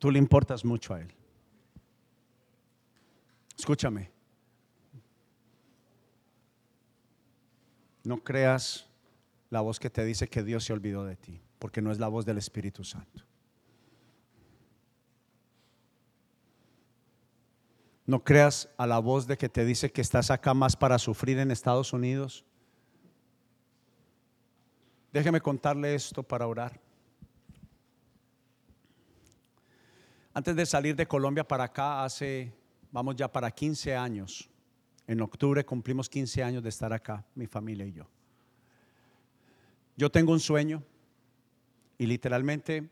Tú 0.00 0.10
le 0.10 0.18
importas 0.18 0.64
mucho 0.64 0.94
a 0.94 1.02
Él. 1.02 1.12
Escúchame. 3.56 4.10
No 8.02 8.24
creas 8.24 8.88
la 9.50 9.60
voz 9.60 9.78
que 9.78 9.90
te 9.90 10.02
dice 10.02 10.26
que 10.26 10.42
Dios 10.42 10.64
se 10.64 10.72
olvidó 10.72 11.04
de 11.04 11.16
ti, 11.16 11.42
porque 11.58 11.82
no 11.82 11.92
es 11.92 11.98
la 11.98 12.08
voz 12.08 12.24
del 12.24 12.38
Espíritu 12.38 12.82
Santo. 12.82 13.24
No 18.06 18.24
creas 18.24 18.70
a 18.78 18.86
la 18.86 18.98
voz 19.00 19.26
de 19.26 19.36
que 19.36 19.50
te 19.50 19.66
dice 19.66 19.92
que 19.92 20.00
estás 20.00 20.30
acá 20.30 20.54
más 20.54 20.76
para 20.76 20.98
sufrir 20.98 21.38
en 21.38 21.50
Estados 21.50 21.92
Unidos. 21.92 22.46
Déjeme 25.12 25.42
contarle 25.42 25.94
esto 25.94 26.22
para 26.22 26.46
orar. 26.46 26.80
Antes 30.32 30.54
de 30.54 30.64
salir 30.64 30.94
de 30.94 31.06
Colombia 31.06 31.46
para 31.46 31.64
acá, 31.64 32.04
hace, 32.04 32.52
vamos 32.92 33.16
ya 33.16 33.30
para 33.30 33.50
15 33.50 33.96
años. 33.96 34.48
En 35.06 35.20
octubre 35.20 35.64
cumplimos 35.64 36.08
15 36.08 36.42
años 36.44 36.62
de 36.62 36.68
estar 36.68 36.92
acá, 36.92 37.24
mi 37.34 37.48
familia 37.48 37.84
y 37.84 37.92
yo. 37.92 38.06
Yo 39.96 40.08
tengo 40.10 40.32
un 40.32 40.38
sueño 40.38 40.84
y 41.98 42.06
literalmente 42.06 42.88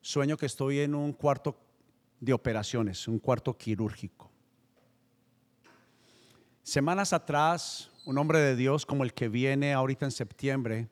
sueño 0.00 0.36
que 0.36 0.46
estoy 0.46 0.78
en 0.80 0.94
un 0.94 1.12
cuarto 1.12 1.58
de 2.20 2.32
operaciones, 2.32 3.08
un 3.08 3.18
cuarto 3.18 3.56
quirúrgico. 3.56 4.30
Semanas 6.62 7.12
atrás, 7.12 7.90
un 8.06 8.18
hombre 8.18 8.38
de 8.38 8.54
Dios 8.54 8.86
como 8.86 9.02
el 9.02 9.12
que 9.14 9.28
viene 9.28 9.72
ahorita 9.72 10.04
en 10.04 10.12
septiembre, 10.12 10.88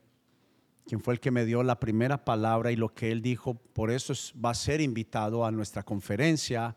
quien 0.87 1.01
fue 1.01 1.14
el 1.14 1.20
que 1.20 1.32
me 1.32 1.45
dio 1.45 1.64
la 1.64 1.80
primera 1.80 2.24
palabra 2.24 2.70
y 2.70 2.76
lo 2.76 2.95
que 2.95 3.11
él 3.11 3.20
dijo, 3.20 3.55
por 3.55 3.91
eso 3.91 4.14
va 4.43 4.51
a 4.51 4.55
ser 4.55 4.80
invitado 4.80 5.45
a 5.45 5.51
nuestra 5.51 5.82
conferencia, 5.82 6.76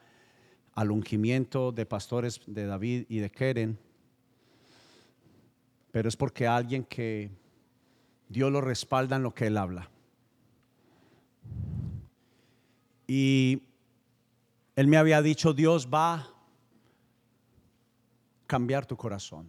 al 0.73 0.91
ungimiento 0.91 1.71
de 1.71 1.85
pastores 1.85 2.41
de 2.47 2.65
David 2.65 3.05
y 3.07 3.19
de 3.19 3.29
Keren. 3.29 3.77
Pero 5.91 6.09
es 6.09 6.17
porque 6.17 6.47
alguien 6.47 6.83
que 6.85 7.29
Dios 8.27 8.51
lo 8.51 8.61
respalda 8.61 9.15
en 9.15 9.23
lo 9.23 9.33
que 9.33 9.47
él 9.47 9.57
habla. 9.57 9.89
Y 13.05 13.61
él 14.75 14.87
me 14.87 14.97
había 14.97 15.21
dicho, 15.21 15.53
Dios 15.53 15.87
va 15.93 16.13
a 16.15 16.33
cambiar 18.47 18.87
tu 18.87 18.97
corazón. 18.97 19.47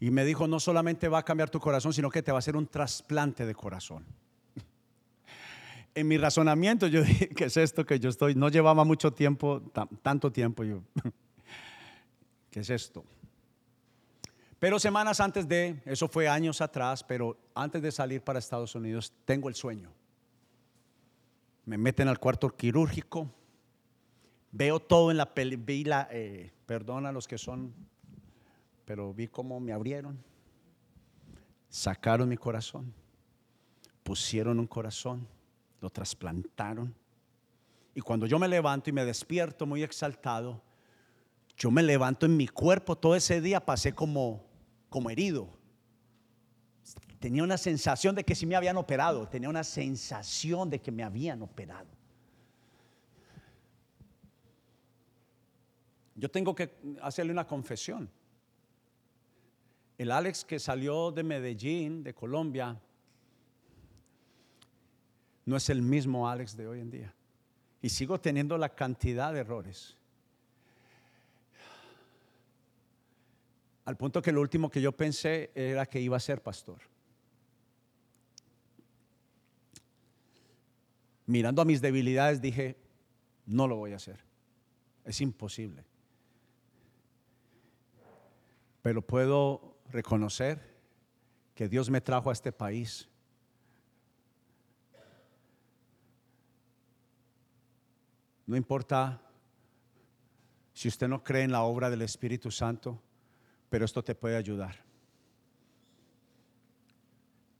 Y 0.00 0.10
me 0.10 0.24
dijo, 0.24 0.48
no 0.48 0.58
solamente 0.58 1.08
va 1.08 1.18
a 1.18 1.24
cambiar 1.24 1.50
tu 1.50 1.60
corazón, 1.60 1.92
sino 1.92 2.08
que 2.08 2.22
te 2.22 2.32
va 2.32 2.38
a 2.38 2.40
hacer 2.40 2.56
un 2.56 2.66
trasplante 2.66 3.46
de 3.46 3.54
corazón. 3.54 4.04
En 5.92 6.06
mi 6.06 6.16
razonamiento 6.16 6.86
yo 6.86 7.02
dije, 7.04 7.28
¿qué 7.28 7.44
es 7.44 7.56
esto 7.56 7.84
que 7.84 7.98
yo 7.98 8.08
estoy? 8.08 8.34
No 8.34 8.48
llevaba 8.48 8.84
mucho 8.84 9.12
tiempo, 9.12 9.60
tanto 10.02 10.32
tiempo 10.32 10.64
yo. 10.64 10.82
¿Qué 12.50 12.60
es 12.60 12.70
esto? 12.70 13.04
Pero 14.60 14.78
semanas 14.78 15.20
antes 15.20 15.48
de, 15.48 15.82
eso 15.84 16.06
fue 16.06 16.28
años 16.28 16.60
atrás, 16.60 17.02
pero 17.02 17.36
antes 17.54 17.82
de 17.82 17.90
salir 17.90 18.22
para 18.22 18.38
Estados 18.38 18.74
Unidos, 18.74 19.12
tengo 19.24 19.48
el 19.48 19.54
sueño. 19.54 19.90
Me 21.64 21.76
meten 21.76 22.08
al 22.08 22.18
cuarto 22.18 22.56
quirúrgico, 22.56 23.30
veo 24.52 24.78
todo 24.78 25.10
en 25.10 25.16
la 25.16 25.34
película, 25.34 26.08
eh, 26.10 26.52
perdona 26.66 27.08
a 27.08 27.12
los 27.12 27.26
que 27.26 27.38
son 27.38 27.74
pero 28.90 29.14
vi 29.14 29.28
cómo 29.28 29.60
me 29.60 29.72
abrieron, 29.72 30.20
sacaron 31.68 32.28
mi 32.28 32.36
corazón, 32.36 32.92
pusieron 34.02 34.58
un 34.58 34.66
corazón, 34.66 35.28
lo 35.80 35.90
trasplantaron. 35.90 36.92
Y 37.94 38.00
cuando 38.00 38.26
yo 38.26 38.36
me 38.40 38.48
levanto 38.48 38.90
y 38.90 38.92
me 38.92 39.04
despierto 39.04 39.64
muy 39.64 39.84
exaltado, 39.84 40.60
yo 41.56 41.70
me 41.70 41.84
levanto 41.84 42.26
en 42.26 42.36
mi 42.36 42.48
cuerpo, 42.48 42.98
todo 42.98 43.14
ese 43.14 43.40
día 43.40 43.64
pasé 43.64 43.94
como, 43.94 44.44
como 44.88 45.08
herido. 45.08 45.56
Tenía 47.20 47.44
una 47.44 47.58
sensación 47.58 48.16
de 48.16 48.24
que 48.24 48.34
sí 48.34 48.44
me 48.44 48.56
habían 48.56 48.76
operado, 48.76 49.28
tenía 49.28 49.48
una 49.48 49.62
sensación 49.62 50.68
de 50.68 50.80
que 50.80 50.90
me 50.90 51.04
habían 51.04 51.42
operado. 51.42 51.86
Yo 56.16 56.28
tengo 56.28 56.56
que 56.56 56.76
hacerle 57.00 57.30
una 57.30 57.46
confesión. 57.46 58.10
El 60.00 60.10
Alex 60.12 60.46
que 60.46 60.58
salió 60.58 61.10
de 61.10 61.22
Medellín, 61.22 62.02
de 62.02 62.14
Colombia, 62.14 62.74
no 65.44 65.56
es 65.58 65.68
el 65.68 65.82
mismo 65.82 66.26
Alex 66.26 66.56
de 66.56 66.66
hoy 66.66 66.80
en 66.80 66.90
día. 66.90 67.14
Y 67.82 67.90
sigo 67.90 68.18
teniendo 68.18 68.56
la 68.56 68.70
cantidad 68.70 69.30
de 69.30 69.40
errores. 69.40 69.98
Al 73.84 73.98
punto 73.98 74.22
que 74.22 74.32
lo 74.32 74.40
último 74.40 74.70
que 74.70 74.80
yo 74.80 74.90
pensé 74.92 75.50
era 75.54 75.84
que 75.84 76.00
iba 76.00 76.16
a 76.16 76.20
ser 76.20 76.42
pastor. 76.42 76.78
Mirando 81.26 81.60
a 81.60 81.66
mis 81.66 81.82
debilidades 81.82 82.40
dije, 82.40 82.74
no 83.44 83.68
lo 83.68 83.76
voy 83.76 83.92
a 83.92 83.96
hacer. 83.96 84.18
Es 85.04 85.20
imposible. 85.20 85.84
Pero 88.80 89.02
puedo 89.02 89.69
reconocer 89.90 90.78
que 91.54 91.68
Dios 91.68 91.90
me 91.90 92.00
trajo 92.00 92.30
a 92.30 92.32
este 92.32 92.52
país. 92.52 93.08
No 98.46 98.56
importa 98.56 99.20
si 100.72 100.88
usted 100.88 101.08
no 101.08 101.22
cree 101.22 101.42
en 101.42 101.52
la 101.52 101.62
obra 101.62 101.90
del 101.90 102.02
Espíritu 102.02 102.50
Santo, 102.50 103.02
Pero 103.70 103.84
esto 103.84 104.02
te 104.02 104.16
puede 104.16 104.36
ayudar. 104.36 104.84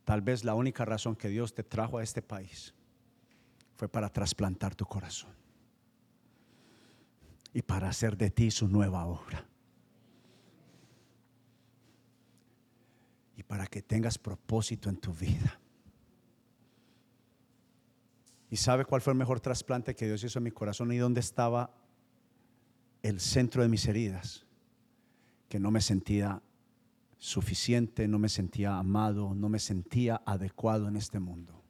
Tal 0.04 0.20
vez 0.20 0.44
la 0.44 0.54
única 0.54 0.84
razón 0.84 1.14
que 1.14 1.28
Dios 1.28 1.54
te 1.54 1.62
trajo 1.62 1.98
a 1.98 2.02
este 2.02 2.20
país 2.20 2.74
fue 3.76 3.88
para 3.88 4.08
trasplantar 4.08 4.74
tu 4.74 4.84
corazón 4.84 5.32
y 7.54 7.62
para 7.62 7.88
hacer 7.88 8.16
de 8.16 8.30
ti 8.30 8.50
su 8.50 8.66
nueva 8.66 9.06
obra. 9.06 9.49
Y 13.40 13.42
para 13.42 13.66
que 13.66 13.80
tengas 13.80 14.18
propósito 14.18 14.90
en 14.90 14.98
tu 14.98 15.14
vida. 15.14 15.58
¿Y 18.50 18.56
sabe 18.56 18.84
cuál 18.84 19.00
fue 19.00 19.14
el 19.14 19.18
mejor 19.18 19.40
trasplante 19.40 19.96
que 19.96 20.04
Dios 20.04 20.22
hizo 20.22 20.38
en 20.38 20.42
mi 20.42 20.50
corazón 20.50 20.92
y 20.92 20.98
dónde 20.98 21.20
estaba 21.20 21.74
el 23.02 23.18
centro 23.18 23.62
de 23.62 23.70
mis 23.70 23.86
heridas? 23.86 24.44
Que 25.48 25.58
no 25.58 25.70
me 25.70 25.80
sentía 25.80 26.42
suficiente, 27.16 28.06
no 28.06 28.18
me 28.18 28.28
sentía 28.28 28.76
amado, 28.76 29.32
no 29.34 29.48
me 29.48 29.58
sentía 29.58 30.20
adecuado 30.26 30.86
en 30.86 30.96
este 30.96 31.18
mundo. 31.18 31.64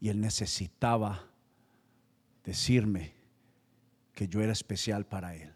Y 0.00 0.10
Él 0.10 0.20
necesitaba 0.20 1.30
decirme, 2.44 3.14
que 4.14 4.28
yo 4.28 4.42
era 4.42 4.52
especial 4.52 5.06
para 5.06 5.34
Él. 5.34 5.54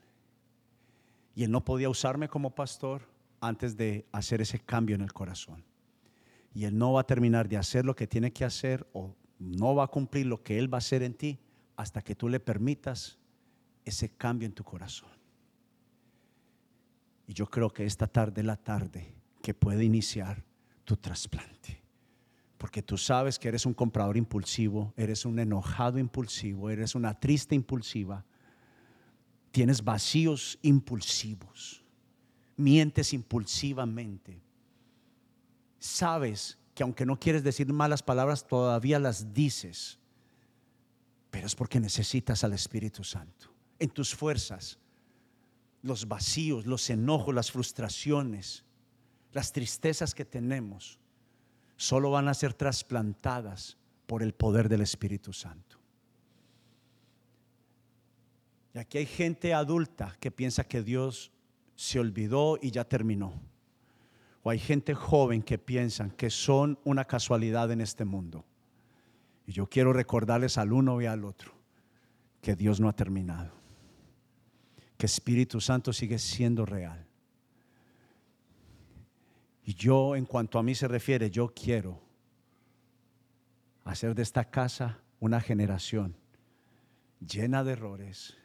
Y 1.34 1.44
Él 1.44 1.50
no 1.50 1.66
podía 1.66 1.90
usarme 1.90 2.30
como 2.30 2.54
pastor 2.54 3.14
antes 3.46 3.76
de 3.76 4.06
hacer 4.12 4.40
ese 4.40 4.58
cambio 4.58 4.96
en 4.96 5.02
el 5.02 5.12
corazón. 5.12 5.64
Y 6.54 6.64
Él 6.64 6.76
no 6.76 6.92
va 6.92 7.02
a 7.02 7.06
terminar 7.06 7.48
de 7.48 7.56
hacer 7.56 7.84
lo 7.84 7.94
que 7.94 8.06
tiene 8.06 8.32
que 8.32 8.44
hacer 8.44 8.86
o 8.92 9.14
no 9.38 9.74
va 9.74 9.84
a 9.84 9.88
cumplir 9.88 10.26
lo 10.26 10.42
que 10.42 10.58
Él 10.58 10.72
va 10.72 10.78
a 10.78 10.78
hacer 10.78 11.02
en 11.02 11.14
ti 11.14 11.38
hasta 11.76 12.02
que 12.02 12.14
tú 12.14 12.28
le 12.28 12.40
permitas 12.40 13.18
ese 13.84 14.08
cambio 14.08 14.46
en 14.46 14.54
tu 14.54 14.64
corazón. 14.64 15.10
Y 17.26 17.34
yo 17.34 17.46
creo 17.46 17.70
que 17.70 17.84
esta 17.84 18.06
tarde 18.06 18.40
es 18.40 18.46
la 18.46 18.56
tarde 18.56 19.14
que 19.42 19.52
puede 19.52 19.84
iniciar 19.84 20.44
tu 20.84 20.96
trasplante. 20.96 21.82
Porque 22.56 22.82
tú 22.82 22.96
sabes 22.96 23.38
que 23.38 23.48
eres 23.48 23.66
un 23.66 23.74
comprador 23.74 24.16
impulsivo, 24.16 24.94
eres 24.96 25.26
un 25.26 25.38
enojado 25.38 25.98
impulsivo, 25.98 26.70
eres 26.70 26.94
una 26.94 27.12
triste 27.12 27.54
impulsiva 27.54 28.24
Tienes 29.56 29.82
vacíos 29.82 30.58
impulsivos. 30.60 31.82
Mientes 32.56 33.12
impulsivamente. 33.12 34.40
Sabes 35.78 36.58
que 36.74 36.82
aunque 36.82 37.06
no 37.06 37.18
quieres 37.18 37.42
decir 37.42 37.72
malas 37.72 38.02
palabras, 38.02 38.46
todavía 38.46 38.98
las 38.98 39.32
dices. 39.32 39.98
Pero 41.30 41.46
es 41.46 41.54
porque 41.54 41.80
necesitas 41.80 42.44
al 42.44 42.52
Espíritu 42.52 43.04
Santo. 43.04 43.50
En 43.78 43.90
tus 43.90 44.14
fuerzas, 44.14 44.78
los 45.82 46.08
vacíos, 46.08 46.66
los 46.66 46.88
enojos, 46.90 47.34
las 47.34 47.50
frustraciones, 47.50 48.64
las 49.32 49.52
tristezas 49.52 50.14
que 50.14 50.24
tenemos, 50.24 50.98
solo 51.76 52.10
van 52.10 52.28
a 52.28 52.34
ser 52.34 52.54
trasplantadas 52.54 53.76
por 54.06 54.22
el 54.22 54.34
poder 54.34 54.68
del 54.68 54.80
Espíritu 54.80 55.32
Santo. 55.32 55.78
Y 58.74 58.78
aquí 58.78 58.98
hay 58.98 59.06
gente 59.06 59.54
adulta 59.54 60.16
que 60.20 60.30
piensa 60.30 60.64
que 60.64 60.82
Dios 60.82 61.32
se 61.76 62.00
olvidó 62.00 62.58
y 62.60 62.70
ya 62.72 62.84
terminó. 62.84 63.40
O 64.42 64.50
hay 64.50 64.58
gente 64.58 64.94
joven 64.94 65.42
que 65.42 65.58
piensan 65.58 66.10
que 66.10 66.30
son 66.30 66.78
una 66.84 67.04
casualidad 67.04 67.70
en 67.70 67.80
este 67.80 68.04
mundo. 68.04 68.44
Y 69.46 69.52
yo 69.52 69.68
quiero 69.68 69.92
recordarles 69.92 70.58
al 70.58 70.72
uno 70.72 71.00
y 71.00 71.06
al 71.06 71.24
otro 71.24 71.52
que 72.40 72.56
Dios 72.56 72.80
no 72.80 72.88
ha 72.88 72.92
terminado. 72.92 73.52
Que 74.96 75.06
Espíritu 75.06 75.60
Santo 75.60 75.92
sigue 75.92 76.18
siendo 76.18 76.64
real. 76.64 77.06
Y 79.64 79.74
yo, 79.74 80.16
en 80.16 80.26
cuanto 80.26 80.58
a 80.58 80.62
mí 80.62 80.74
se 80.74 80.88
refiere, 80.88 81.30
yo 81.30 81.52
quiero 81.52 82.00
hacer 83.84 84.14
de 84.14 84.22
esta 84.22 84.44
casa 84.44 85.00
una 85.18 85.40
generación 85.40 86.16
llena 87.20 87.64
de 87.64 87.72
errores, 87.72 88.36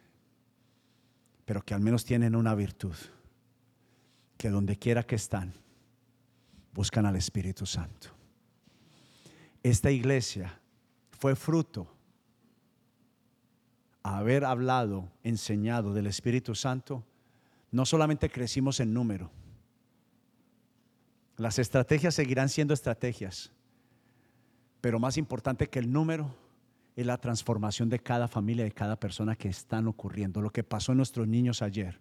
pero 1.45 1.61
que 1.61 1.73
al 1.73 1.81
menos 1.81 2.05
tienen 2.05 2.35
una 2.35 2.55
virtud, 2.55 2.95
que 4.41 4.49
donde 4.49 4.75
quiera 4.75 5.03
que 5.03 5.13
están, 5.13 5.53
buscan 6.73 7.05
al 7.05 7.15
Espíritu 7.15 7.67
Santo. 7.67 8.07
Esta 9.61 9.91
iglesia 9.91 10.59
fue 11.11 11.35
fruto 11.35 11.87
a 14.01 14.17
haber 14.17 14.43
hablado, 14.43 15.11
enseñado 15.23 15.93
del 15.93 16.07
Espíritu 16.07 16.55
Santo, 16.55 17.03
no 17.69 17.85
solamente 17.85 18.31
crecimos 18.31 18.79
en 18.79 18.95
número, 18.95 19.29
las 21.37 21.59
estrategias 21.59 22.15
seguirán 22.15 22.49
siendo 22.49 22.73
estrategias, 22.73 23.51
pero 24.81 24.97
más 24.97 25.17
importante 25.17 25.69
que 25.69 25.77
el 25.77 25.91
número 25.91 26.33
es 26.95 27.05
la 27.05 27.19
transformación 27.19 27.89
de 27.89 27.99
cada 27.99 28.27
familia, 28.27 28.63
de 28.63 28.71
cada 28.71 28.99
persona 28.99 29.35
que 29.35 29.49
están 29.49 29.87
ocurriendo. 29.87 30.41
Lo 30.41 30.49
que 30.49 30.63
pasó 30.63 30.93
en 30.93 30.97
nuestros 30.97 31.27
niños 31.27 31.61
ayer 31.61 31.99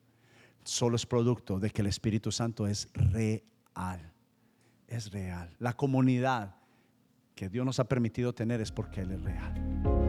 solo 0.64 0.96
es 0.96 1.06
producto 1.06 1.58
de 1.58 1.70
que 1.70 1.82
el 1.82 1.88
Espíritu 1.88 2.32
Santo 2.32 2.66
es 2.66 2.88
real. 2.94 4.12
Es 4.86 5.10
real. 5.12 5.54
La 5.58 5.74
comunidad 5.74 6.56
que 7.34 7.48
Dios 7.48 7.64
nos 7.64 7.80
ha 7.80 7.84
permitido 7.84 8.34
tener 8.34 8.60
es 8.60 8.72
porque 8.72 9.02
Él 9.02 9.12
es 9.12 9.22
real. 9.22 9.99